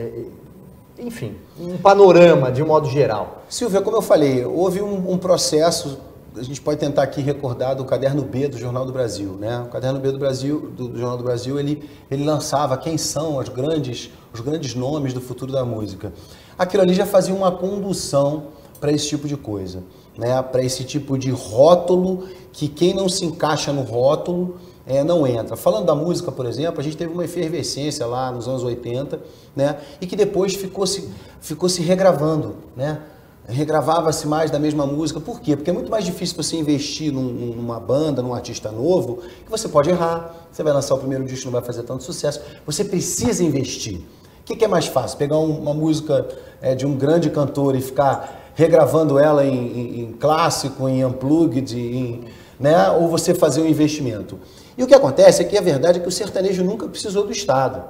enfim, 0.97 1.35
um 1.61 1.77
panorama 1.77 2.53
de 2.53 2.62
um 2.62 2.67
modo 2.69 2.89
geral? 2.89 3.43
Silvia, 3.49 3.81
como 3.81 3.97
eu 3.97 4.01
falei, 4.01 4.45
houve 4.45 4.81
um, 4.81 5.11
um 5.11 5.18
processo 5.18 5.99
a 6.37 6.43
gente 6.43 6.61
pode 6.61 6.78
tentar 6.81 7.03
aqui 7.03 7.20
recordar 7.20 7.76
do 7.76 7.85
caderno 7.85 8.22
B 8.22 8.49
do 8.49 8.59
Jornal 8.59 8.85
do 8.85 8.93
Brasil, 8.93 9.33
né? 9.33 9.64
O 9.66 9.70
caderno 9.70 10.01
B 10.01 10.11
do 10.11 10.18
Brasil, 10.18 10.72
do 10.76 10.97
Jornal 10.97 11.16
do 11.16 11.22
Brasil, 11.22 11.61
ele, 11.61 11.89
ele 12.11 12.24
lançava 12.24 12.76
quem 12.76 12.99
são 12.99 13.39
os 13.39 13.49
grandes, 13.49 14.11
os 14.33 14.41
grandes 14.41 14.74
nomes 14.74 15.12
do 15.12 15.20
futuro 15.20 15.53
da 15.53 15.64
música. 15.64 16.12
aquilo 16.59 16.83
ali 16.83 16.93
já 16.93 17.07
fazia 17.07 17.35
uma 17.35 17.53
condução 17.53 18.49
para 18.81 18.91
esse 18.93 19.09
tipo 19.09 19.28
de 19.28 19.37
coisa, 19.37 19.85
né? 20.17 20.41
para 20.43 20.62
esse 20.62 20.85
tipo 20.85 21.19
de 21.19 21.31
rótulo 21.31 22.29
que 22.53 22.69
quem 22.69 22.95
não 22.95 23.09
se 23.09 23.25
encaixa 23.25 23.73
no 23.73 23.83
rótulo 23.83 24.57
é, 24.87 25.03
não 25.03 25.27
entra. 25.27 25.57
Falando 25.57 25.87
da 25.87 25.95
música, 25.95 26.31
por 26.31 26.47
exemplo, 26.47 26.81
a 26.81 26.83
gente 26.83 26.97
teve 26.97 27.12
uma 27.12 27.25
efervescência 27.25 28.07
lá 28.07 28.31
nos 28.31 28.47
anos 28.47 28.62
80, 28.62 29.21
né? 29.57 29.79
E 30.01 30.07
que 30.07 30.15
depois 30.15 30.55
ficou 30.55 30.87
se, 30.87 31.09
ficou 31.41 31.69
se 31.69 31.83
regravando, 31.83 32.57
né? 32.77 33.01
Regravava-se 33.47 34.27
mais 34.27 34.51
da 34.51 34.59
mesma 34.59 34.87
música. 34.87 35.21
Por 35.21 35.41
quê? 35.41 35.57
Porque 35.57 35.71
é 35.71 35.73
muito 35.73 35.91
mais 35.91 36.05
difícil 36.05 36.37
você 36.37 36.57
investir 36.57 37.12
num, 37.12 37.23
numa 37.23 37.79
banda, 37.81 38.23
num 38.23 38.35
artista 38.35 38.71
novo, 38.71 39.21
que 39.45 39.51
você 39.51 39.69
pode 39.69 39.91
errar. 39.91 40.49
Você 40.51 40.62
vai 40.62 40.73
lançar 40.73 40.95
o 40.95 40.99
primeiro 40.99 41.25
disco, 41.25 41.47
não 41.47 41.53
vai 41.53 41.62
fazer 41.62 41.83
tanto 41.83 42.05
sucesso. 42.05 42.41
Você 42.65 42.85
precisa 42.85 43.43
investir. 43.43 44.01
O 44.41 44.45
que, 44.45 44.57
que 44.57 44.65
é 44.65 44.69
mais 44.69 44.87
fácil? 44.87 45.19
Pegar 45.19 45.39
um, 45.39 45.59
uma 45.59 45.75
música 45.75 46.27
é, 46.61 46.75
de 46.75 46.87
um 46.87 46.95
grande 46.97 47.31
cantor 47.31 47.75
e 47.75 47.81
ficar 47.81 48.43
regravando 48.55 49.18
ela 49.18 49.44
em, 49.44 49.55
em, 49.55 50.00
em 50.00 50.12
clássico, 50.12 50.88
em 50.88 51.05
unplugged, 51.05 51.76
em, 51.76 52.24
né? 52.59 52.90
ou 52.90 53.09
você 53.09 53.34
fazer 53.34 53.61
um 53.61 53.66
investimento. 53.66 54.38
E 54.76 54.82
o 54.82 54.86
que 54.86 54.94
acontece 54.94 55.42
é 55.42 55.44
que 55.44 55.57
a 55.57 55.61
verdade 55.61 55.98
é 55.98 56.02
que 56.02 56.09
o 56.09 56.12
sertanejo 56.12 56.64
nunca 56.64 56.86
precisou 56.88 57.24
do 57.24 57.32
Estado. 57.32 57.82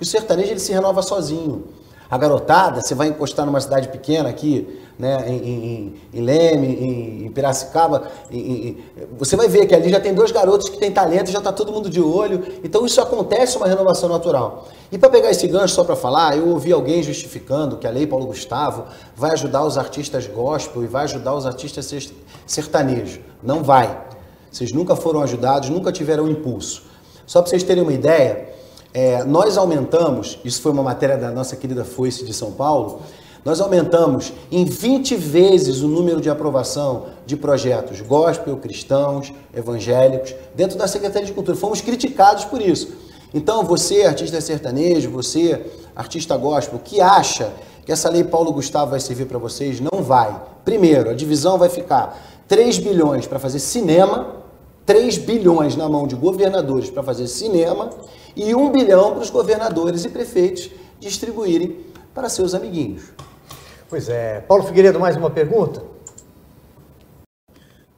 O 0.00 0.04
sertanejo 0.04 0.50
ele 0.50 0.60
se 0.60 0.72
renova 0.72 1.02
sozinho. 1.02 1.64
A 2.08 2.16
garotada, 2.16 2.80
você 2.80 2.94
vai 2.94 3.08
encostar 3.08 3.44
numa 3.44 3.60
cidade 3.60 3.88
pequena 3.88 4.28
aqui, 4.28 4.80
né, 4.98 5.24
em, 5.28 5.34
em, 5.34 5.94
em 6.14 6.20
Leme, 6.22 6.66
em, 6.66 7.26
em 7.26 7.30
Piracicaba, 7.30 8.04
você 9.18 9.36
vai 9.36 9.48
ver 9.48 9.66
que 9.66 9.74
ali 9.74 9.90
já 9.90 10.00
tem 10.00 10.14
dois 10.14 10.30
garotos 10.30 10.68
que 10.68 10.78
têm 10.78 10.90
talento, 10.90 11.30
já 11.30 11.38
está 11.38 11.52
todo 11.52 11.72
mundo 11.72 11.90
de 11.90 12.00
olho. 12.00 12.42
Então 12.64 12.86
isso 12.86 13.00
acontece 13.00 13.56
uma 13.56 13.66
renovação 13.66 14.08
natural. 14.08 14.68
E 14.90 14.96
para 14.96 15.10
pegar 15.10 15.30
esse 15.30 15.46
gancho 15.46 15.74
só 15.74 15.84
para 15.84 15.96
falar, 15.96 16.36
eu 16.36 16.48
ouvi 16.48 16.72
alguém 16.72 17.02
justificando 17.02 17.76
que 17.76 17.86
a 17.86 17.90
Lei 17.90 18.06
Paulo 18.06 18.26
Gustavo 18.26 18.84
vai 19.14 19.32
ajudar 19.32 19.64
os 19.64 19.76
artistas 19.76 20.26
gospel 20.26 20.84
e 20.84 20.86
vai 20.86 21.04
ajudar 21.04 21.34
os 21.34 21.44
artistas 21.44 21.92
sertanejos. 22.46 23.20
Não 23.42 23.62
vai. 23.62 24.04
Vocês 24.50 24.72
nunca 24.72 24.96
foram 24.96 25.20
ajudados, 25.20 25.68
nunca 25.68 25.92
tiveram 25.92 26.28
impulso. 26.28 26.84
Só 27.26 27.42
para 27.42 27.50
vocês 27.50 27.62
terem 27.62 27.82
uma 27.82 27.92
ideia, 27.92 28.48
é, 28.94 29.24
nós 29.24 29.56
aumentamos, 29.56 30.38
isso 30.44 30.62
foi 30.62 30.72
uma 30.72 30.82
matéria 30.82 31.16
da 31.16 31.30
nossa 31.30 31.56
querida 31.56 31.84
Foice 31.84 32.24
de 32.24 32.32
São 32.32 32.52
Paulo, 32.52 33.02
nós 33.46 33.60
aumentamos 33.60 34.32
em 34.50 34.64
20 34.64 35.14
vezes 35.14 35.80
o 35.80 35.86
número 35.86 36.20
de 36.20 36.28
aprovação 36.28 37.06
de 37.24 37.36
projetos 37.36 38.00
gospel, 38.00 38.56
cristãos, 38.56 39.32
evangélicos, 39.54 40.34
dentro 40.52 40.76
da 40.76 40.88
Secretaria 40.88 41.28
de 41.28 41.32
Cultura. 41.32 41.56
Fomos 41.56 41.80
criticados 41.80 42.44
por 42.44 42.60
isso. 42.60 42.88
Então, 43.32 43.62
você, 43.62 44.02
artista 44.02 44.40
sertanejo, 44.40 45.10
você, 45.10 45.64
artista 45.94 46.36
gospel, 46.36 46.80
que 46.82 47.00
acha 47.00 47.52
que 47.84 47.92
essa 47.92 48.10
lei 48.10 48.24
Paulo 48.24 48.52
Gustavo 48.52 48.90
vai 48.90 48.98
servir 48.98 49.26
para 49.26 49.38
vocês, 49.38 49.78
não 49.78 50.02
vai. 50.02 50.42
Primeiro, 50.64 51.10
a 51.10 51.14
divisão 51.14 51.56
vai 51.56 51.68
ficar 51.68 52.20
3 52.48 52.78
bilhões 52.78 53.28
para 53.28 53.38
fazer 53.38 53.60
cinema, 53.60 54.26
3 54.84 55.18
bilhões 55.18 55.76
na 55.76 55.88
mão 55.88 56.08
de 56.08 56.16
governadores 56.16 56.90
para 56.90 57.04
fazer 57.04 57.28
cinema 57.28 57.90
e 58.36 58.54
1 58.54 58.70
bilhão 58.70 59.12
para 59.12 59.22
os 59.22 59.30
governadores 59.30 60.04
e 60.04 60.10
prefeitos 60.10 60.70
distribuírem 61.00 61.80
para 62.14 62.28
seus 62.28 62.54
amiguinhos. 62.54 63.12
Pois 63.88 64.08
é. 64.08 64.40
Paulo 64.40 64.64
Figueiredo, 64.64 65.00
mais 65.00 65.16
uma 65.16 65.30
pergunta? 65.30 65.82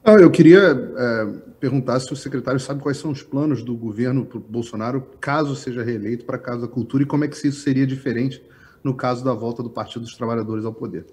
Ah, 0.04 0.14
eu 0.14 0.30
queria 0.30 0.92
é, 0.96 1.26
perguntar 1.60 2.00
se 2.00 2.12
o 2.12 2.16
secretário 2.16 2.60
sabe 2.60 2.80
quais 2.80 2.98
são 2.98 3.10
os 3.10 3.22
planos 3.22 3.62
do 3.62 3.74
governo 3.74 4.24
para 4.24 4.38
Bolsonaro, 4.38 5.06
caso 5.20 5.56
seja 5.56 5.82
reeleito, 5.82 6.24
para 6.24 6.36
a 6.36 6.38
Casa 6.38 6.62
da 6.62 6.68
Cultura, 6.68 7.02
e 7.02 7.06
como 7.06 7.24
é 7.24 7.28
que 7.28 7.36
isso 7.36 7.60
seria 7.60 7.86
diferente 7.86 8.42
no 8.82 8.94
caso 8.94 9.24
da 9.24 9.34
volta 9.34 9.62
do 9.62 9.68
Partido 9.68 10.02
dos 10.02 10.16
Trabalhadores 10.16 10.64
ao 10.64 10.72
poder. 10.72 11.04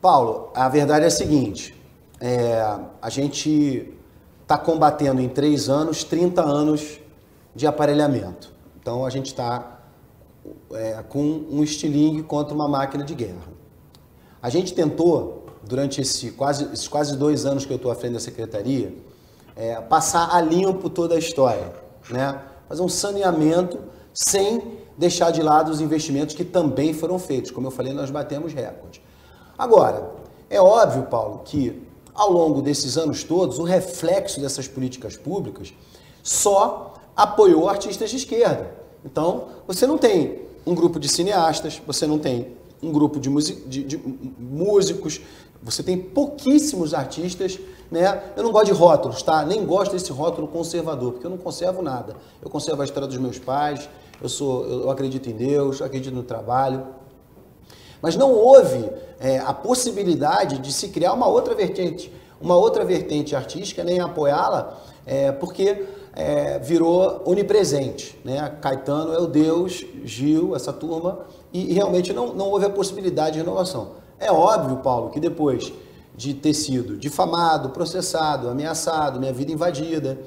Paulo, 0.00 0.50
a 0.54 0.68
verdade 0.68 1.04
é 1.04 1.08
a 1.08 1.10
seguinte: 1.10 1.74
é, 2.20 2.60
a 3.02 3.10
gente 3.10 3.92
está 4.42 4.56
combatendo 4.56 5.20
em 5.20 5.28
três 5.28 5.68
anos 5.68 6.04
30 6.04 6.42
anos 6.42 7.00
de 7.58 7.66
aparelhamento. 7.66 8.52
Então 8.80 9.04
a 9.04 9.10
gente 9.10 9.26
está 9.26 9.80
é, 10.72 11.02
com 11.08 11.44
um 11.50 11.64
estilingue 11.64 12.22
contra 12.22 12.54
uma 12.54 12.68
máquina 12.68 13.02
de 13.02 13.16
guerra. 13.16 13.48
A 14.40 14.48
gente 14.48 14.72
tentou, 14.72 15.46
durante 15.64 16.00
esse 16.00 16.30
quase, 16.30 16.66
esses 16.72 16.86
quase 16.86 17.16
dois 17.16 17.44
anos 17.44 17.66
que 17.66 17.72
eu 17.72 17.76
estou 17.76 17.90
à 17.90 17.96
frente 17.96 18.12
da 18.12 18.20
secretaria, 18.20 18.94
é, 19.56 19.74
passar 19.80 20.32
a 20.32 20.40
limpo 20.40 20.88
toda 20.88 21.16
a 21.16 21.18
história, 21.18 21.72
né? 22.08 22.40
fazer 22.68 22.80
um 22.80 22.88
saneamento 22.88 23.80
sem 24.14 24.78
deixar 24.96 25.32
de 25.32 25.42
lado 25.42 25.72
os 25.72 25.80
investimentos 25.80 26.36
que 26.36 26.44
também 26.44 26.94
foram 26.94 27.18
feitos. 27.18 27.50
Como 27.50 27.66
eu 27.66 27.72
falei, 27.72 27.92
nós 27.92 28.08
batemos 28.08 28.52
recorde. 28.52 29.02
Agora, 29.58 30.12
é 30.48 30.60
óbvio, 30.60 31.06
Paulo, 31.06 31.40
que 31.44 31.82
ao 32.14 32.30
longo 32.30 32.62
desses 32.62 32.96
anos 32.96 33.24
todos, 33.24 33.58
o 33.58 33.64
reflexo 33.64 34.40
dessas 34.40 34.68
políticas 34.68 35.16
públicas 35.16 35.74
só 36.22 36.87
apoiou 37.18 37.68
artistas 37.68 38.10
de 38.10 38.16
esquerda. 38.16 38.70
Então, 39.04 39.46
você 39.66 39.88
não 39.88 39.98
tem 39.98 40.42
um 40.64 40.72
grupo 40.72 41.00
de 41.00 41.08
cineastas, 41.08 41.82
você 41.84 42.06
não 42.06 42.16
tem 42.16 42.56
um 42.80 42.92
grupo 42.92 43.18
de, 43.18 43.28
de, 43.66 43.82
de 43.82 44.00
músicos, 44.38 45.20
você 45.60 45.82
tem 45.82 45.98
pouquíssimos 45.98 46.94
artistas, 46.94 47.58
né? 47.90 48.22
Eu 48.36 48.44
não 48.44 48.52
gosto 48.52 48.66
de 48.66 48.72
rótulos, 48.72 49.20
tá? 49.20 49.44
Nem 49.44 49.66
gosto 49.66 49.92
desse 49.92 50.12
rótulo 50.12 50.46
conservador, 50.46 51.12
porque 51.12 51.26
eu 51.26 51.30
não 51.30 51.38
conservo 51.38 51.82
nada. 51.82 52.14
Eu 52.40 52.48
conservo 52.48 52.82
a 52.82 52.84
história 52.84 53.08
dos 53.08 53.18
meus 53.18 53.40
pais, 53.40 53.88
eu 54.22 54.28
sou, 54.28 54.64
eu 54.64 54.88
acredito 54.88 55.28
em 55.28 55.32
Deus, 55.32 55.82
acredito 55.82 56.14
no 56.14 56.22
trabalho. 56.22 56.86
Mas 58.00 58.14
não 58.14 58.32
houve 58.32 58.88
é, 59.18 59.40
a 59.40 59.52
possibilidade 59.52 60.58
de 60.58 60.72
se 60.72 60.90
criar 60.90 61.14
uma 61.14 61.26
outra 61.26 61.52
vertente, 61.56 62.12
uma 62.40 62.56
outra 62.56 62.84
vertente 62.84 63.34
artística, 63.34 63.82
nem 63.82 63.98
apoiá-la, 63.98 64.78
é, 65.04 65.32
porque 65.32 65.84
é, 66.18 66.58
virou 66.58 67.22
onipresente. 67.24 68.18
Né? 68.24 68.58
Caetano 68.60 69.14
é 69.14 69.18
o 69.18 69.26
Deus, 69.28 69.84
Gil, 70.04 70.56
essa 70.56 70.72
turma, 70.72 71.20
e, 71.52 71.70
e 71.70 71.72
realmente 71.72 72.12
não, 72.12 72.34
não 72.34 72.48
houve 72.48 72.66
a 72.66 72.70
possibilidade 72.70 73.34
de 73.34 73.38
renovação. 73.38 73.92
É 74.18 74.32
óbvio, 74.32 74.78
Paulo, 74.78 75.10
que 75.10 75.20
depois 75.20 75.72
de 76.16 76.34
ter 76.34 76.52
sido 76.52 76.96
difamado, 76.96 77.70
processado, 77.70 78.48
ameaçado, 78.48 79.20
minha 79.20 79.32
vida 79.32 79.52
invadida, 79.52 80.18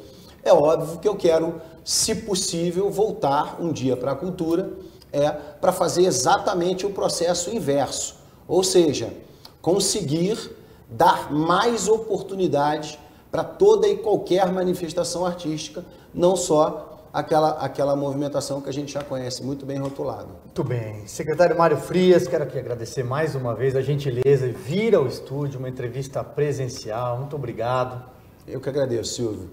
é 0.42 0.54
óbvio 0.54 0.98
que 1.00 1.08
eu 1.08 1.16
quero, 1.16 1.62
se 1.84 2.16
possível, 2.16 2.90
voltar 2.90 3.58
um 3.60 3.74
dia 3.74 3.98
para 3.98 4.14
a 4.14 4.16
cultura 4.16 4.72
é 5.12 5.30
para 5.30 5.74
fazer 5.74 6.06
exatamente 6.06 6.86
o 6.86 6.92
processo 6.92 7.54
inverso, 7.54 8.16
ou 8.48 8.64
seja, 8.64 9.14
conseguir 9.62 10.56
dar 10.90 11.34
mais 11.34 11.90
oportunidades 11.90 12.98
para 13.32 13.44
toda 13.44 13.88
e 13.88 13.98
qualquer 13.98 14.52
manifestação 14.52 15.26
artística, 15.26 15.86
não 16.14 16.36
só 16.36 16.92
aquela, 17.14 17.52
aquela 17.52 17.96
movimentação 17.96 18.62
que 18.62 18.70
a 18.70 18.74
gente 18.74 18.92
já 18.92 19.04
conhece 19.04 19.44
muito 19.44 19.66
bem 19.66 19.78
rotulada. 19.78 20.28
Muito 20.44 20.64
bem. 20.64 21.08
Secretário 21.08 21.58
Mário 21.58 21.78
Frias, 21.78 22.28
quero 22.28 22.44
aqui 22.44 22.60
agradecer 22.60 23.04
mais 23.04 23.36
uma 23.36 23.56
vez 23.56 23.76
a 23.76 23.82
gentileza 23.82 24.48
de 24.48 24.54
vir 24.54 24.96
ao 24.96 25.08
estúdio, 25.08 25.60
uma 25.60 25.70
entrevista 25.70 26.24
presencial. 26.24 27.18
Muito 27.18 27.36
obrigado. 27.36 28.04
Eu 28.48 28.60
que 28.60 28.70
agradeço, 28.70 29.14
Silvio. 29.14 29.50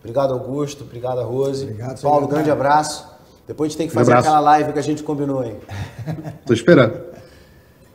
Obrigado, 0.00 0.34
Augusto. 0.34 0.84
Obrigado, 0.84 1.22
Rose. 1.22 1.64
Obrigado, 1.64 2.00
Paulo, 2.02 2.28
grande 2.28 2.50
abraço. 2.50 3.08
Depois 3.46 3.68
a 3.68 3.70
gente 3.70 3.78
tem 3.78 3.88
que 3.88 3.94
fazer 3.94 4.14
um 4.14 4.18
aquela 4.18 4.40
live 4.40 4.72
que 4.72 4.78
a 4.78 4.82
gente 4.82 5.02
combinou 5.02 5.40
aí. 5.40 5.56
Estou 6.40 6.54
esperando. 6.54 7.03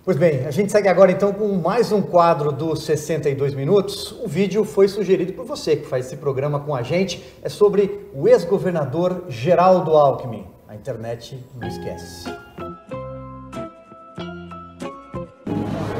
Pois 0.06 0.16
bem, 0.16 0.46
a 0.46 0.52
gente 0.52 0.72
segue 0.72 0.88
agora 0.88 1.12
então 1.12 1.34
com 1.34 1.48
mais 1.56 1.92
um 1.92 2.02
quadro 2.02 2.54
dos 2.54 2.84
62 2.84 3.54
minutos. 3.54 4.14
O 4.24 4.28
vídeo 4.30 4.64
foi 4.64 4.88
sugerido 4.88 5.34
por 5.34 5.46
você 5.46 5.76
que 5.76 5.86
faz 5.86 6.06
esse 6.06 6.16
programa 6.16 6.58
com 6.62 6.74
a 6.74 6.82
gente. 6.82 7.22
É 7.44 7.50
sobre 7.50 8.08
o 8.14 8.26
ex-governador 8.26 9.26
Geraldo 9.28 9.92
Alckmin. 9.92 10.46
A 10.70 10.76
internet 10.76 11.38
não 11.60 11.68
esquece. 11.68 12.30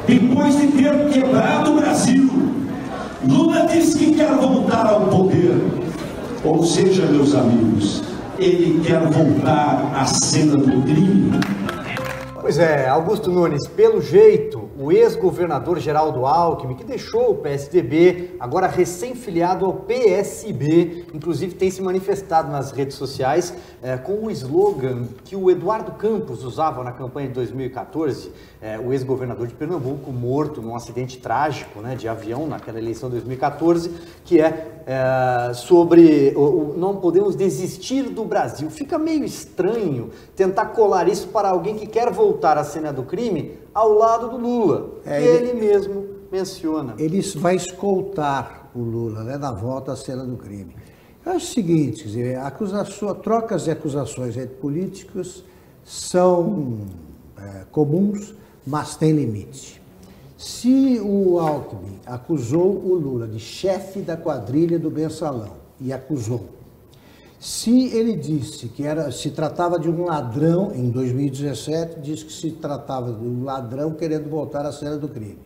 Depois 0.06 0.58
de 0.58 0.68
ter 0.68 1.10
quebrado 1.10 1.72
o 1.72 1.80
Brasil, 1.80 2.30
Lula 3.28 3.66
disse 3.66 3.98
que 3.98 4.14
quer 4.14 4.34
voltar 4.34 4.86
ao 4.86 5.08
poder. 5.08 5.56
Ou 6.42 6.64
seja, 6.64 7.04
meus 7.04 7.34
amigos, 7.34 8.02
ele 8.38 8.82
quer 8.82 9.00
voltar 9.00 9.92
à 9.94 10.06
cena 10.06 10.56
do 10.56 10.82
crime. 10.82 11.38
Pois 12.40 12.58
é, 12.58 12.88
Augusto 12.88 13.30
Nunes, 13.30 13.68
pelo 13.68 14.00
jeito, 14.00 14.69
o 14.80 14.90
ex-governador 14.90 15.78
Geraldo 15.78 16.24
Alckmin, 16.24 16.74
que 16.74 16.84
deixou 16.84 17.32
o 17.32 17.34
PSDB, 17.34 18.30
agora 18.40 18.66
recém-filiado 18.66 19.66
ao 19.66 19.74
PSB, 19.74 21.04
inclusive 21.12 21.54
tem 21.54 21.70
se 21.70 21.82
manifestado 21.82 22.50
nas 22.50 22.72
redes 22.72 22.96
sociais 22.96 23.52
é, 23.82 23.98
com 23.98 24.12
o 24.12 24.24
um 24.24 24.30
slogan 24.30 25.04
que 25.22 25.36
o 25.36 25.50
Eduardo 25.50 25.92
Campos 25.92 26.44
usava 26.44 26.82
na 26.82 26.92
campanha 26.92 27.28
de 27.28 27.34
2014, 27.34 28.32
é, 28.62 28.78
o 28.78 28.90
ex-governador 28.90 29.46
de 29.46 29.52
Pernambuco, 29.52 30.10
morto 30.10 30.62
num 30.62 30.74
acidente 30.74 31.18
trágico 31.18 31.80
né, 31.80 31.94
de 31.94 32.08
avião 32.08 32.46
naquela 32.46 32.78
eleição 32.78 33.10
de 33.10 33.16
2014, 33.16 33.92
que 34.24 34.40
é, 34.40 34.80
é, 34.86 35.52
sobre 35.52 36.32
o, 36.34 36.40
o, 36.40 36.74
não 36.78 36.96
podemos 36.96 37.36
desistir 37.36 38.04
do 38.04 38.24
Brasil. 38.24 38.70
Fica 38.70 38.98
meio 38.98 39.24
estranho 39.24 40.08
tentar 40.34 40.66
colar 40.68 41.06
isso 41.06 41.28
para 41.28 41.50
alguém 41.50 41.76
que 41.76 41.86
quer 41.86 42.10
voltar 42.10 42.56
à 42.56 42.64
cena 42.64 42.90
do 42.90 43.02
crime 43.02 43.59
ao 43.74 43.92
lado 43.92 44.28
do 44.30 44.36
Lula, 44.36 44.90
é, 45.04 45.20
que 45.20 45.26
ele, 45.26 45.48
ele 45.50 45.60
mesmo 45.60 46.06
menciona. 46.30 46.94
Ele 46.98 47.20
vai 47.36 47.56
escoltar 47.56 48.70
o 48.74 48.80
Lula 48.80 49.24
né, 49.24 49.36
na 49.36 49.52
volta 49.52 49.92
à 49.92 49.96
cena 49.96 50.24
do 50.24 50.36
crime. 50.36 50.74
É 51.24 51.30
o 51.30 51.40
seguinte, 51.40 52.04
dizer, 52.04 52.38
acusação, 52.38 53.14
trocas 53.14 53.64
de 53.64 53.70
acusações 53.70 54.36
entre 54.36 54.56
políticos 54.56 55.44
são 55.84 56.78
é, 57.36 57.64
comuns, 57.70 58.34
mas 58.66 58.96
têm 58.96 59.12
limite. 59.12 59.80
Se 60.38 60.98
o 61.02 61.38
Alckmin 61.38 61.98
acusou 62.06 62.66
o 62.66 62.94
Lula 62.94 63.28
de 63.28 63.38
chefe 63.38 64.00
da 64.00 64.16
quadrilha 64.16 64.78
do 64.78 64.90
mensalão, 64.90 65.60
e 65.80 65.92
acusou, 65.92 66.44
se 67.40 67.86
ele 67.96 68.16
disse 68.16 68.68
que 68.68 68.84
era, 68.84 69.10
se 69.10 69.30
tratava 69.30 69.78
de 69.78 69.88
um 69.88 70.04
ladrão, 70.04 70.72
em 70.74 70.90
2017, 70.90 71.98
disse 71.98 72.26
que 72.26 72.32
se 72.34 72.50
tratava 72.50 73.14
de 73.14 73.26
um 73.26 73.44
ladrão 73.44 73.94
querendo 73.94 74.28
voltar 74.28 74.66
à 74.66 74.70
cena 74.70 74.98
do 74.98 75.08
crime. 75.08 75.38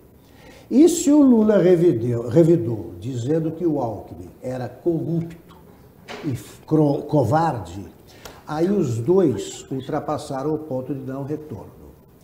E 0.68 0.88
se 0.88 1.12
o 1.12 1.22
Lula 1.22 1.58
revideu, 1.58 2.28
revidou, 2.28 2.94
dizendo 2.98 3.52
que 3.52 3.64
o 3.64 3.78
Alckmin 3.78 4.28
era 4.42 4.68
corrupto 4.68 5.56
e 6.24 6.34
covarde, 7.06 7.86
aí 8.44 8.68
os 8.68 8.98
dois 8.98 9.64
ultrapassaram 9.70 10.52
o 10.52 10.58
ponto 10.58 10.92
de 10.92 11.00
não 11.00 11.22
retorno. 11.22 11.70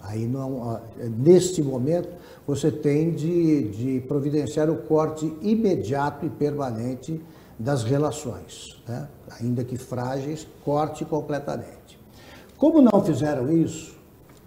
Aí, 0.03 0.27
não, 0.27 0.81
neste 1.17 1.63
momento, 1.63 2.09
você 2.45 2.73
tem 2.73 3.13
de, 3.13 3.69
de 3.69 4.01
providenciar 4.01 4.69
o 4.69 4.79
corte 4.79 5.33
imediato 5.43 6.27
e 6.27 6.31
permanente 6.31 7.21
das 7.61 7.85
relações, 7.85 8.83
né? 8.89 9.07
ainda 9.39 9.63
que 9.63 9.77
frágeis, 9.77 10.47
corte 10.65 11.05
completamente. 11.05 12.01
Como 12.57 12.81
não 12.81 13.05
fizeram 13.05 13.53
isso, 13.53 13.95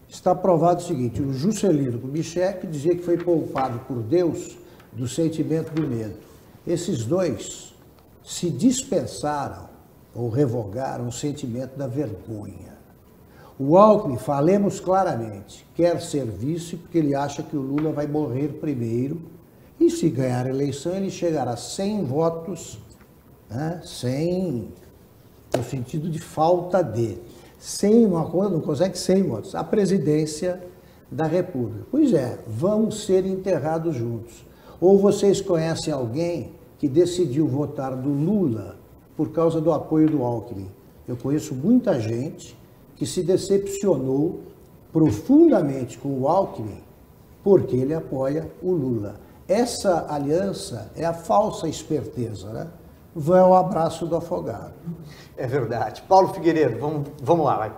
está 0.09 0.33
provado 0.33 0.81
o 0.81 0.83
seguinte: 0.83 1.21
o 1.21 1.31
Juscelino 1.31 1.99
Kubitschek 1.99 2.65
dizia 2.65 2.95
que 2.95 3.03
foi 3.03 3.17
poupado 3.17 3.79
por 3.81 4.01
Deus 4.01 4.57
do 4.91 5.07
sentimento 5.07 5.71
do 5.73 5.87
medo. 5.87 6.15
Esses 6.65 7.05
dois 7.05 7.75
se 8.23 8.49
dispensaram 8.49 9.69
ou 10.15 10.29
revogaram 10.29 11.07
o 11.07 11.11
sentimento 11.11 11.77
da 11.77 11.85
vergonha. 11.85 12.73
O 13.59 13.77
Alckmin, 13.77 14.17
falemos 14.17 14.79
claramente, 14.79 15.67
quer 15.75 16.01
ser 16.01 16.25
vice 16.25 16.77
porque 16.77 16.97
ele 16.97 17.13
acha 17.13 17.43
que 17.43 17.55
o 17.55 17.61
Lula 17.61 17.91
vai 17.91 18.07
morrer 18.07 18.53
primeiro 18.59 19.21
e 19.79 19.91
se 19.91 20.09
ganhar 20.09 20.47
a 20.47 20.49
eleição 20.49 20.95
ele 20.95 21.11
chegará 21.11 21.51
a 21.51 21.57
100 21.57 22.05
votos 22.05 22.79
né, 23.49 23.81
sem, 23.83 24.67
no 25.55 25.63
sentido 25.63 26.09
de 26.09 26.19
falta 26.19 26.81
de, 26.81 27.17
sem 27.59 28.05
uma 28.05 28.25
coisa, 28.25 28.49
não 28.49 28.61
consegue 28.61 28.97
100 28.97 29.23
votos, 29.23 29.55
a 29.55 29.63
presidência 29.63 30.61
da 31.11 31.25
República. 31.25 31.85
Pois 31.89 32.13
é, 32.13 32.39
vamos 32.47 33.05
ser 33.05 33.25
enterrados 33.25 33.95
juntos. 33.95 34.45
Ou 34.81 34.97
vocês 34.97 35.39
conhecem 35.39 35.93
alguém 35.93 36.51
que 36.77 36.89
decidiu 36.89 37.47
votar 37.47 37.95
do 37.95 38.09
Lula 38.09 38.75
por 39.15 39.31
causa 39.31 39.61
do 39.61 39.71
apoio 39.71 40.09
do 40.09 40.23
Alckmin? 40.23 40.69
Eu 41.07 41.15
conheço 41.15 41.53
muita 41.53 41.99
gente 41.99 42.57
que 42.95 43.05
se 43.05 43.21
decepcionou 43.21 44.41
profundamente 44.91 45.97
com 45.97 46.19
o 46.19 46.27
Alckmin 46.27 46.83
porque 47.43 47.75
ele 47.75 47.93
apoia 47.93 48.49
o 48.61 48.71
Lula. 48.71 49.19
Essa 49.47 50.07
aliança 50.09 50.89
é 50.95 51.03
a 51.03 51.13
falsa 51.13 51.67
esperteza, 51.67 52.47
né? 52.53 52.67
Vai 53.15 53.39
ao 53.39 53.55
abraço 53.55 54.05
do 54.05 54.15
afogado. 54.15 54.73
É 55.37 55.47
verdade. 55.47 56.03
Paulo 56.07 56.33
Figueiredo, 56.33 56.79
vamos, 56.79 57.09
vamos 57.21 57.45
lá. 57.45 57.57
Vai. 57.57 57.73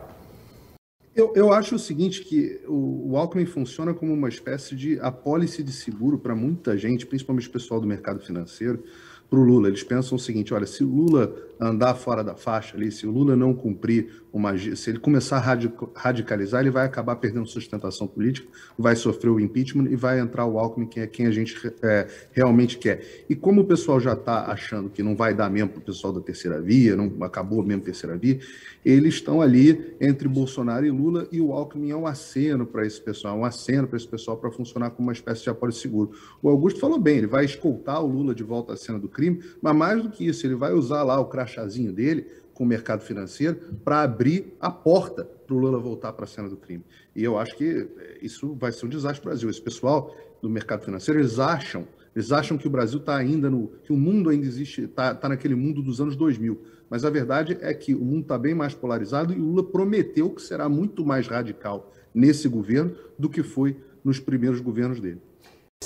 Eu, 1.15 1.31
eu 1.33 1.53
acho 1.53 1.75
o 1.75 1.79
seguinte, 1.79 2.23
que 2.23 2.61
o, 2.67 3.11
o 3.11 3.17
Alckmin 3.17 3.45
funciona 3.45 3.93
como 3.93 4.13
uma 4.13 4.27
espécie 4.27 4.75
de 4.75 4.99
apólice 4.99 5.63
de 5.63 5.71
seguro 5.71 6.17
para 6.17 6.35
muita 6.35 6.77
gente, 6.77 7.05
principalmente 7.05 7.47
o 7.47 7.51
pessoal 7.51 7.79
do 7.79 7.87
mercado 7.87 8.19
financeiro, 8.19 8.83
para 9.29 9.39
o 9.39 9.43
Lula. 9.43 9.69
Eles 9.69 9.83
pensam 9.83 10.17
o 10.17 10.19
seguinte: 10.19 10.53
olha, 10.53 10.65
se 10.65 10.83
o 10.83 10.89
Lula 10.89 11.33
andar 11.59 11.95
fora 11.95 12.23
da 12.23 12.35
faixa 12.35 12.75
ali, 12.75 12.91
se 12.91 13.05
o 13.07 13.11
Lula 13.11 13.35
não 13.35 13.53
cumprir 13.53 14.23
uma. 14.35 14.57
Se 14.57 14.89
ele 14.89 14.99
começar 14.99 15.37
a 15.37 15.79
radicalizar, 15.95 16.61
ele 16.61 16.69
vai 16.69 16.85
acabar 16.85 17.15
perdendo 17.15 17.47
sustentação 17.47 18.05
política, 18.05 18.47
vai 18.77 18.95
sofrer 18.95 19.29
o 19.29 19.39
impeachment 19.39 19.89
e 19.89 19.95
vai 19.95 20.19
entrar 20.19 20.45
o 20.45 20.59
Alckmin, 20.59 20.87
que 20.87 20.99
é 20.99 21.07
quem 21.07 21.25
a 21.25 21.31
gente 21.31 21.55
é, 21.81 22.07
realmente 22.33 22.77
quer. 22.77 23.25
E 23.29 23.35
como 23.35 23.61
o 23.61 23.65
pessoal 23.65 23.99
já 23.99 24.13
está 24.13 24.51
achando 24.51 24.89
que 24.89 25.01
não 25.01 25.15
vai 25.15 25.33
dar 25.33 25.49
mesmo 25.49 25.69
para 25.69 25.79
o 25.79 25.81
pessoal 25.81 26.11
da 26.11 26.19
terceira 26.19 26.61
via, 26.61 26.95
não 26.95 27.23
acabou 27.23 27.63
mesmo 27.63 27.81
a 27.81 27.85
terceira 27.85 28.17
via, 28.17 28.39
eles 28.83 29.15
estão 29.15 29.41
ali 29.41 29.95
entre 30.01 30.27
Bolsonaro 30.27 30.85
e 30.85 30.91
Lula 30.91 31.27
e 31.31 31.39
o 31.39 31.53
Alckmin 31.53 31.91
é 31.91 31.95
um 31.95 32.05
aceno 32.05 32.65
para 32.65 32.85
esse 32.85 33.01
pessoal, 33.01 33.35
é 33.35 33.39
um 33.39 33.45
aceno 33.45 33.87
para 33.87 33.97
esse 33.97 34.07
pessoal 34.07 34.37
para 34.37 34.51
funcionar 34.51 34.91
como 34.91 35.07
uma 35.07 35.13
espécie 35.13 35.43
de 35.43 35.49
apoio 35.49 35.71
seguro. 35.71 36.11
O 36.41 36.49
Augusto 36.49 36.79
falou 36.79 36.99
bem, 36.99 37.17
ele 37.19 37.27
vai 37.27 37.45
escoltar 37.45 38.03
o 38.03 38.07
Lula 38.07 38.35
de 38.35 38.43
volta 38.43 38.73
à 38.73 38.77
cena 38.77 38.99
do 38.99 39.07
crime, 39.07 39.41
mas 39.61 39.75
mais 39.75 40.03
do 40.03 40.09
que 40.09 40.27
isso, 40.27 40.45
ele 40.45 40.55
vai 40.55 40.73
usar 40.73 41.03
lá 41.03 41.19
o 41.19 41.25
crachazinho 41.45 41.93
dele 41.93 42.27
com 42.53 42.63
o 42.63 42.67
mercado 42.67 43.01
financeiro 43.01 43.57
para 43.83 44.01
abrir 44.01 44.53
a 44.59 44.71
porta 44.71 45.23
para 45.23 45.55
o 45.55 45.59
Lula 45.59 45.77
voltar 45.77 46.11
para 46.13 46.25
a 46.25 46.27
cena 46.27 46.49
do 46.49 46.57
crime. 46.57 46.83
E 47.15 47.23
eu 47.23 47.37
acho 47.37 47.55
que 47.55 47.87
eh, 47.97 48.17
isso 48.21 48.55
vai 48.55 48.71
ser 48.71 48.85
um 48.85 48.89
desastre 48.89 49.21
para 49.21 49.29
o 49.29 49.31
Brasil. 49.31 49.49
Esse 49.49 49.61
pessoal 49.61 50.15
do 50.41 50.49
mercado 50.49 50.83
financeiro, 50.83 51.19
eles 51.19 51.37
acham, 51.37 51.87
eles 52.15 52.31
acham 52.31 52.57
que 52.57 52.65
o 52.67 52.69
Brasil 52.69 52.99
está 52.99 53.15
ainda 53.15 53.49
no, 53.49 53.67
que 53.83 53.93
o 53.93 53.97
mundo 53.97 54.29
ainda 54.29 54.45
existe, 54.45 54.83
está 54.83 55.13
tá 55.13 55.29
naquele 55.29 55.55
mundo 55.55 55.81
dos 55.81 56.01
anos 56.01 56.15
2000. 56.15 56.59
Mas 56.89 57.03
a 57.03 57.09
verdade 57.09 57.57
é 57.61 57.73
que 57.73 57.93
o 57.93 58.03
mundo 58.03 58.21
está 58.21 58.37
bem 58.37 58.55
mais 58.55 58.73
polarizado 58.73 59.33
e 59.33 59.39
o 59.39 59.43
Lula 59.43 59.63
prometeu 59.63 60.29
que 60.29 60.41
será 60.41 60.69
muito 60.69 61.05
mais 61.05 61.27
radical 61.27 61.93
nesse 62.13 62.47
governo 62.47 62.95
do 63.19 63.29
que 63.29 63.43
foi 63.43 63.75
nos 64.03 64.19
primeiros 64.19 64.61
governos 64.61 64.99
dele. 64.99 65.21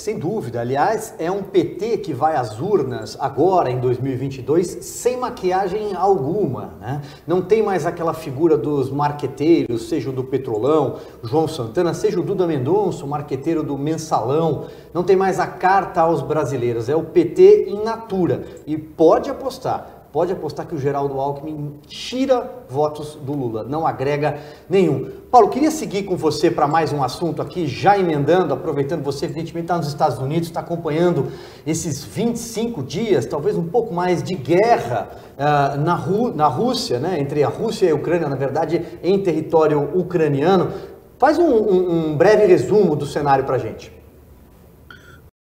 Sem 0.00 0.18
dúvida. 0.18 0.62
Aliás, 0.62 1.14
é 1.18 1.30
um 1.30 1.42
PT 1.42 1.98
que 1.98 2.14
vai 2.14 2.34
às 2.34 2.58
urnas 2.58 3.18
agora, 3.20 3.70
em 3.70 3.78
2022, 3.78 4.66
sem 4.80 5.18
maquiagem 5.18 5.94
alguma. 5.94 6.72
Né? 6.80 7.02
Não 7.26 7.42
tem 7.42 7.62
mais 7.62 7.84
aquela 7.84 8.14
figura 8.14 8.56
dos 8.56 8.90
marqueteiros, 8.90 9.90
seja 9.90 10.08
o 10.08 10.12
do 10.12 10.24
Petrolão, 10.24 10.96
João 11.22 11.46
Santana, 11.46 11.92
seja 11.92 12.18
o 12.18 12.22
Duda 12.22 12.46
Mendonça, 12.46 13.04
o 13.04 13.08
marqueteiro 13.08 13.62
do 13.62 13.76
Mensalão. 13.76 14.68
Não 14.94 15.02
tem 15.02 15.16
mais 15.16 15.38
a 15.38 15.46
carta 15.46 16.00
aos 16.00 16.22
brasileiros. 16.22 16.88
É 16.88 16.96
o 16.96 17.04
PT 17.04 17.66
in 17.68 17.84
natura. 17.84 18.44
E 18.66 18.78
pode 18.78 19.28
apostar, 19.28 19.99
pode 20.12 20.32
apostar 20.32 20.66
que 20.66 20.74
o 20.74 20.78
Geraldo 20.78 21.20
Alckmin 21.20 21.74
tira 21.86 22.50
votos 22.68 23.14
do 23.14 23.32
Lula, 23.32 23.64
não 23.64 23.86
agrega 23.86 24.38
nenhum. 24.68 25.08
Paulo, 25.30 25.48
queria 25.48 25.70
seguir 25.70 26.02
com 26.02 26.16
você 26.16 26.50
para 26.50 26.66
mais 26.66 26.92
um 26.92 27.02
assunto 27.02 27.40
aqui, 27.40 27.66
já 27.66 27.96
emendando, 27.96 28.52
aproveitando 28.52 29.04
você, 29.04 29.26
evidentemente, 29.26 29.66
está 29.66 29.76
nos 29.76 29.86
Estados 29.86 30.18
Unidos, 30.18 30.48
está 30.48 30.60
acompanhando 30.60 31.30
esses 31.64 32.02
25 32.02 32.82
dias, 32.82 33.24
talvez 33.24 33.56
um 33.56 33.68
pouco 33.68 33.94
mais 33.94 34.22
de 34.22 34.34
guerra 34.34 35.10
uh, 35.38 35.80
na, 35.80 35.94
Rú 35.94 36.34
na 36.34 36.48
Rússia, 36.48 36.98
né? 36.98 37.20
entre 37.20 37.44
a 37.44 37.48
Rússia 37.48 37.86
e 37.86 37.90
a 37.90 37.94
Ucrânia, 37.94 38.28
na 38.28 38.36
verdade, 38.36 38.84
em 39.02 39.18
território 39.22 39.90
ucraniano. 39.94 40.72
Faz 41.18 41.38
um, 41.38 41.44
um, 41.44 42.10
um 42.10 42.16
breve 42.16 42.46
resumo 42.46 42.96
do 42.96 43.06
cenário 43.06 43.44
para 43.44 43.56
a 43.56 43.58
gente. 43.58 43.99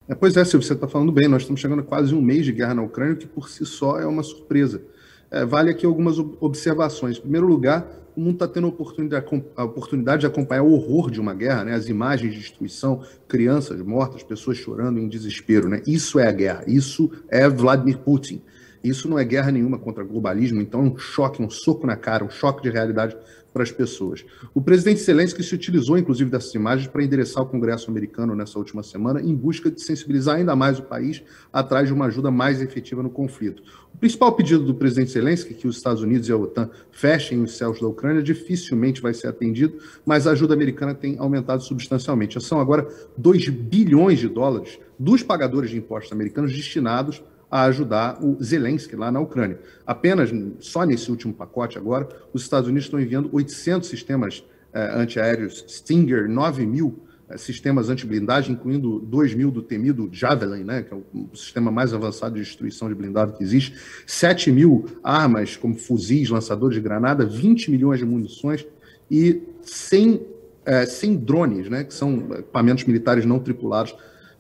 É, 0.09 0.15
pois 0.15 0.37
é, 0.37 0.45
Silvio, 0.45 0.67
você 0.67 0.73
está 0.73 0.89
falando 0.89 1.13
bem. 1.13 1.29
Nós 1.29 1.43
estamos 1.43 1.61
chegando 1.61 1.81
a 1.81 1.85
quase 1.85 2.15
um 2.15 2.21
mês 2.21 2.45
de 2.45 2.53
guerra 2.53 2.75
na 2.75 2.83
Ucrânia, 2.83 3.17
que 3.17 3.27
por 3.27 3.49
si 3.49 3.65
só 3.65 4.01
é 4.01 4.07
uma 4.07 4.23
surpresa. 4.23 4.83
É, 5.31 5.45
vale 5.45 5.71
aqui 5.71 5.87
algumas 5.87 6.19
observações. 6.19 7.17
Em 7.19 7.23
primeiro 7.23 7.47
lugar, 7.47 7.87
o 8.17 8.21
mundo 8.21 8.35
está 8.35 8.49
tendo 8.49 8.67
a 8.67 9.65
oportunidade, 9.65 10.21
de 10.21 10.27
acompanhar 10.27 10.63
o 10.63 10.73
horror 10.73 11.11
de 11.11 11.21
uma 11.21 11.33
guerra, 11.33 11.65
né? 11.65 11.75
as 11.75 11.89
imagens 11.89 12.35
de 12.35 12.41
destruição, 12.41 13.03
crianças 13.27 13.81
mortas, 13.81 14.23
pessoas 14.23 14.59
chorando 14.59 14.99
em 14.99 15.09
desespero. 15.09 15.69
Né? 15.69 15.83
Isso 15.87 16.19
é 16.19 16.29
a 16.29 16.33
guerra, 16.33 16.65
isso 16.67 17.11
é 17.29 17.49
Vladimir 17.49 17.99
Putin. 17.99 18.43
Isso 18.85 19.09
não 19.09 19.19
é 19.19 19.25
guerra 19.25 19.53
nenhuma 19.53 19.79
contra 19.79 20.03
o 20.03 20.07
globalismo, 20.07 20.61
então 20.61 20.81
é 20.81 20.83
um 20.85 20.99
choque, 20.99 21.41
um 21.41 21.49
soco 21.49 21.87
na 21.87 21.97
cara, 21.97 22.25
um 22.25 22.31
choque 22.31 22.63
de 22.63 22.69
realidade 22.69 23.17
para 23.53 23.63
as 23.63 23.71
pessoas. 23.71 24.25
O 24.55 24.61
presidente 24.61 25.01
Zelensky 25.01 25.43
se 25.43 25.55
utilizou, 25.55 25.99
inclusive, 25.99 26.31
dessas 26.31 26.55
imagens 26.55 26.89
para 26.89 27.05
endereçar 27.05 27.43
o 27.43 27.47
Congresso 27.47 27.91
americano 27.91 28.35
nessa 28.35 28.59
última 28.59 28.83
semana, 28.83 29.21
em 29.21 29.35
busca 29.35 29.71
de 29.71 29.81
sensibilizar 29.81 30.37
ainda 30.37 30.57
mais 30.57 30.79
o 30.79 30.83
país 30.83 31.23
atrás 31.53 31.89
de 31.89 31.95
uma 31.95 32.07
ajuda 32.07 32.31
mais 32.31 32.63
efetiva 32.63 33.03
no 33.03 33.11
conflito. 33.11 33.63
O 33.95 33.99
principal 33.99 34.33
pedido 34.33 34.65
do 34.65 34.75
presidente 34.75 35.11
Zelensky, 35.11 35.55
que 35.55 35.69
os 35.69 35.77
Estados 35.77 36.03
Unidos 36.03 36.29
e 36.29 36.33
a 36.33 36.37
OTAN 36.37 36.71
fechem 36.91 37.43
os 37.43 37.57
céus 37.57 37.81
da 37.81 37.87
Ucrânia, 37.87 38.23
dificilmente 38.23 39.03
vai 39.03 39.13
ser 39.13 39.29
atendido, 39.29 39.79
mas 40.05 40.27
a 40.27 40.33
ajuda 40.33 40.55
americana 40.55 40.95
tem 40.95 41.17
aumentado 41.19 41.63
substancialmente. 41.63 42.35
Já 42.35 42.41
são 42.41 42.61
agora 42.61 42.89
2 43.17 43.49
bilhões 43.49 44.19
de 44.19 44.29
dólares 44.29 44.79
dos 44.99 45.23
pagadores 45.23 45.71
de 45.71 45.77
impostos 45.77 46.13
americanos 46.13 46.53
destinados 46.53 47.23
a 47.53 47.65
ajudar 47.65 48.19
o 48.25 48.43
Zelensky 48.43 48.97
lá 48.97 49.13
na 49.13 49.21
Ucrânia. 49.21 49.61
Apenas, 49.87 50.31
só 50.59 50.87
nesse 50.87 51.11
último 51.11 51.35
pacote 51.35 51.77
agora, 51.77 52.09
os 52.33 52.41
Estados 52.41 52.67
Unidos 52.67 52.87
estão 52.87 52.99
enviando 52.99 53.29
800 53.31 53.87
sistemas 53.87 54.43
eh, 54.73 54.91
antiaéreos 54.95 55.63
Stinger 55.69 56.31
9000 56.31 56.99
sistemas 57.37 57.89
anti-blindagem, 57.89 58.55
incluindo 58.55 58.99
2 59.01 59.35
mil 59.35 59.51
do 59.51 59.63
temido 59.63 60.09
Javelin, 60.13 60.65
né, 60.65 60.83
que 60.83 60.93
é 60.93 60.97
o 60.97 61.35
sistema 61.35 61.71
mais 61.71 61.95
avançado 61.95 62.35
de 62.35 62.41
destruição 62.41 62.89
de 62.89 62.95
blindado 62.95 63.33
que 63.33 63.43
existe, 63.43 63.75
7 64.07 64.51
mil 64.51 64.87
armas, 65.03 65.57
como 65.57 65.75
fuzis, 65.75 66.29
lançadores 66.29 66.75
de 66.75 66.81
granada, 66.83 67.25
20 67.25 67.71
milhões 67.71 67.99
de 67.99 68.05
munições 68.05 68.67
e 69.11 69.43
100, 69.63 70.21
é, 70.65 70.85
100 70.85 71.17
drones, 71.17 71.71
né, 71.71 71.85
que 71.85 71.95
são 71.95 72.29
equipamentos 72.33 72.85
militares 72.85 73.25
não 73.25 73.39
tripulados, 73.39 73.95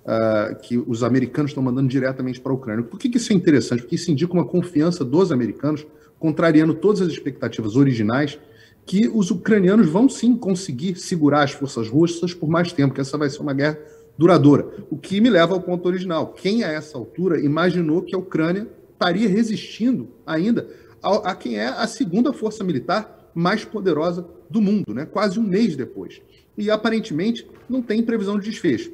uh, 0.05 0.61
que 0.61 0.79
os 0.79 1.03
americanos 1.03 1.51
estão 1.51 1.63
mandando 1.63 1.89
diretamente 1.89 2.41
para 2.41 2.53
a 2.53 2.55
Ucrânia. 2.55 2.85
Por 2.85 2.99
que, 2.99 3.09
que 3.09 3.19
isso 3.19 3.33
é 3.33 3.37
interessante? 3.37 3.83
Porque 3.83 3.97
isso 3.97 4.11
indica 4.11 4.33
uma 4.33 4.45
confiança 4.45 5.05
dos 5.05 5.33
americanos, 5.33 5.87
contrariando 6.19 6.75
todas 6.75 7.01
as 7.01 7.09
expectativas 7.09 7.77
originais, 7.77 8.39
que 8.85 9.09
os 9.09 9.31
ucranianos 9.31 9.89
vão 9.89 10.09
sim 10.09 10.37
conseguir 10.37 10.97
segurar 10.97 11.43
as 11.43 11.53
forças 11.53 11.89
russas 11.89 12.35
por 12.35 12.49
mais 12.49 12.73
tempo, 12.73 12.95
que 12.95 13.01
essa 13.01 13.17
vai 13.17 13.31
ser 13.31 13.41
uma 13.41 13.55
guerra 13.55 13.79
duradoura. 14.19 14.69
O 14.91 14.97
que 14.97 15.21
me 15.21 15.31
leva 15.31 15.55
ao 15.55 15.61
ponto 15.61 15.87
original. 15.87 16.33
Quem, 16.33 16.65
a 16.65 16.69
essa 16.69 16.99
altura, 16.99 17.41
imaginou 17.41 18.03
que 18.03 18.15
a 18.15 18.19
Ucrânia 18.19 18.69
estaria 18.93 19.29
resistindo 19.29 20.09
ainda 20.27 20.69
a, 21.03 21.31
a 21.31 21.35
quem 21.35 21.59
é 21.59 21.67
a 21.67 21.87
segunda 21.87 22.33
força 22.33 22.63
militar 22.63 23.31
mais 23.35 23.65
poderosa 23.65 24.27
do 24.49 24.61
mundo, 24.61 24.93
né? 24.95 25.07
quase 25.07 25.41
um 25.41 25.43
mês 25.43 25.75
depois. 25.75 26.21
E 26.57 26.71
aparentemente 26.71 27.47
não 27.69 27.81
tem 27.81 28.03
previsão 28.03 28.39
de 28.39 28.51
desfecho. 28.51 28.93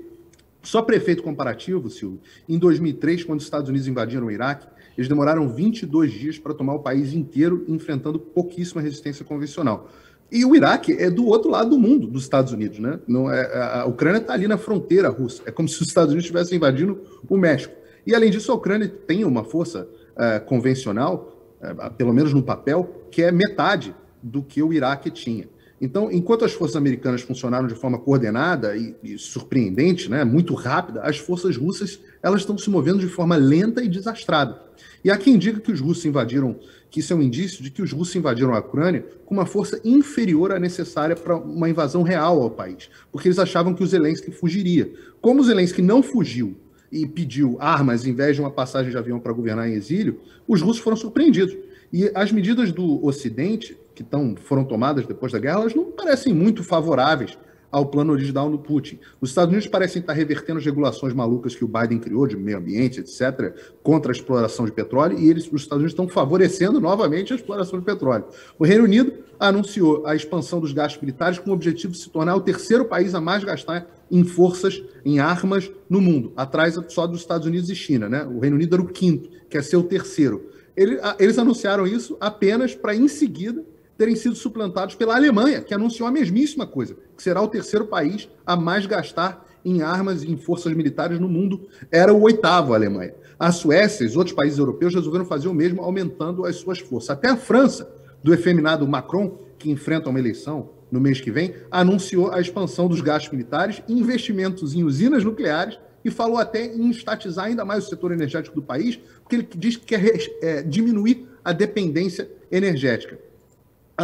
Só 0.62 0.82
prefeito 0.82 1.22
comparativo, 1.22 1.88
Silvio, 1.88 2.20
em 2.48 2.58
2003, 2.58 3.24
quando 3.24 3.38
os 3.38 3.44
Estados 3.44 3.68
Unidos 3.68 3.88
invadiram 3.88 4.26
o 4.26 4.30
Iraque, 4.30 4.66
eles 4.96 5.08
demoraram 5.08 5.48
22 5.48 6.12
dias 6.12 6.38
para 6.38 6.52
tomar 6.52 6.74
o 6.74 6.80
país 6.80 7.12
inteiro, 7.12 7.64
enfrentando 7.68 8.18
pouquíssima 8.18 8.82
resistência 8.82 9.24
convencional. 9.24 9.88
E 10.30 10.44
o 10.44 10.54
Iraque 10.54 10.92
é 10.92 11.08
do 11.08 11.26
outro 11.26 11.50
lado 11.50 11.70
do 11.70 11.78
mundo, 11.78 12.06
dos 12.06 12.24
Estados 12.24 12.52
Unidos, 12.52 12.78
né? 12.78 13.00
Não 13.06 13.32
é, 13.32 13.80
a 13.80 13.86
Ucrânia 13.86 14.18
está 14.18 14.34
ali 14.34 14.46
na 14.46 14.58
fronteira 14.58 15.08
russa. 15.08 15.42
É 15.46 15.52
como 15.52 15.68
se 15.70 15.80
os 15.80 15.88
Estados 15.88 16.10
Unidos 16.10 16.24
estivessem 16.24 16.56
invadindo 16.56 17.00
o 17.28 17.36
México. 17.36 17.74
E 18.06 18.14
além 18.14 18.30
disso, 18.30 18.50
a 18.52 18.54
Ucrânia 18.54 18.88
tem 18.88 19.24
uma 19.24 19.44
força 19.44 19.88
é, 20.16 20.38
convencional, 20.40 21.56
é, 21.60 21.90
pelo 21.90 22.12
menos 22.12 22.34
no 22.34 22.42
papel, 22.42 23.06
que 23.10 23.22
é 23.22 23.30
metade 23.30 23.94
do 24.22 24.42
que 24.42 24.62
o 24.62 24.72
Iraque 24.72 25.10
tinha. 25.10 25.48
Então, 25.80 26.10
enquanto 26.10 26.44
as 26.44 26.52
forças 26.52 26.76
americanas 26.76 27.22
funcionaram 27.22 27.68
de 27.68 27.74
forma 27.74 27.98
coordenada 27.98 28.76
e, 28.76 28.94
e, 29.02 29.18
surpreendente, 29.18 30.10
né, 30.10 30.24
muito 30.24 30.54
rápida, 30.54 31.02
as 31.02 31.18
forças 31.18 31.56
russas 31.56 32.00
elas 32.22 32.40
estão 32.40 32.58
se 32.58 32.68
movendo 32.68 32.98
de 32.98 33.06
forma 33.06 33.36
lenta 33.36 33.82
e 33.82 33.88
desastrada. 33.88 34.60
E 35.04 35.10
há 35.10 35.16
quem 35.16 35.38
diga 35.38 35.60
que 35.60 35.70
os 35.70 35.80
russos 35.80 36.04
invadiram, 36.04 36.58
que 36.90 36.98
isso 37.00 37.12
é 37.12 37.16
um 37.16 37.22
indício 37.22 37.62
de 37.62 37.70
que 37.70 37.80
os 37.80 37.92
russos 37.92 38.16
invadiram 38.16 38.54
a 38.54 38.58
Ucrânia 38.58 39.04
com 39.24 39.34
uma 39.34 39.46
força 39.46 39.80
inferior 39.84 40.50
à 40.50 40.58
necessária 40.58 41.14
para 41.14 41.36
uma 41.36 41.70
invasão 41.70 42.02
real 42.02 42.42
ao 42.42 42.50
país, 42.50 42.90
porque 43.12 43.28
eles 43.28 43.38
achavam 43.38 43.72
que 43.72 43.82
o 43.82 43.86
Zelensky 43.86 44.32
fugiria. 44.32 44.90
Como 45.20 45.40
o 45.40 45.44
Zelensky 45.44 45.80
não 45.80 46.02
fugiu 46.02 46.56
e 46.90 47.06
pediu 47.06 47.56
armas 47.60 48.06
em 48.06 48.14
vez 48.14 48.34
de 48.34 48.40
uma 48.40 48.50
passagem 48.50 48.90
de 48.90 48.98
avião 48.98 49.20
para 49.20 49.32
governar 49.32 49.68
em 49.68 49.74
exílio, 49.74 50.20
os 50.46 50.60
russos 50.60 50.82
foram 50.82 50.96
surpreendidos. 50.96 51.56
E 51.92 52.10
as 52.14 52.32
medidas 52.32 52.72
do 52.72 53.04
Ocidente 53.04 53.76
que 53.98 54.04
tão, 54.04 54.36
foram 54.36 54.64
tomadas 54.64 55.06
depois 55.06 55.32
da 55.32 55.40
guerra, 55.40 55.60
elas 55.60 55.74
não 55.74 55.90
parecem 55.90 56.32
muito 56.32 56.62
favoráveis 56.62 57.36
ao 57.70 57.86
plano 57.86 58.12
original 58.12 58.48
do 58.48 58.58
Putin. 58.58 58.98
Os 59.20 59.30
Estados 59.30 59.50
Unidos 59.50 59.68
parecem 59.68 60.00
estar 60.00 60.12
revertendo 60.12 60.58
as 60.58 60.64
regulações 60.64 61.12
malucas 61.12 61.54
que 61.54 61.64
o 61.64 61.68
Biden 61.68 61.98
criou 61.98 62.26
de 62.26 62.36
meio 62.36 62.58
ambiente, 62.58 63.00
etc., 63.00 63.52
contra 63.82 64.12
a 64.12 64.14
exploração 64.14 64.64
de 64.64 64.72
petróleo, 64.72 65.18
e 65.18 65.28
eles, 65.28 65.50
os 65.52 65.62
Estados 65.62 65.78
Unidos 65.78 65.92
estão 65.92 66.08
favorecendo 66.08 66.80
novamente 66.80 67.32
a 67.32 67.36
exploração 67.36 67.78
de 67.78 67.84
petróleo. 67.84 68.24
O 68.56 68.64
Reino 68.64 68.84
Unido 68.84 69.12
anunciou 69.38 70.06
a 70.06 70.14
expansão 70.14 70.60
dos 70.60 70.72
gastos 70.72 71.02
militares 71.02 71.40
com 71.40 71.50
o 71.50 71.54
objetivo 71.54 71.92
de 71.92 71.98
se 71.98 72.08
tornar 72.08 72.36
o 72.36 72.40
terceiro 72.40 72.84
país 72.84 73.16
a 73.16 73.20
mais 73.20 73.42
gastar 73.42 73.86
em 74.10 74.24
forças, 74.24 74.80
em 75.04 75.18
armas 75.18 75.70
no 75.90 76.00
mundo, 76.00 76.32
atrás 76.36 76.78
só 76.88 77.04
dos 77.04 77.20
Estados 77.20 77.46
Unidos 77.46 77.68
e 77.68 77.74
China. 77.74 78.08
Né? 78.08 78.24
O 78.24 78.38
Reino 78.38 78.56
Unido 78.56 78.76
era 78.76 78.82
o 78.82 78.88
quinto, 78.88 79.28
quer 79.50 79.62
ser 79.62 79.76
o 79.76 79.82
terceiro. 79.82 80.48
eles 80.74 81.38
anunciaram 81.38 81.86
isso 81.86 82.16
apenas 82.20 82.74
para, 82.74 82.94
em 82.94 83.08
seguida, 83.08 83.64
terem 83.98 84.14
sido 84.14 84.36
suplantados 84.36 84.94
pela 84.94 85.16
Alemanha, 85.16 85.60
que 85.60 85.74
anunciou 85.74 86.08
a 86.08 86.12
mesmíssima 86.12 86.64
coisa, 86.64 86.96
que 87.16 87.22
será 87.22 87.42
o 87.42 87.48
terceiro 87.48 87.84
país 87.84 88.28
a 88.46 88.56
mais 88.56 88.86
gastar 88.86 89.44
em 89.64 89.82
armas 89.82 90.22
e 90.22 90.30
em 90.30 90.36
forças 90.36 90.72
militares 90.72 91.18
no 91.18 91.28
mundo. 91.28 91.68
Era 91.90 92.14
o 92.14 92.22
oitavo 92.22 92.72
a 92.72 92.76
Alemanha. 92.76 93.12
A 93.36 93.50
Suécia 93.50 94.04
e 94.04 94.06
os 94.06 94.16
outros 94.16 94.34
países 94.34 94.58
europeus 94.58 94.94
resolveram 94.94 95.24
fazer 95.24 95.48
o 95.48 95.54
mesmo, 95.54 95.82
aumentando 95.82 96.46
as 96.46 96.56
suas 96.56 96.78
forças. 96.78 97.10
Até 97.10 97.28
a 97.28 97.36
França, 97.36 97.92
do 98.22 98.32
efeminado 98.32 98.86
Macron, 98.86 99.36
que 99.58 99.68
enfrenta 99.68 100.08
uma 100.08 100.18
eleição 100.18 100.70
no 100.90 101.00
mês 101.00 101.20
que 101.20 101.30
vem, 101.30 101.54
anunciou 101.68 102.32
a 102.32 102.40
expansão 102.40 102.86
dos 102.86 103.00
gastos 103.00 103.32
militares, 103.32 103.82
investimentos 103.88 104.74
em 104.74 104.84
usinas 104.84 105.24
nucleares 105.24 105.78
e 106.04 106.10
falou 106.10 106.38
até 106.38 106.64
em 106.64 106.88
estatizar 106.88 107.46
ainda 107.46 107.64
mais 107.64 107.84
o 107.84 107.88
setor 107.88 108.12
energético 108.12 108.54
do 108.54 108.62
país, 108.62 108.96
porque 109.20 109.36
ele 109.36 109.48
diz 109.56 109.76
que 109.76 109.86
quer 109.86 110.30
é, 110.40 110.62
diminuir 110.62 111.26
a 111.44 111.52
dependência 111.52 112.30
energética. 112.50 113.27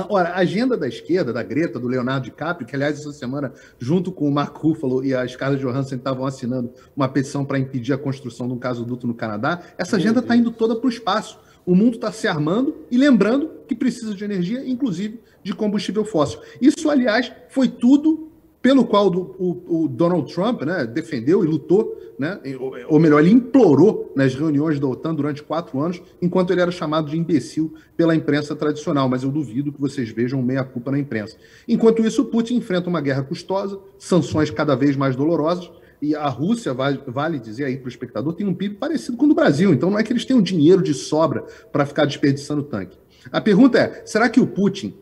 Ora, 0.08 0.30
a 0.30 0.38
agenda 0.38 0.76
da 0.76 0.88
esquerda, 0.88 1.32
da 1.32 1.40
Greta, 1.44 1.78
do 1.78 1.86
Leonardo 1.86 2.24
DiCaprio, 2.24 2.66
que 2.66 2.74
aliás 2.74 2.98
essa 2.98 3.12
semana, 3.12 3.52
junto 3.78 4.10
com 4.10 4.28
o 4.28 4.32
Mark 4.32 4.56
Ruffalo 4.56 5.04
e 5.04 5.14
a 5.14 5.26
Scarlett 5.26 5.62
Johansson, 5.62 5.94
estavam 5.94 6.26
assinando 6.26 6.72
uma 6.96 7.08
petição 7.08 7.44
para 7.44 7.60
impedir 7.60 7.92
a 7.92 7.98
construção 7.98 8.48
de 8.48 8.54
um 8.54 8.58
gasoduto 8.58 9.06
no 9.06 9.14
Canadá, 9.14 9.62
essa 9.78 9.94
agenda 9.94 10.18
está 10.18 10.34
indo 10.34 10.50
toda 10.50 10.74
para 10.74 10.86
o 10.86 10.90
espaço. 10.90 11.38
O 11.64 11.76
mundo 11.76 11.94
está 11.94 12.10
se 12.10 12.26
armando 12.26 12.74
e 12.90 12.98
lembrando 12.98 13.50
que 13.68 13.74
precisa 13.74 14.14
de 14.14 14.24
energia, 14.24 14.68
inclusive 14.68 15.20
de 15.44 15.54
combustível 15.54 16.04
fóssil. 16.04 16.40
Isso, 16.60 16.90
aliás, 16.90 17.32
foi 17.48 17.68
tudo 17.68 18.32
pelo 18.64 18.86
qual 18.86 19.08
o, 19.08 19.84
o, 19.84 19.88
Donald 19.88 20.32
Trump 20.32 20.62
né, 20.62 20.86
defendeu 20.86 21.44
e 21.44 21.46
lutou, 21.46 22.00
né, 22.18 22.40
ou, 22.88 22.98
melhor, 22.98 23.20
ele 23.20 23.30
implorou 23.30 24.10
nas 24.16 24.34
reuniões 24.34 24.80
da 24.80 24.86
OTAN 24.86 25.14
durante 25.14 25.42
quatro 25.42 25.78
anos, 25.82 26.00
enquanto 26.22 26.50
ele 26.50 26.62
era 26.62 26.70
chamado 26.70 27.10
de 27.10 27.18
imbecil 27.18 27.74
pela 27.94 28.16
imprensa 28.16 28.56
tradicional, 28.56 29.06
mas 29.06 29.22
eu 29.22 29.30
duvido 29.30 29.70
que 29.70 29.78
vocês 29.78 30.08
vejam 30.08 30.40
meia-culpa 30.40 30.90
na 30.90 30.98
imprensa. 30.98 31.36
Enquanto 31.68 32.06
isso, 32.06 32.24
Putin 32.24 32.56
enfrenta 32.56 32.88
uma 32.88 33.02
guerra 33.02 33.22
custosa, 33.22 33.78
sanções 33.98 34.50
cada 34.50 34.74
vez 34.74 34.96
mais 34.96 35.14
dolorosas, 35.14 35.70
e 36.00 36.16
a 36.16 36.26
Rússia, 36.26 36.72
vale, 36.72 37.02
vale 37.06 37.38
dizer 37.38 37.66
aí 37.66 37.76
para 37.76 37.84
o 37.84 37.90
espectador, 37.90 38.32
tem 38.32 38.46
um 38.46 38.54
PIB 38.54 38.76
parecido 38.76 39.18
com 39.18 39.26
o 39.26 39.28
do 39.28 39.34
Brasil, 39.34 39.74
então 39.74 39.90
não 39.90 39.98
é 39.98 40.02
que 40.02 40.10
eles 40.10 40.24
tenham 40.24 40.40
dinheiro 40.40 40.82
de 40.82 40.94
sobra 40.94 41.44
para 41.70 41.84
ficar 41.84 42.06
desperdiçando 42.06 42.62
tanque. 42.62 42.96
A 43.30 43.42
pergunta 43.42 43.78
é, 43.78 44.02
será 44.06 44.26
que 44.30 44.40
o 44.40 44.46
Putin, 44.46 44.94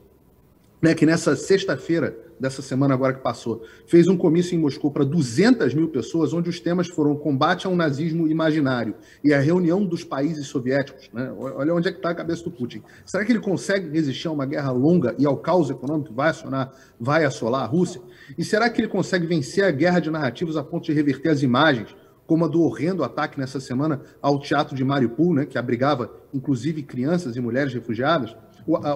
né, 0.82 0.94
que 0.94 1.06
nessa 1.06 1.36
sexta-feira 1.36 2.18
dessa 2.40 2.60
semana 2.60 2.92
agora 2.92 3.14
que 3.14 3.22
passou, 3.22 3.62
fez 3.86 4.08
um 4.08 4.16
comício 4.16 4.56
em 4.56 4.58
Moscou 4.58 4.90
para 4.90 5.04
200 5.04 5.72
mil 5.74 5.88
pessoas, 5.88 6.32
onde 6.32 6.50
os 6.50 6.58
temas 6.58 6.88
foram 6.88 7.14
combate 7.14 7.68
ao 7.68 7.76
nazismo 7.76 8.26
imaginário 8.26 8.96
e 9.22 9.32
a 9.32 9.38
reunião 9.38 9.84
dos 9.84 10.02
países 10.02 10.48
soviéticos. 10.48 11.08
Né? 11.12 11.32
Olha 11.38 11.72
onde 11.72 11.86
é 11.86 11.92
que 11.92 11.98
está 11.98 12.10
a 12.10 12.14
cabeça 12.14 12.42
do 12.42 12.50
Putin. 12.50 12.82
Será 13.06 13.24
que 13.24 13.30
ele 13.30 13.38
consegue 13.38 13.88
resistir 13.90 14.26
a 14.26 14.32
uma 14.32 14.44
guerra 14.44 14.72
longa 14.72 15.14
e 15.18 15.24
ao 15.24 15.36
caos 15.36 15.70
econômico 15.70 16.08
que 16.08 16.16
vai, 16.16 16.30
acionar, 16.30 16.72
vai 16.98 17.24
assolar 17.24 17.62
a 17.62 17.66
Rússia? 17.66 18.02
E 18.36 18.44
será 18.44 18.68
que 18.68 18.80
ele 18.80 18.88
consegue 18.88 19.24
vencer 19.24 19.64
a 19.64 19.70
guerra 19.70 20.00
de 20.00 20.10
narrativas 20.10 20.56
a 20.56 20.64
ponto 20.64 20.86
de 20.86 20.92
reverter 20.92 21.28
as 21.28 21.42
imagens 21.44 21.94
como 22.26 22.44
a 22.44 22.48
do 22.48 22.62
horrendo 22.62 23.04
ataque 23.04 23.38
nessa 23.38 23.60
semana 23.60 24.00
ao 24.20 24.40
teatro 24.40 24.74
de 24.74 24.82
Mariupol, 24.82 25.34
né, 25.34 25.46
que 25.46 25.58
abrigava 25.58 26.10
inclusive 26.32 26.82
crianças 26.82 27.36
e 27.36 27.40
mulheres 27.40 27.72
refugiadas. 27.72 28.34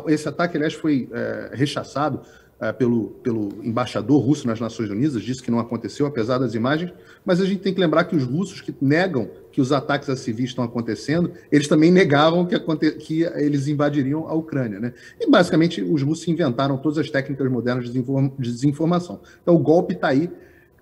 Esse 0.08 0.28
ataque, 0.28 0.56
aliás, 0.56 0.74
foi 0.74 1.08
é, 1.12 1.50
rechaçado 1.52 2.20
uh, 2.60 2.72
pelo, 2.74 3.08
pelo 3.22 3.48
embaixador 3.62 4.20
russo 4.20 4.46
nas 4.46 4.60
Nações 4.60 4.90
Unidas, 4.90 5.22
disse 5.22 5.42
que 5.42 5.50
não 5.50 5.58
aconteceu, 5.58 6.06
apesar 6.06 6.38
das 6.38 6.54
imagens, 6.54 6.92
mas 7.24 7.40
a 7.40 7.44
gente 7.44 7.60
tem 7.60 7.74
que 7.74 7.80
lembrar 7.80 8.04
que 8.04 8.16
os 8.16 8.24
russos 8.24 8.60
que 8.60 8.74
negam 8.80 9.30
que 9.52 9.60
os 9.60 9.72
ataques 9.72 10.10
a 10.10 10.16
civis 10.16 10.50
estão 10.50 10.64
acontecendo, 10.64 11.32
eles 11.50 11.66
também 11.66 11.90
negavam 11.90 12.44
que, 12.44 12.58
que 12.92 13.22
eles 13.22 13.68
invadiriam 13.68 14.28
a 14.28 14.34
Ucrânia. 14.34 14.78
Né? 14.78 14.92
E, 15.18 15.30
basicamente, 15.30 15.82
os 15.82 16.02
russos 16.02 16.28
inventaram 16.28 16.76
todas 16.76 16.98
as 16.98 17.08
técnicas 17.08 17.50
modernas 17.50 17.84
de, 17.84 17.90
desinform 17.90 18.28
de 18.38 18.52
desinformação. 18.52 19.20
Então, 19.42 19.54
o 19.54 19.58
golpe 19.58 19.94
está 19.94 20.08
aí, 20.08 20.30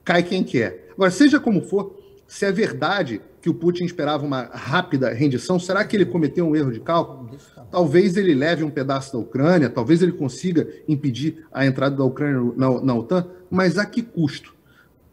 cai 0.05 0.25
quem 0.25 0.43
quer. 0.43 0.89
Agora, 0.93 1.11
seja 1.11 1.39
como 1.39 1.63
for, 1.63 1.97
se 2.27 2.45
é 2.45 2.51
verdade 2.51 3.21
que 3.45 3.51
o 3.51 3.55
Putin 3.55 3.85
esperava 3.85 4.25
uma 4.25 4.45
rápida 4.45 5.13
rendição, 5.13 5.61
será 5.61 5.85
que 5.85 5.95
ele 5.95 6.07
cometeu 6.07 6.49
um 6.49 6.57
erro 6.57 6.73
de 6.73 6.81
cálculo? 6.81 7.37
Talvez 7.71 8.17
ele 8.17 8.35
leve 8.35 8.65
um 8.65 8.71
pedaço 8.71 9.13
da 9.13 9.19
Ucrânia, 9.19 9.69
talvez 9.69 10.01
ele 10.01 10.13
consiga 10.13 10.67
impedir 10.89 11.47
a 11.53 11.67
entrada 11.67 11.95
da 11.95 12.05
Ucrânia 12.05 12.55
na, 12.57 12.81
na 12.81 12.95
OTAN, 12.95 13.29
mas 13.51 13.77
a 13.77 13.85
que 13.85 14.01
custo? 14.01 14.55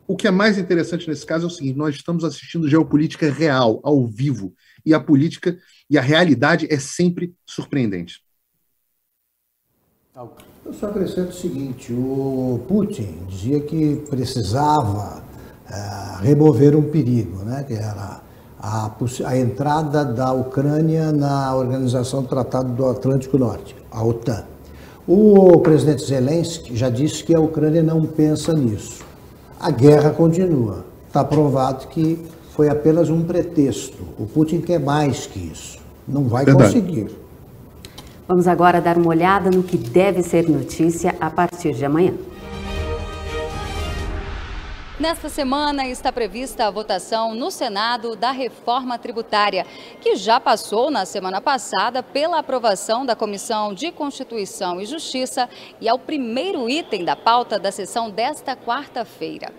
O 0.08 0.16
que 0.16 0.30
é 0.30 0.32
mais 0.32 0.58
interessante 0.58 1.10
nesse 1.10 1.26
caso 1.26 1.44
é 1.44 1.48
o 1.48 1.50
seguinte: 1.50 1.78
nós 1.78 1.94
estamos 1.94 2.24
assistindo 2.24 2.70
geopolítica 2.70 3.30
real, 3.30 3.82
ao 3.84 4.08
vivo, 4.08 4.54
e 4.86 4.94
a 4.94 5.00
política 5.02 5.58
e 5.90 5.98
a 5.98 6.02
realidade 6.02 6.66
é 6.72 6.80
sempre 6.80 7.36
surpreendente. 7.46 8.24
Eu 10.66 10.74
só 10.74 10.88
acrescento 10.88 11.32
o 11.32 11.34
seguinte: 11.34 11.92
o 11.92 12.64
Putin 12.66 13.26
dizia 13.28 13.60
que 13.60 13.98
precisava 14.10 15.22
é, 15.72 16.28
remover 16.28 16.76
um 16.76 16.84
perigo, 16.84 17.44
né, 17.46 17.64
que 17.66 17.74
era 17.74 18.22
a, 18.60 18.92
a, 19.26 19.38
entrada 19.38 20.04
da 20.04 20.34
Ucrânia 20.34 21.12
na 21.12 21.56
Organização 21.56 22.22
do 22.22 22.28
Tratado 22.28 22.74
do 22.74 22.88
Atlântico 22.88 23.38
Norte, 23.38 23.76
a 23.90 24.04
OTAN. 24.04 24.44
O 25.08 25.60
presidente 25.60 26.06
Zelensky 26.06 26.76
já 26.76 26.90
disse 26.90 27.24
que 27.24 27.34
a 27.34 27.40
Ucrânia 27.40 27.82
não 27.82 28.06
pensa 28.06 28.54
nisso. 28.54 29.04
a 29.60 29.72
guerra 29.72 30.12
continua. 30.12 30.86
Está 31.08 31.24
provado 31.24 31.88
que 31.88 32.24
foi 32.52 32.70
apenas 32.70 33.10
um 33.10 33.22
pretexto. 33.24 34.04
O 34.18 34.26
Putin 34.26 34.62
quer 34.62 34.80
mais 34.80 35.26
que 35.26 35.40
isso. 35.40 35.80
Não 36.08 36.26
vai 36.26 36.46
Verdade. 36.46 36.74
conseguir. 36.74 37.12
Vamos 38.28 38.48
agora 38.48 38.80
dar 38.80 38.98
uma 38.98 39.10
olhada 39.10 39.50
no 39.50 39.62
que 39.64 39.78
deve 39.78 40.24
ser 40.24 40.48
notícia 40.50 41.16
a 41.20 41.30
partir 41.30 41.74
de 41.74 41.84
amanhã. 41.84 42.14
Nesta 45.02 45.30
semana 45.30 45.88
está 45.88 46.12
prevista 46.12 46.68
a 46.68 46.70
votação 46.70 47.34
no 47.34 47.50
Senado 47.50 48.16
da 48.16 48.30
reforma 48.30 49.00
tributária, 49.00 49.66
que 50.00 50.16
já 50.16 50.40
passou 50.40 50.92
na 50.92 51.08
semana 51.08 51.42
passada 51.42 52.04
pela 52.04 52.38
aprovação 52.38 53.04
da 53.04 53.16
Comissão 53.16 53.74
de 53.74 53.92
Constituição 53.92 54.80
e 54.80 54.86
Justiça 54.86 55.50
e 55.82 55.90
é 55.90 55.94
o 55.94 55.98
primeiro 55.98 56.70
item 56.70 57.04
da 57.04 57.16
pauta 57.16 57.58
da 57.58 57.72
sessão 57.72 58.12
desta 58.12 58.56
quarta-feira. 58.56 59.52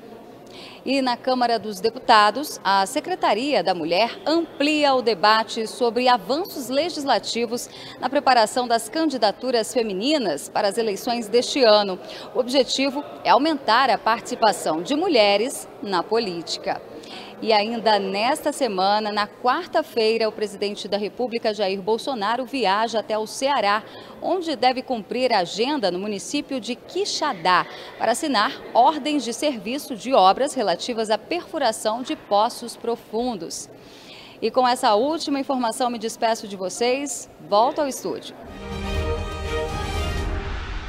E 0.84 1.00
na 1.00 1.16
Câmara 1.16 1.60
dos 1.60 1.78
Deputados, 1.78 2.60
a 2.64 2.84
Secretaria 2.86 3.62
da 3.62 3.72
Mulher 3.72 4.18
amplia 4.26 4.92
o 4.94 5.00
debate 5.00 5.64
sobre 5.68 6.08
avanços 6.08 6.68
legislativos 6.68 7.70
na 8.00 8.10
preparação 8.10 8.66
das 8.66 8.88
candidaturas 8.88 9.72
femininas 9.72 10.48
para 10.48 10.66
as 10.66 10.78
eleições 10.78 11.28
deste 11.28 11.62
ano. 11.62 12.00
O 12.34 12.40
objetivo 12.40 13.04
é 13.22 13.30
aumentar 13.30 13.90
a 13.90 13.98
participação 13.98 14.82
de 14.82 14.96
mulheres 14.96 15.68
na 15.80 16.02
política. 16.02 16.82
E 17.42 17.52
ainda 17.52 17.98
nesta 17.98 18.52
semana, 18.52 19.10
na 19.10 19.26
quarta-feira, 19.26 20.28
o 20.28 20.32
presidente 20.32 20.86
da 20.86 20.96
República, 20.96 21.52
Jair 21.52 21.82
Bolsonaro, 21.82 22.46
viaja 22.46 23.00
até 23.00 23.18
o 23.18 23.26
Ceará, 23.26 23.82
onde 24.22 24.54
deve 24.54 24.80
cumprir 24.80 25.32
a 25.32 25.40
agenda 25.40 25.90
no 25.90 25.98
município 25.98 26.60
de 26.60 26.76
Quixadá, 26.76 27.66
para 27.98 28.12
assinar 28.12 28.52
ordens 28.72 29.24
de 29.24 29.32
serviço 29.32 29.96
de 29.96 30.14
obras 30.14 30.54
relativas 30.54 31.10
à 31.10 31.18
perfuração 31.18 32.00
de 32.00 32.14
poços 32.14 32.76
profundos. 32.76 33.68
E 34.40 34.48
com 34.48 34.66
essa 34.66 34.94
última 34.94 35.40
informação, 35.40 35.90
me 35.90 35.98
despeço 35.98 36.46
de 36.46 36.54
vocês. 36.54 37.28
Volto 37.48 37.80
ao 37.80 37.88
estúdio. 37.88 38.36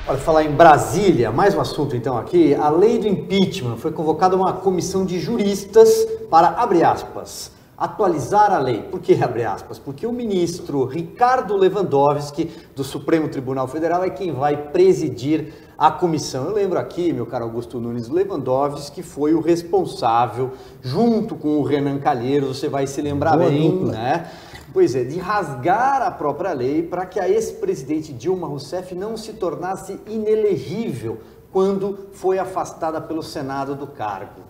Para 0.06 0.18
falar 0.18 0.44
em 0.44 0.52
Brasília, 0.52 1.32
mais 1.32 1.56
um 1.56 1.62
assunto 1.62 1.96
então 1.96 2.18
aqui. 2.18 2.54
A 2.56 2.68
lei 2.70 3.00
do 3.00 3.08
impeachment 3.08 3.78
foi 3.78 3.90
convocada 3.90 4.36
uma 4.36 4.52
comissão 4.52 5.06
de 5.06 5.18
juristas 5.18 6.06
para, 6.30 6.50
abre 6.50 6.84
aspas, 6.84 7.52
atualizar 7.78 8.52
a 8.52 8.60
lei. 8.60 8.82
Por 8.82 9.00
que 9.00 9.24
abre 9.24 9.46
aspas? 9.46 9.80
Porque 9.80 10.06
o 10.06 10.12
ministro 10.12 10.84
Ricardo 10.84 11.56
Lewandowski, 11.56 12.52
do 12.76 12.84
Supremo 12.84 13.30
Tribunal 13.30 13.66
Federal, 13.66 14.04
é 14.04 14.10
quem 14.10 14.34
vai 14.34 14.58
presidir 14.58 15.54
a 15.78 15.90
comissão. 15.90 16.48
Eu 16.48 16.54
lembro 16.54 16.78
aqui, 16.78 17.14
meu 17.14 17.26
caro 17.26 17.46
Augusto 17.46 17.80
Nunes 17.80 18.10
Lewandowski, 18.10 18.96
que 18.96 19.04
foi 19.04 19.34
o 19.34 19.40
responsável, 19.40 20.52
junto 20.82 21.34
com 21.34 21.60
o 21.60 21.64
Renan 21.64 21.98
Calheiros, 22.00 22.60
você 22.60 22.68
vai 22.68 22.88
se 22.88 23.02
lembrar 23.02 23.38
Boa 23.38 23.50
bem, 23.50 23.72
dupla. 23.72 23.94
né? 23.94 24.32
Pois 24.74 24.96
é, 24.96 25.04
de 25.04 25.20
rasgar 25.20 26.02
a 26.02 26.10
própria 26.10 26.52
lei 26.52 26.82
para 26.82 27.06
que 27.06 27.20
a 27.20 27.30
ex-presidente 27.30 28.12
Dilma 28.12 28.48
Rousseff 28.48 28.96
não 28.96 29.16
se 29.16 29.34
tornasse 29.34 30.00
inelegível 30.08 31.20
quando 31.52 32.08
foi 32.14 32.40
afastada 32.40 33.00
pelo 33.00 33.22
Senado 33.22 33.76
do 33.76 33.86
cargo. 33.86 34.42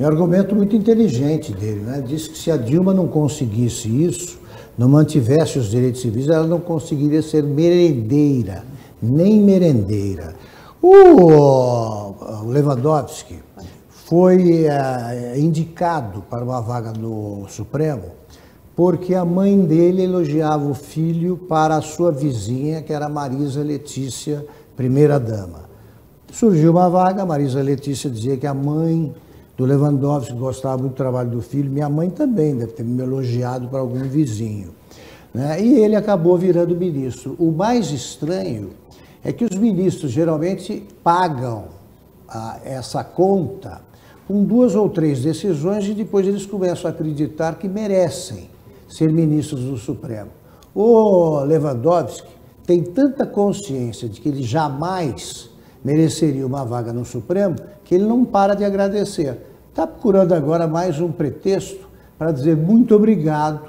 É 0.00 0.04
um 0.04 0.06
argumento 0.06 0.56
muito 0.56 0.74
inteligente 0.74 1.52
dele, 1.52 1.80
né? 1.80 2.02
Diz 2.04 2.26
que 2.26 2.38
se 2.38 2.50
a 2.50 2.56
Dilma 2.56 2.94
não 2.94 3.06
conseguisse 3.06 3.88
isso, 4.02 4.40
não 4.78 4.88
mantivesse 4.88 5.58
os 5.58 5.70
direitos 5.70 6.00
civis, 6.00 6.28
ela 6.30 6.46
não 6.46 6.58
conseguiria 6.58 7.20
ser 7.20 7.42
merendeira, 7.42 8.64
nem 9.02 9.42
merendeira. 9.42 10.34
O 10.80 12.46
Lewandowski 12.46 13.38
foi 13.90 14.64
é, 14.64 15.38
indicado 15.38 16.22
para 16.30 16.42
uma 16.42 16.62
vaga 16.62 16.92
no 16.92 17.46
Supremo 17.48 18.12
porque 18.76 19.14
a 19.14 19.24
mãe 19.24 19.58
dele 19.58 20.02
elogiava 20.02 20.68
o 20.68 20.74
filho 20.74 21.38
para 21.48 21.76
a 21.76 21.80
sua 21.80 22.12
vizinha, 22.12 22.82
que 22.82 22.92
era 22.92 23.08
Marisa 23.08 23.62
Letícia, 23.62 24.44
primeira 24.76 25.18
dama. 25.18 25.64
Surgiu 26.30 26.72
uma 26.72 26.90
vaga, 26.90 27.24
Marisa 27.24 27.62
Letícia 27.62 28.10
dizia 28.10 28.36
que 28.36 28.46
a 28.46 28.52
mãe 28.52 29.14
do 29.56 29.64
Lewandowski 29.64 30.34
gostava 30.34 30.76
muito 30.76 30.92
do 30.92 30.96
trabalho 30.96 31.30
do 31.30 31.40
filho, 31.40 31.70
minha 31.70 31.88
mãe 31.88 32.10
também 32.10 32.54
deve 32.54 32.72
ter 32.72 32.84
me 32.84 33.02
elogiado 33.02 33.66
para 33.68 33.78
algum 33.78 34.02
vizinho. 34.02 34.74
Né? 35.32 35.58
E 35.62 35.78
ele 35.80 35.96
acabou 35.96 36.36
virando 36.36 36.76
ministro. 36.76 37.34
O 37.38 37.50
mais 37.50 37.90
estranho 37.90 38.72
é 39.24 39.32
que 39.32 39.46
os 39.46 39.56
ministros 39.56 40.10
geralmente 40.10 40.86
pagam 41.02 41.64
ah, 42.28 42.58
essa 42.62 43.02
conta 43.02 43.80
com 44.28 44.44
duas 44.44 44.74
ou 44.74 44.90
três 44.90 45.22
decisões 45.22 45.86
e 45.86 45.94
depois 45.94 46.26
eles 46.26 46.44
começam 46.44 46.90
a 46.90 46.92
acreditar 46.92 47.54
que 47.54 47.66
merecem 47.66 48.54
ser 48.96 49.12
ministros 49.12 49.62
do 49.64 49.76
Supremo. 49.76 50.30
O 50.74 51.40
Lewandowski 51.40 52.28
tem 52.66 52.82
tanta 52.82 53.26
consciência 53.26 54.08
de 54.08 54.20
que 54.20 54.28
ele 54.28 54.42
jamais 54.42 55.50
mereceria 55.84 56.46
uma 56.46 56.64
vaga 56.64 56.92
no 56.92 57.04
Supremo 57.04 57.56
que 57.84 57.94
ele 57.94 58.04
não 58.04 58.24
para 58.24 58.54
de 58.54 58.64
agradecer. 58.64 59.38
Está 59.68 59.86
procurando 59.86 60.32
agora 60.32 60.66
mais 60.66 60.98
um 60.98 61.12
pretexto 61.12 61.86
para 62.18 62.32
dizer 62.32 62.56
muito 62.56 62.94
obrigado 62.94 63.68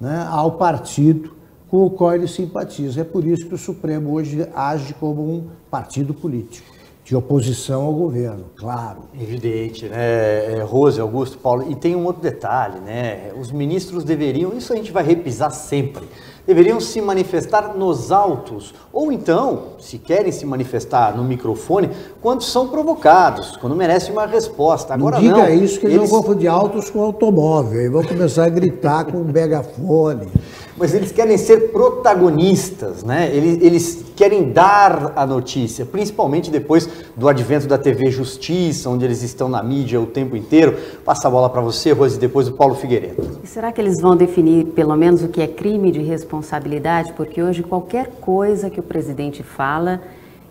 né, 0.00 0.26
ao 0.30 0.52
partido 0.52 1.34
com 1.68 1.84
o 1.84 1.90
qual 1.90 2.14
ele 2.14 2.26
simpatiza. 2.26 3.02
É 3.02 3.04
por 3.04 3.26
isso 3.26 3.46
que 3.46 3.54
o 3.54 3.58
Supremo 3.58 4.12
hoje 4.12 4.48
age 4.54 4.94
como 4.94 5.22
um 5.22 5.48
partido 5.70 6.14
político 6.14 6.71
de 7.12 7.16
oposição 7.16 7.84
ao 7.84 7.92
governo, 7.92 8.46
claro. 8.56 9.00
Evidente, 9.20 9.84
né, 9.84 9.96
é, 9.98 10.64
Rose, 10.66 10.98
Augusto, 10.98 11.36
Paulo. 11.36 11.70
E 11.70 11.74
tem 11.74 11.94
um 11.94 12.06
outro 12.06 12.22
detalhe, 12.22 12.80
né? 12.80 13.30
Os 13.38 13.52
ministros 13.52 14.02
deveriam, 14.02 14.56
isso 14.56 14.72
a 14.72 14.76
gente 14.76 14.90
vai 14.90 15.04
repisar 15.04 15.50
sempre, 15.50 16.08
deveriam 16.46 16.80
se 16.80 17.02
manifestar 17.02 17.76
nos 17.76 18.10
autos, 18.10 18.72
ou 18.90 19.12
então, 19.12 19.74
se 19.78 19.98
querem 19.98 20.32
se 20.32 20.46
manifestar 20.46 21.14
no 21.14 21.22
microfone, 21.22 21.90
quando 22.22 22.42
são 22.42 22.68
provocados, 22.68 23.58
quando 23.58 23.76
merecem 23.76 24.10
uma 24.10 24.24
resposta. 24.24 24.94
Agora 24.94 25.16
não. 25.16 25.22
Diga 25.22 25.36
não, 25.36 25.54
isso 25.62 25.80
que 25.80 25.84
eles 25.84 25.98
não 25.98 26.06
vão 26.06 26.22
confundir 26.22 26.48
autos 26.48 26.88
com 26.88 27.02
automóvel, 27.02 27.78
e 27.78 27.90
vão 27.90 28.02
começar 28.02 28.46
a 28.46 28.48
gritar 28.48 29.04
com 29.04 29.18
o 29.18 29.24
megafone 29.26 30.28
mas 30.76 30.94
eles 30.94 31.12
querem 31.12 31.36
ser 31.36 31.70
protagonistas, 31.70 33.02
né? 33.04 33.30
Eles, 33.32 33.62
eles 33.62 34.04
querem 34.16 34.50
dar 34.50 35.12
a 35.14 35.26
notícia, 35.26 35.84
principalmente 35.84 36.50
depois 36.50 36.88
do 37.16 37.28
advento 37.28 37.66
da 37.66 37.76
TV 37.76 38.10
Justiça, 38.10 38.88
onde 38.88 39.04
eles 39.04 39.22
estão 39.22 39.48
na 39.48 39.62
mídia 39.62 40.00
o 40.00 40.06
tempo 40.06 40.36
inteiro. 40.36 40.76
Passa 41.04 41.28
a 41.28 41.30
bola 41.30 41.50
para 41.50 41.60
você, 41.60 41.92
Rose, 41.92 42.18
depois 42.18 42.48
o 42.48 42.52
Paulo 42.52 42.74
Figueiredo. 42.74 43.40
E 43.42 43.46
será 43.46 43.70
que 43.70 43.80
eles 43.80 44.00
vão 44.00 44.16
definir 44.16 44.66
pelo 44.66 44.96
menos 44.96 45.22
o 45.22 45.28
que 45.28 45.40
é 45.40 45.46
crime 45.46 45.92
de 45.92 46.02
responsabilidade? 46.02 47.12
Porque 47.12 47.42
hoje 47.42 47.62
qualquer 47.62 48.08
coisa 48.20 48.70
que 48.70 48.80
o 48.80 48.82
presidente 48.82 49.42
fala 49.42 50.00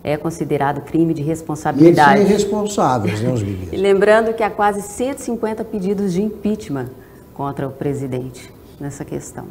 é 0.03 0.17
considerado 0.17 0.81
crime 0.81 1.13
de 1.13 1.21
responsabilidade. 1.21 2.11
E 2.11 2.21
eles 2.21 2.27
são 2.27 2.35
irresponsáveis, 2.35 3.21
né, 3.21 3.31
os 3.31 3.41
ministros? 3.43 3.79
Lembrando 3.79 4.33
que 4.33 4.43
há 4.43 4.49
quase 4.49 4.81
150 4.81 5.63
pedidos 5.65 6.13
de 6.13 6.21
impeachment 6.21 6.89
contra 7.33 7.67
o 7.67 7.71
presidente 7.71 8.51
nessa 8.79 9.05
questão. 9.05 9.45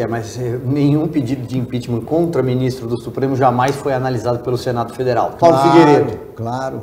É, 0.00 0.06
mas 0.06 0.38
eh, 0.38 0.60
nenhum 0.64 1.08
pedido 1.08 1.44
de 1.46 1.58
impeachment 1.58 2.02
contra 2.02 2.40
ministro 2.42 2.86
do 2.86 3.00
Supremo 3.02 3.34
jamais 3.34 3.74
foi 3.74 3.92
analisado 3.92 4.38
pelo 4.40 4.56
Senado 4.56 4.94
Federal. 4.94 5.32
Paulo 5.38 5.56
claro, 5.56 5.70
Figueiredo. 5.70 6.18
Claro. 6.36 6.82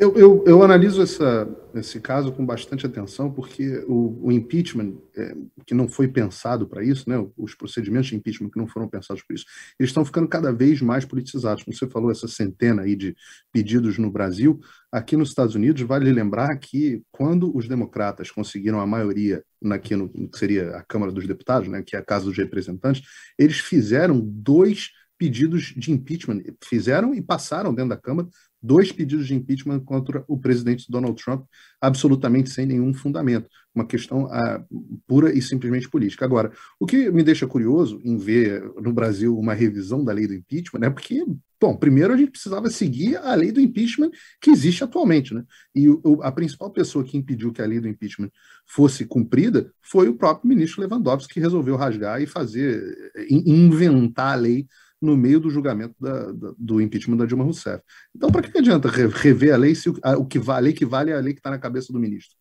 Eu, 0.00 0.16
eu, 0.16 0.44
eu 0.46 0.62
analiso 0.62 1.02
essa, 1.02 1.46
esse 1.74 2.00
caso 2.00 2.32
com 2.32 2.46
bastante 2.46 2.86
atenção, 2.86 3.30
porque 3.30 3.84
o, 3.86 4.28
o 4.28 4.32
impeachment, 4.32 4.94
é, 5.14 5.36
que 5.66 5.74
não 5.74 5.86
foi 5.86 6.08
pensado 6.08 6.66
para 6.66 6.82
isso, 6.82 7.06
né, 7.06 7.22
os 7.36 7.54
procedimentos 7.54 8.08
de 8.08 8.16
impeachment 8.16 8.48
que 8.48 8.58
não 8.58 8.66
foram 8.66 8.88
pensados 8.88 9.22
para 9.22 9.34
isso, 9.34 9.44
eles 9.78 9.90
estão 9.90 10.02
ficando 10.02 10.26
cada 10.26 10.50
vez 10.54 10.80
mais 10.80 11.04
politizados. 11.04 11.64
Como 11.64 11.76
você 11.76 11.86
falou, 11.86 12.10
essa 12.10 12.26
centena 12.26 12.80
aí 12.80 12.96
de 12.96 13.14
pedidos 13.52 13.98
no 13.98 14.10
Brasil, 14.10 14.58
aqui 14.90 15.18
nos 15.18 15.28
Estados 15.28 15.54
Unidos, 15.54 15.82
vale 15.82 16.10
lembrar 16.10 16.56
que 16.56 17.02
quando 17.12 17.54
os 17.54 17.68
democratas 17.68 18.30
conseguiram 18.30 18.80
a 18.80 18.86
maioria 18.86 19.44
aqui 19.70 19.94
no, 19.94 20.10
no 20.14 20.30
que 20.30 20.38
seria 20.38 20.76
a 20.76 20.82
Câmara 20.82 21.12
dos 21.12 21.26
Deputados, 21.26 21.68
né, 21.68 21.82
que 21.82 21.94
é 21.94 21.98
a 21.98 22.04
Casa 22.04 22.24
dos 22.24 22.38
Representantes, 22.38 23.02
eles 23.38 23.58
fizeram 23.58 24.18
dois 24.18 24.92
pedidos 25.18 25.74
de 25.76 25.92
impeachment, 25.92 26.42
fizeram 26.64 27.14
e 27.14 27.20
passaram 27.20 27.74
dentro 27.74 27.90
da 27.90 27.96
Câmara 27.98 28.26
dois 28.62 28.92
pedidos 28.92 29.26
de 29.26 29.34
impeachment 29.34 29.80
contra 29.80 30.24
o 30.28 30.38
presidente 30.38 30.90
Donald 30.90 31.22
Trump, 31.22 31.44
absolutamente 31.80 32.50
sem 32.50 32.66
nenhum 32.66 32.92
fundamento, 32.92 33.48
uma 33.74 33.86
questão 33.86 34.24
uh, 34.24 35.00
pura 35.06 35.32
e 35.32 35.40
simplesmente 35.40 35.88
política. 35.88 36.24
Agora, 36.24 36.52
o 36.78 36.86
que 36.86 37.10
me 37.10 37.22
deixa 37.22 37.46
curioso 37.46 38.00
em 38.04 38.16
ver 38.16 38.62
no 38.80 38.92
Brasil 38.92 39.38
uma 39.38 39.54
revisão 39.54 40.04
da 40.04 40.12
lei 40.12 40.26
do 40.26 40.34
impeachment 40.34 40.84
é 40.84 40.90
porque, 40.90 41.24
bom, 41.60 41.76
primeiro 41.76 42.12
a 42.12 42.16
gente 42.16 42.32
precisava 42.32 42.68
seguir 42.68 43.16
a 43.16 43.34
lei 43.34 43.52
do 43.52 43.60
impeachment 43.60 44.10
que 44.40 44.50
existe 44.50 44.84
atualmente, 44.84 45.32
né? 45.32 45.44
E 45.74 45.88
o, 45.88 46.20
a 46.22 46.32
principal 46.32 46.70
pessoa 46.70 47.04
que 47.04 47.16
impediu 47.16 47.52
que 47.52 47.62
a 47.62 47.66
lei 47.66 47.80
do 47.80 47.88
impeachment 47.88 48.30
fosse 48.66 49.04
cumprida 49.04 49.72
foi 49.80 50.08
o 50.08 50.14
próprio 50.14 50.48
ministro 50.48 50.82
Lewandowski, 50.82 51.34
que 51.34 51.40
resolveu 51.40 51.76
rasgar 51.76 52.20
e 52.20 52.26
fazer, 52.26 53.12
inventar 53.30 54.32
a 54.32 54.40
lei 54.40 54.66
no 55.00 55.16
meio 55.16 55.40
do 55.40 55.50
julgamento 55.50 55.94
da, 55.98 56.30
da, 56.32 56.52
do 56.58 56.80
impeachment 56.80 57.16
da 57.16 57.26
Dilma 57.26 57.44
Rousseff. 57.44 57.82
Então, 58.14 58.30
para 58.30 58.42
que, 58.42 58.58
adianta 58.58 58.88
rever 58.88 59.54
a 59.54 59.56
lei 59.56 59.74
se 59.74 59.88
o, 59.88 59.98
a, 60.02 60.16
o 60.16 60.26
que 60.26 60.38
vale, 60.38 60.58
a 60.58 60.64
lei 60.64 60.72
que 60.72 60.84
vale 60.84 61.10
é 61.10 61.16
a 61.16 61.20
lei 61.20 61.32
que 61.32 61.40
está 61.40 61.50
na 61.50 61.58
cabeça 61.58 61.92
do 61.92 61.98
ministro? 61.98 62.36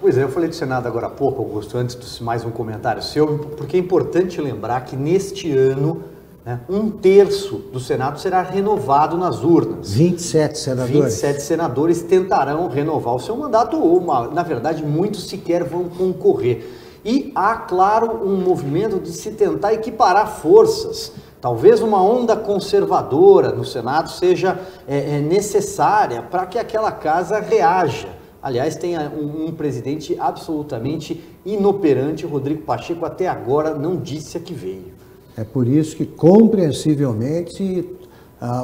Pois 0.00 0.16
é, 0.16 0.22
eu 0.22 0.28
falei 0.28 0.48
do 0.48 0.54
Senado 0.54 0.86
agora 0.86 1.08
há 1.08 1.10
pouco, 1.10 1.42
Augusto, 1.42 1.76
antes 1.76 1.96
de 1.96 2.22
mais 2.22 2.44
um 2.44 2.50
comentário 2.50 3.02
seu, 3.02 3.38
porque 3.56 3.76
é 3.76 3.80
importante 3.80 4.40
lembrar 4.40 4.84
que 4.84 4.94
neste 4.94 5.50
ano 5.50 6.04
né, 6.44 6.60
um 6.68 6.90
terço 6.90 7.56
do 7.72 7.80
Senado 7.80 8.20
será 8.20 8.40
renovado 8.40 9.16
nas 9.16 9.42
urnas. 9.42 9.92
27 9.92 10.58
senadores. 10.58 11.04
27 11.04 11.42
senadores 11.42 12.02
tentarão 12.02 12.68
renovar 12.68 13.14
o 13.14 13.18
seu 13.18 13.36
mandato, 13.36 13.76
ou, 13.76 13.98
uma, 13.98 14.28
na 14.28 14.44
verdade, 14.44 14.82
muitos 14.84 15.28
sequer 15.28 15.64
vão 15.64 15.88
concorrer. 15.88 16.64
E 17.04 17.32
há, 17.34 17.56
claro, 17.56 18.24
um 18.24 18.36
movimento 18.36 18.98
de 18.98 19.10
se 19.10 19.30
tentar 19.30 19.72
equiparar 19.72 20.40
forças. 20.40 21.12
Talvez 21.40 21.80
uma 21.80 22.02
onda 22.02 22.36
conservadora 22.36 23.52
no 23.52 23.64
Senado 23.64 24.10
seja 24.10 24.58
é, 24.86 25.16
é 25.16 25.20
necessária 25.20 26.22
para 26.22 26.44
que 26.46 26.58
aquela 26.58 26.92
casa 26.92 27.40
reaja 27.40 28.20
Aliás, 28.42 28.74
tem 28.76 28.98
um, 28.98 29.48
um, 29.48 29.52
presidente 29.52 30.16
absolutamente 30.18 31.22
inoperante. 31.44 32.24
Rodrigo 32.24 32.62
Pacheco 32.62 33.04
até 33.04 33.28
agora 33.28 33.74
não 33.74 33.96
disse 33.96 34.38
a 34.38 34.40
que 34.40 34.54
veio. 34.54 34.94
É 35.36 35.44
por 35.44 35.68
isso 35.68 35.94
que, 35.94 36.06
compreensivelmente, 36.06 37.86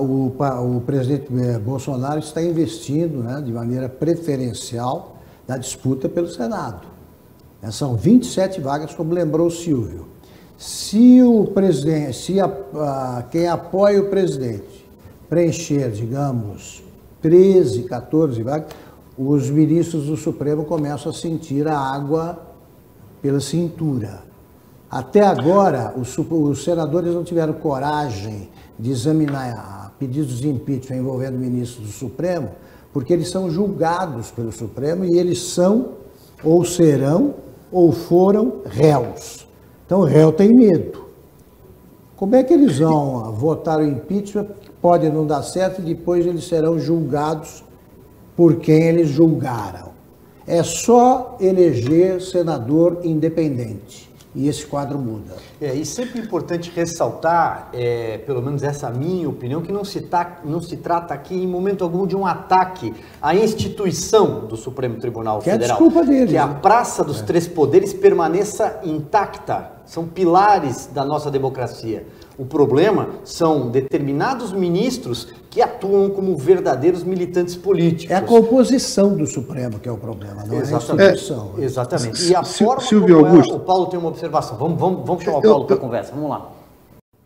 o, 0.01 0.33
o, 0.39 0.81
presidente 0.81 1.27
eh, 1.39 1.59
Bolsonaro 1.59 2.19
está 2.19 2.43
investindo 2.43 3.23
né, 3.23 3.43
de 3.45 3.53
maneira 3.53 3.89
preferencial 3.89 5.19
na 5.47 5.59
disputa 5.59 6.09
pelo 6.09 6.29
Senado. 6.29 6.96
É, 7.63 7.71
são 7.71 7.97
27 7.97 8.61
vagas, 8.61 8.95
como 8.95 9.13
lembrou 9.13 9.47
o 9.47 9.51
Silvio. 9.51 10.07
Se 10.59 11.23
o 11.23 11.47
presidente, 11.47 12.17
se 12.17 12.41
a, 12.41 12.47
a, 12.47 13.25
quem 13.31 13.47
apoia 13.47 14.01
o 14.01 14.09
presidente 14.09 14.87
preencher, 15.29 15.91
digamos, 15.91 16.83
13, 17.21 17.83
14 17.85 18.43
vagas, 18.43 18.69
os 19.19 19.51
ministros 19.51 20.07
do 20.07 20.17
Supremo 20.17 20.65
começam 20.65 21.11
a 21.11 21.15
sentir 21.15 21.67
a 21.67 21.79
água 21.79 22.39
pela 23.21 23.41
cintura. 23.41 24.23
Até 24.91 25.21
agora, 25.21 25.95
os, 25.97 26.17
os 26.17 26.63
senadores 26.63 27.13
não 27.13 27.25
tiveram 27.25 27.55
coragem 27.55 28.49
de 28.79 28.91
examinar 28.91 29.95
pedidos 29.99 30.39
de 30.39 30.49
impeachment 30.49 30.99
envolvendo 30.99 31.39
ministros 31.39 31.87
do 31.87 31.93
Supremo, 31.93 32.51
porque 32.93 33.13
eles 33.13 33.29
são 33.29 33.51
julgados 33.51 34.31
pelo 34.31 34.53
Supremo 34.53 35.05
e 35.05 35.19
eles 35.19 35.43
são, 35.43 35.93
ou 36.45 36.65
serão, 36.65 37.35
ou 37.71 37.93
foram 37.93 38.63
réus. 38.65 39.47
Então 39.85 40.01
réu 40.01 40.33
tem 40.33 40.53
medo. 40.55 41.07
Como 42.17 42.35
é 42.35 42.43
que 42.43 42.55
eles 42.55 42.79
vão 42.79 43.33
votar 43.33 43.79
o 43.79 43.85
impeachment? 43.85 44.49
Pode 44.81 45.09
não 45.11 45.27
dar 45.27 45.43
certo 45.43 45.81
e 45.81 45.85
depois 45.85 46.27
eles 46.27 46.45
serão 46.45 46.79
julgados 46.79 47.65
por 48.37 48.57
quem 48.57 48.85
eles 48.85 49.09
julgaram. 49.09 49.91
É 50.47 50.63
só 50.63 51.37
eleger 51.41 52.21
senador 52.21 53.01
independente. 53.03 54.06
E 54.37 54.49
esse 54.49 54.67
quadro 54.67 54.99
muda. 54.99 55.35
É, 55.59 55.75
e 55.75 55.87
sempre 55.87 56.21
importante 56.21 56.71
ressaltar, 56.71 57.71
é, 57.73 58.19
pelo 58.19 58.43
menos 58.43 58.63
essa 58.63 58.91
minha 58.91 59.27
opinião, 59.27 59.63
que 59.63 59.73
não 59.73 59.83
se, 59.83 60.03
tá, 60.03 60.41
não 60.45 60.61
se 60.61 60.77
trata 60.77 61.15
aqui 61.15 61.35
em 61.35 61.47
momento 61.47 61.83
algum 61.83 62.07
de 62.07 62.15
um 62.15 62.27
ataque 62.27 62.95
à 63.21 63.35
instituição 63.35 64.47
do 64.47 64.55
Supremo 64.55 65.01
Tribunal 65.01 65.39
que 65.39 65.51
Federal. 65.51 65.79
É 65.79 65.81
a 65.81 65.85
desculpa 65.85 66.07
deles. 66.07 66.31
Que 66.31 66.37
a 66.37 66.47
né? 66.47 66.59
Praça 66.61 67.03
dos 67.03 67.23
é. 67.23 67.25
Três 67.25 67.49
Poderes 67.49 67.95
permaneça 67.95 68.81
intacta. 68.85 69.73
São 69.87 70.07
pilares 70.07 70.87
da 70.93 71.03
nossa 71.03 71.31
democracia. 71.31 72.07
O 72.39 72.45
problema 72.45 73.09
são 73.25 73.71
determinados 73.71 74.53
ministros 74.53 75.29
que 75.49 75.63
atuam 75.63 76.11
como 76.11 76.37
verdadeiros 76.37 77.03
militantes 77.03 77.57
políticos. 77.57 78.11
É 78.11 78.17
a 78.17 78.23
composição 78.23 79.17
do 79.17 79.27
Supremo 79.27 79.79
que 79.79 79.89
é 79.89 79.93
o 79.93 79.97
problema, 79.97 80.45
não 80.45 80.59
exatamente. 80.61 81.03
é 81.03 81.09
a 81.09 81.15
instituição. 81.15 81.55
É, 81.57 81.65
exatamente. 81.65 82.29
E 82.29 82.35
a 82.35 82.45
forma 82.45 82.83
Silvio 82.83 83.17
como 83.17 83.27
Augusto. 83.29 83.51
Ela, 83.53 83.63
o 83.63 83.65
Paulo 83.65 83.87
tem 83.87 83.99
uma 83.99 84.09
observação. 84.09 84.59
Vamos, 84.59 84.79
vamos, 84.79 85.07
vamos 85.07 85.25
chamar 85.25 85.39
o 85.39 85.43
Paulo 85.43 85.65
para 85.65 85.77
a 85.77 85.79
conversa. 85.79 86.13
Vamos 86.13 86.29
lá. 86.29 86.53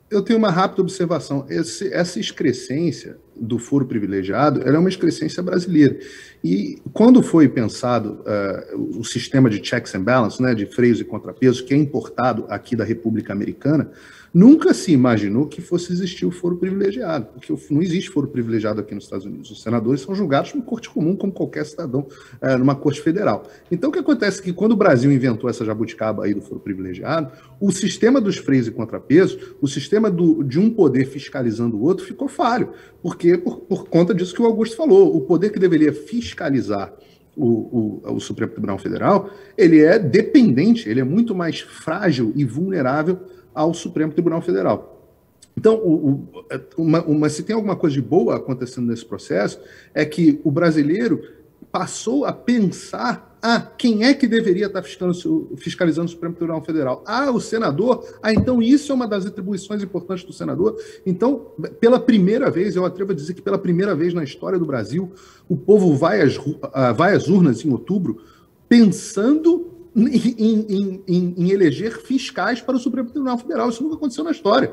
Eu 0.09 0.23
tenho 0.23 0.39
uma 0.39 0.51
rápida 0.51 0.83
observação. 0.83 1.45
Esse, 1.49 1.93
essa 1.93 2.19
excrescência 2.19 3.17
do 3.37 3.59
foro 3.59 3.87
privilegiado 3.87 4.63
é 4.63 4.79
uma 4.79 4.89
excrescência 4.89 5.43
brasileira. 5.43 5.99
E 6.43 6.81
quando 6.93 7.23
foi 7.23 7.49
pensado 7.49 8.21
uh, 8.21 8.99
o 8.99 9.05
sistema 9.05 9.49
de 9.49 9.65
checks 9.65 9.95
and 9.95 10.03
balances, 10.03 10.41
né, 10.41 10.55
de 10.55 10.67
freios 10.67 11.01
e 11.01 11.05
contrapesos, 11.05 11.61
que 11.61 11.73
é 11.73 11.77
importado 11.77 12.45
aqui 12.49 12.75
da 12.75 12.85
República 12.85 13.33
Americana, 13.33 13.91
Nunca 14.33 14.73
se 14.73 14.93
imaginou 14.93 15.47
que 15.47 15.61
fosse 15.61 15.93
existir 15.93 16.25
o 16.25 16.31
foro 16.31 16.57
privilegiado, 16.57 17.27
porque 17.35 17.53
não 17.69 17.83
existe 17.83 18.11
foro 18.11 18.29
privilegiado 18.29 18.81
aqui 18.81 18.95
nos 18.95 19.05
Estados 19.05 19.27
Unidos. 19.27 19.51
Os 19.51 19.61
senadores 19.61 20.03
são 20.03 20.15
julgados 20.15 20.55
no 20.55 20.63
corte 20.63 20.89
comum, 20.89 21.17
como 21.17 21.33
qualquer 21.33 21.67
cidadão 21.67 22.07
é, 22.41 22.57
numa 22.57 22.77
corte 22.77 23.01
federal. 23.01 23.43
Então, 23.73 23.91
o 23.91 23.93
que 23.93 23.99
acontece 23.99 24.41
é 24.41 24.45
que 24.45 24.53
quando 24.53 24.73
o 24.73 24.77
Brasil 24.77 25.11
inventou 25.11 25.51
essa 25.51 25.65
jabuticaba 25.65 26.25
aí 26.25 26.33
do 26.33 26.41
foro 26.41 26.61
privilegiado, 26.61 27.33
o 27.61 27.73
sistema 27.73 28.21
dos 28.21 28.37
freios 28.37 28.69
e 28.69 28.71
contrapesos, 28.71 29.55
o 29.61 29.67
sistema 29.67 30.09
do, 30.09 30.45
de 30.45 30.61
um 30.61 30.71
poder 30.71 31.07
fiscalizando 31.07 31.77
o 31.77 31.83
outro, 31.83 32.07
ficou 32.07 32.29
falho, 32.29 32.71
porque 33.03 33.37
por, 33.37 33.59
por 33.61 33.89
conta 33.89 34.15
disso 34.15 34.35
que 34.35 34.43
o 34.43 34.47
Augusto 34.47 34.77
falou, 34.77 35.17
o 35.17 35.23
poder 35.23 35.51
que 35.51 35.59
deveria 35.59 35.93
fiscalizar 35.93 36.95
o, 37.37 38.01
o, 38.05 38.15
o, 38.15 38.21
Supremo 38.21 38.53
Tribunal 38.53 38.79
Federal, 38.79 39.31
ele 39.57 39.81
é 39.81 39.99
dependente, 39.99 40.89
ele 40.89 41.01
é 41.01 41.05
muito 41.05 41.35
mais 41.35 41.61
frágil 41.61 42.33
e 42.37 42.45
vulnerável 42.45 43.19
ao 43.55 43.75
Supremo 43.75 44.13
Tribunal 44.13 44.41
Federal. 44.41 45.01
Então, 45.57 45.77
o, 45.77 46.07
o, 46.07 46.29
uma, 46.77 47.03
uma, 47.03 47.29
se 47.29 47.43
tem 47.43 47.55
alguma 47.55 47.77
coisa 47.77 47.95
de 47.95 48.03
boa 48.03 48.37
acontecendo 48.37 48.87
nesse 48.87 49.05
processo, 49.05 49.61
é 49.93 50.05
que 50.05 50.41
o 50.45 50.51
brasileiro 50.51 51.23
passou 51.71 52.25
a 52.25 52.33
pensar: 52.33 53.37
ah, 53.43 53.61
quem 53.61 54.05
é 54.05 54.15
que 54.15 54.27
deveria 54.27 54.67
estar 54.67 54.83
fiscalizando 54.83 56.07
o 56.07 56.11
Supremo 56.11 56.35
Tribunal 56.35 56.63
Federal? 56.63 57.03
Ah, 57.07 57.31
o 57.31 57.41
senador? 57.41 58.07
Ah, 58.23 58.33
então 58.33 58.63
isso 58.63 58.93
é 58.93 58.95
uma 58.95 59.07
das 59.07 59.27
atribuições 59.27 59.83
importantes 59.83 60.25
do 60.25 60.33
senador. 60.33 60.77
Então, 61.05 61.53
pela 61.81 61.99
primeira 61.99 62.51
vez, 62.51 62.77
eu 62.77 62.85
atrevo 62.85 63.13
a 63.13 63.15
dizer 63.15 63.35
que 63.35 63.43
pela 63.43 63.59
primeira 63.59 63.95
vez 63.95 64.15
na 64.15 64.25
história 64.25 64.59
do 64.59 64.67
Brasil, 64.67 65.13
o 65.49 65.57
povo 65.57 65.95
vai 65.95 66.21
às, 66.21 66.39
ah, 66.73 66.93
vai 66.93 67.15
às 67.15 67.29
urnas 67.29 67.65
em 67.65 67.71
outubro 67.71 68.23
pensando 68.69 69.70
em, 69.95 70.07
em, 70.07 71.05
em, 71.07 71.35
em 71.37 71.51
eleger 71.51 72.01
fiscais 72.01 72.61
para 72.61 72.77
o 72.77 72.79
Supremo 72.79 73.11
Tribunal 73.11 73.39
Federal. 73.39 73.69
Isso 73.69 73.83
nunca 73.83 73.97
aconteceu 73.97 74.25
na 74.25 74.31
história. 74.31 74.73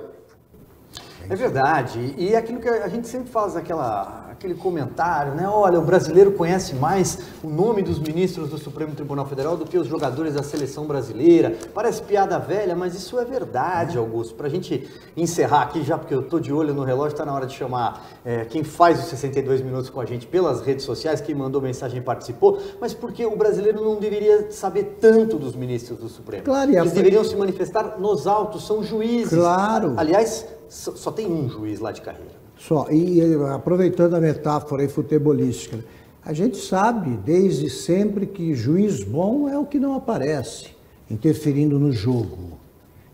É 1.30 1.36
verdade. 1.36 2.16
E 2.18 2.36
aquilo 2.36 2.60
que 2.60 2.70
a 2.70 2.88
gente 2.88 3.08
sempre 3.08 3.30
faz 3.30 3.56
aquela, 3.56 4.27
aquele 4.38 4.54
comentário, 4.54 5.34
né? 5.34 5.50
Olha, 5.50 5.80
o 5.80 5.82
brasileiro 5.82 6.32
conhece 6.32 6.76
mais 6.76 7.18
o 7.44 7.50
nome 7.50 7.82
dos 7.82 7.98
ministros 7.98 8.50
do 8.50 8.58
Supremo 8.58 8.94
Tribunal 8.94 9.26
Federal 9.26 9.58
do 9.58 9.66
que 9.66 9.78
os 9.78 9.88
jogadores 9.88 10.36
da 10.36 10.44
seleção 10.44 10.86
brasileira. 10.86 11.58
Parece 11.74 12.04
piada 12.04 12.38
velha, 12.38 12.76
mas 12.76 12.94
isso 12.94 13.20
é 13.20 13.26
verdade, 13.26 13.98
Augusto. 13.98 14.36
Para 14.36 14.46
a 14.46 14.50
gente 14.50 14.88
encerrar 15.18 15.64
aqui, 15.64 15.84
já 15.84 15.98
porque 15.98 16.14
eu 16.14 16.22
estou 16.22 16.40
de 16.40 16.54
olho 16.54 16.72
no 16.74 16.84
relógio, 16.84 17.14
está 17.14 17.26
na 17.26 17.34
hora 17.34 17.48
de 17.48 17.56
chamar 17.56 18.08
é, 18.24 18.46
quem 18.46 18.64
faz 18.64 19.00
os 19.00 19.06
62 19.06 19.62
minutos 19.62 19.90
com 19.90 20.00
a 20.00 20.06
gente 20.06 20.28
pelas 20.28 20.62
redes 20.62 20.86
sociais, 20.86 21.20
quem 21.20 21.34
mandou 21.34 21.60
mensagem 21.60 22.00
participou, 22.00 22.62
mas 22.80 22.94
porque 22.94 23.26
o 23.26 23.36
brasileiro 23.36 23.84
não 23.84 23.96
deveria 23.96 24.52
saber 24.52 24.98
tanto 25.02 25.38
dos 25.38 25.56
ministros 25.56 25.98
do 25.98 26.08
Supremo. 26.08 26.44
Claro, 26.44 26.72
Eles 26.72 26.92
deveriam 26.92 27.24
se 27.24 27.36
manifestar 27.36 28.00
nos 28.00 28.28
autos, 28.28 28.68
são 28.68 28.84
juízes. 28.84 29.34
Claro. 29.34 29.96
Aliás, 29.98 30.46
só 30.70 31.12
tem 31.12 31.26
um 31.26 31.50
juiz 31.50 31.80
lá 31.80 31.92
de 31.92 32.02
carreira. 32.02 32.37
Só. 32.60 32.88
E 32.92 33.22
aproveitando 33.54 34.16
a 34.16 34.22
metáfora 34.22 34.82
aí 34.82 34.88
futebolística, 34.88 35.84
a 36.24 36.34
gente 36.34 36.58
sabe 36.58 37.18
desde 37.26 37.70
sempre 37.70 38.26
que 38.26 38.54
juiz 38.54 39.04
bom 39.04 39.48
é 39.48 39.58
o 39.58 39.66
que 39.66 39.80
não 39.80 39.96
aparece, 39.96 40.72
interferindo 41.10 41.80
no 41.80 41.92
jogo. 41.92 42.58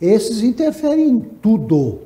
Esses 0.01 0.41
interferem 0.41 1.09
em 1.09 1.19
tudo. 1.19 1.99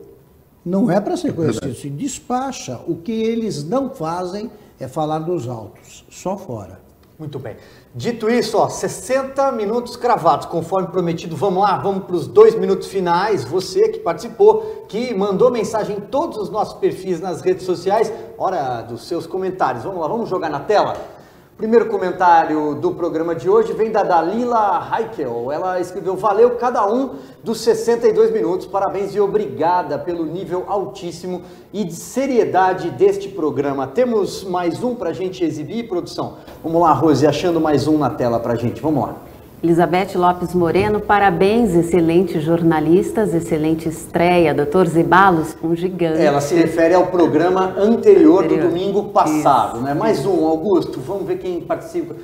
Não 0.65 0.91
é 0.91 0.99
para 0.99 1.15
ser 1.15 1.33
conhecido, 1.33 1.73
se 1.73 1.89
despacha. 1.89 2.79
O 2.88 2.97
que 2.97 3.11
eles 3.11 3.63
não 3.63 3.89
fazem 3.89 4.51
é 4.79 4.88
falar 4.88 5.19
dos 5.19 5.47
autos, 5.47 6.05
só 6.09 6.38
fora. 6.38 6.86
Muito 7.20 7.39
bem. 7.39 7.55
Dito 7.95 8.30
isso, 8.30 8.59
ó, 8.59 8.70
60 8.70 9.51
minutos 9.53 9.95
cravados, 9.95 10.45
conforme 10.45 10.89
prometido. 10.89 11.36
Vamos 11.36 11.63
lá, 11.63 11.76
vamos 11.78 12.03
para 12.03 12.15
os 12.15 12.28
dois 12.28 12.53
minutos 12.53 12.89
finais. 12.89 13.43
Você 13.43 13.89
que 13.89 13.99
participou, 13.99 14.86
que 14.88 15.15
mandou 15.15 15.49
mensagem 15.49 15.97
em 15.97 16.01
todos 16.01 16.38
os 16.38 16.51
nossos 16.51 16.76
perfis 16.76 17.20
nas 17.20 17.41
redes 17.41 17.65
sociais, 17.65 18.13
hora 18.38 18.84
dos 18.84 19.07
seus 19.07 19.26
comentários. 19.26 19.84
Vamos 19.84 19.99
lá, 19.99 20.07
vamos 20.07 20.30
jogar 20.30 20.49
na 20.51 20.59
tela? 20.59 21.16
Primeiro 21.58 21.88
comentário 21.88 22.76
do 22.76 22.91
programa 22.91 23.34
de 23.34 23.49
hoje 23.49 23.74
vem 23.74 23.91
da 23.91 24.03
Dalila 24.03 24.88
Heikel. 24.93 25.51
Ela 25.51 25.80
escreveu: 25.80 26.16
Valeu 26.16 26.51
cada 26.51 26.86
um 26.86 27.16
dos 27.43 27.62
62 27.62 28.32
minutos. 28.32 28.68
Parabéns 28.68 29.16
e 29.16 29.20
obrigada 29.20 29.97
pelo 29.97 30.24
nível 30.24 30.66
altíssimo 30.68 31.41
e 31.74 31.84
de 31.84 31.95
seriedade 31.95 32.91
deste 32.91 33.28
programa. 33.30 33.88
Temos 33.88 34.43
mais 34.43 34.84
um 34.84 34.93
para 34.93 35.10
a 35.10 35.14
gente 35.14 35.43
exibir, 35.43 35.88
produção? 35.88 36.36
Vamos 36.64 36.80
lá, 36.80 36.93
Rose, 36.93 37.26
achando 37.26 37.60
mais 37.60 37.88
um 37.88 37.97
na 37.97 38.12
tela 38.12 38.39
para 38.39 38.53
a 38.53 38.55
gente. 38.55 38.80
Vamos 38.80 39.01
lá. 39.01 39.16
Elizabeth 39.64 40.16
Lopes 40.16 40.53
Moreno, 40.53 40.99
parabéns, 40.99 41.74
excelentes 41.74 42.43
jornalistas, 42.43 43.34
excelente 43.34 43.89
estreia. 43.89 44.53
Doutor 44.53 44.86
Zibalos, 44.88 45.58
um 45.64 45.76
gigante. 45.76 46.22
Ela 46.22 46.39
se 46.39 46.53
refere 46.53 46.93
ao 46.93 47.08
programa 47.08 47.74
anterior, 47.76 48.43
anterior. 48.43 48.47
do 48.47 48.70
domingo 48.70 49.05
passado, 49.05 49.78
Isso. 49.78 49.84
né? 49.84 49.95
Mais 49.95 50.24
um, 50.28 50.45
Augusto, 50.45 50.99
vamos 50.99 51.26
ver 51.26 51.39
quem 51.39 51.60
participa. 51.62 52.16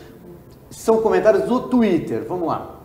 São 0.70 0.98
comentários 0.98 1.46
do 1.46 1.62
Twitter, 1.62 2.24
vamos 2.30 2.48
lá. 2.48 2.76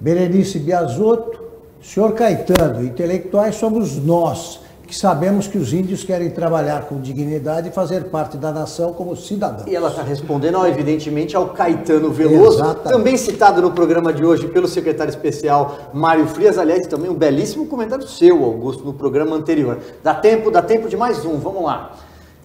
Berenice 0.00 0.58
Biasotto, 0.58 1.40
senhor 1.80 2.14
Caetano, 2.14 2.82
intelectuais 2.82 3.54
somos 3.54 3.96
nós 3.96 4.63
que 4.86 4.94
sabemos 4.96 5.46
que 5.46 5.58
os 5.58 5.72
índios 5.72 6.04
querem 6.04 6.30
trabalhar 6.30 6.82
com 6.82 7.00
dignidade 7.00 7.68
e 7.68 7.72
fazer 7.72 8.04
parte 8.04 8.36
da 8.36 8.52
nação 8.52 8.92
como 8.92 9.16
cidadãos. 9.16 9.66
E 9.66 9.74
ela 9.74 9.88
está 9.88 10.02
respondendo, 10.02 10.64
evidentemente, 10.66 11.34
ao 11.36 11.48
Caetano 11.48 12.10
Veloso, 12.10 12.58
Exatamente. 12.58 12.92
também 12.92 13.16
citado 13.16 13.62
no 13.62 13.72
programa 13.72 14.12
de 14.12 14.24
hoje 14.24 14.46
pelo 14.48 14.68
secretário 14.68 15.10
especial 15.10 15.90
Mário 15.92 16.26
Frias. 16.26 16.58
Aliás, 16.58 16.86
também 16.86 17.10
um 17.10 17.14
belíssimo 17.14 17.66
comentário 17.66 18.06
seu, 18.06 18.44
Augusto, 18.44 18.84
no 18.84 18.92
programa 18.92 19.34
anterior. 19.34 19.78
Dá 20.02 20.14
tempo, 20.14 20.50
dá 20.50 20.62
tempo 20.62 20.88
de 20.88 20.96
mais 20.96 21.24
um, 21.24 21.38
vamos 21.38 21.64
lá. 21.64 21.92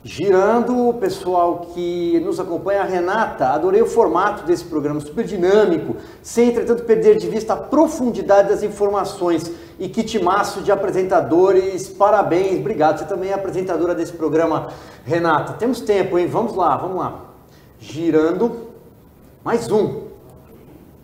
Girando, 0.01 0.87
o 0.87 0.93
pessoal 0.93 1.67
que 1.73 2.21
nos 2.21 2.39
acompanha, 2.39 2.81
a 2.81 2.85
Renata, 2.85 3.49
adorei 3.49 3.81
o 3.81 3.85
formato 3.85 4.45
desse 4.45 4.63
programa, 4.63 5.01
super 5.01 5.25
dinâmico, 5.25 5.97
sem 6.23 6.49
entretanto 6.49 6.83
perder 6.83 7.17
de 7.17 7.27
vista 7.27 7.53
a 7.53 7.57
profundidade 7.57 8.47
das 8.47 8.63
informações. 8.63 9.51
E 9.80 9.88
que 9.88 10.03
timaço 10.03 10.61
de 10.61 10.73
apresentadores, 10.73 11.88
parabéns, 11.88 12.59
obrigado. 12.59 12.99
Você 12.99 13.05
também 13.05 13.30
é 13.30 13.34
apresentadora 13.34 13.95
desse 13.95 14.11
programa, 14.11 14.67
Renata. 15.05 15.53
Temos 15.53 15.80
tempo, 15.80 16.19
hein? 16.19 16.27
Vamos 16.27 16.53
lá, 16.53 16.75
vamos 16.75 16.97
lá. 16.97 17.21
Girando, 17.80 18.67
mais 19.41 19.71
um. 19.71 20.09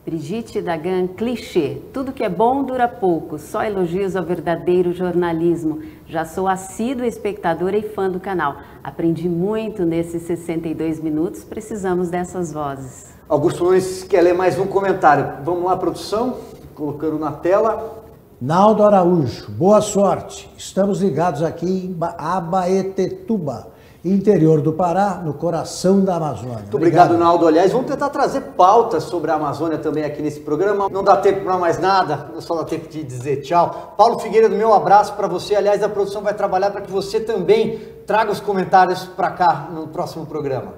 Brigitte 0.06 0.62
Dagan, 0.62 1.08
clichê. 1.08 1.78
Tudo 1.94 2.12
que 2.12 2.22
é 2.22 2.28
bom 2.28 2.64
dura 2.64 2.86
pouco, 2.86 3.40
só 3.40 3.64
elogios 3.64 4.14
ao 4.14 4.26
verdadeiro 4.26 4.92
jornalismo. 4.92 5.82
Já 6.06 6.26
sou 6.26 6.46
assídua 6.46 7.08
espectadora 7.08 7.78
e 7.78 7.82
fã 7.82 8.10
do 8.10 8.20
canal. 8.20 8.58
Aprendi 8.84 9.30
muito 9.30 9.86
nesses 9.86 10.24
62 10.24 11.00
minutos, 11.00 11.46
precisamos 11.46 12.10
dessas 12.10 12.52
vozes. 12.52 13.16
Augusto 13.28 13.64
Nunes 13.64 14.04
quer 14.04 14.22
ler 14.22 14.36
mais 14.36 14.60
um 14.60 14.68
comentário. 14.68 15.44
Vamos 15.46 15.64
lá, 15.64 15.78
produção, 15.78 16.40
colocando 16.76 17.18
na 17.18 17.32
tela. 17.32 18.05
Naldo 18.46 18.84
Araújo, 18.84 19.50
boa 19.50 19.82
sorte. 19.82 20.48
Estamos 20.56 21.02
ligados 21.02 21.42
aqui 21.42 21.66
em 21.66 21.98
Abaetetuba 22.00 23.70
interior 24.04 24.62
do 24.62 24.72
Pará, 24.72 25.20
no 25.26 25.34
coração 25.34 26.06
da 26.06 26.18
Amazônia. 26.18 26.60
Muito 26.60 26.78
obrigado, 26.78 27.08
obrigado, 27.08 27.28
Naldo. 27.28 27.48
Aliás, 27.48 27.72
vamos 27.72 27.88
tentar 27.88 28.10
trazer 28.10 28.42
pautas 28.56 29.06
sobre 29.06 29.32
a 29.32 29.34
Amazônia 29.34 29.80
também 29.80 30.04
aqui 30.04 30.22
nesse 30.22 30.42
programa. 30.42 30.88
Não 30.90 31.04
dá 31.04 31.18
tempo 31.18 31.44
para 31.44 31.58
mais 31.58 31.80
nada, 31.80 32.34
só 32.40 32.56
dá 32.58 32.64
tempo 32.66 32.88
de 32.88 33.04
dizer 33.04 33.38
tchau. 33.38 33.96
Paulo 33.98 34.20
Figueiredo, 34.20 34.56
meu 34.56 34.76
abraço 34.76 35.14
para 35.14 35.28
você. 35.28 35.56
Aliás, 35.56 35.82
a 35.82 35.90
produção 35.90 36.22
vai 36.22 36.36
trabalhar 36.36 36.70
para 36.70 36.82
que 36.82 36.92
você 36.92 37.20
também 37.20 37.80
traga 38.06 38.32
os 38.32 38.40
comentários 38.40 39.06
para 39.06 39.32
cá 39.32 39.72
no 39.74 39.88
próximo 39.88 40.24
programa. 40.28 40.76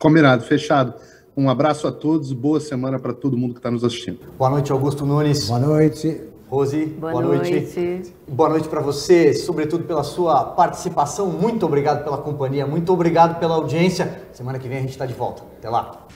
Combinado, 0.00 0.42
fechado. 0.42 0.94
Um 1.36 1.48
abraço 1.48 1.86
a 1.86 1.92
todos, 1.92 2.32
boa 2.32 2.58
semana 2.58 2.98
para 2.98 3.12
todo 3.12 3.36
mundo 3.36 3.54
que 3.54 3.60
está 3.60 3.70
nos 3.70 3.84
assistindo. 3.84 4.18
Boa 4.36 4.50
noite, 4.50 4.72
Augusto 4.72 5.06
Nunes. 5.06 5.46
Boa 5.46 5.60
noite. 5.60 6.29
Rose, 6.50 6.84
boa, 6.84 7.12
boa 7.12 7.22
noite. 7.22 7.48
noite. 7.48 8.12
Boa 8.26 8.48
noite 8.48 8.68
para 8.68 8.80
você, 8.80 9.32
sobretudo 9.32 9.84
pela 9.84 10.02
sua 10.02 10.46
participação. 10.46 11.28
Muito 11.28 11.64
obrigado 11.64 12.02
pela 12.02 12.18
companhia, 12.18 12.66
muito 12.66 12.92
obrigado 12.92 13.38
pela 13.38 13.54
audiência. 13.54 14.22
Semana 14.32 14.58
que 14.58 14.66
vem 14.66 14.78
a 14.78 14.80
gente 14.80 14.90
está 14.90 15.06
de 15.06 15.14
volta. 15.14 15.44
Até 15.58 15.70
lá. 15.70 16.08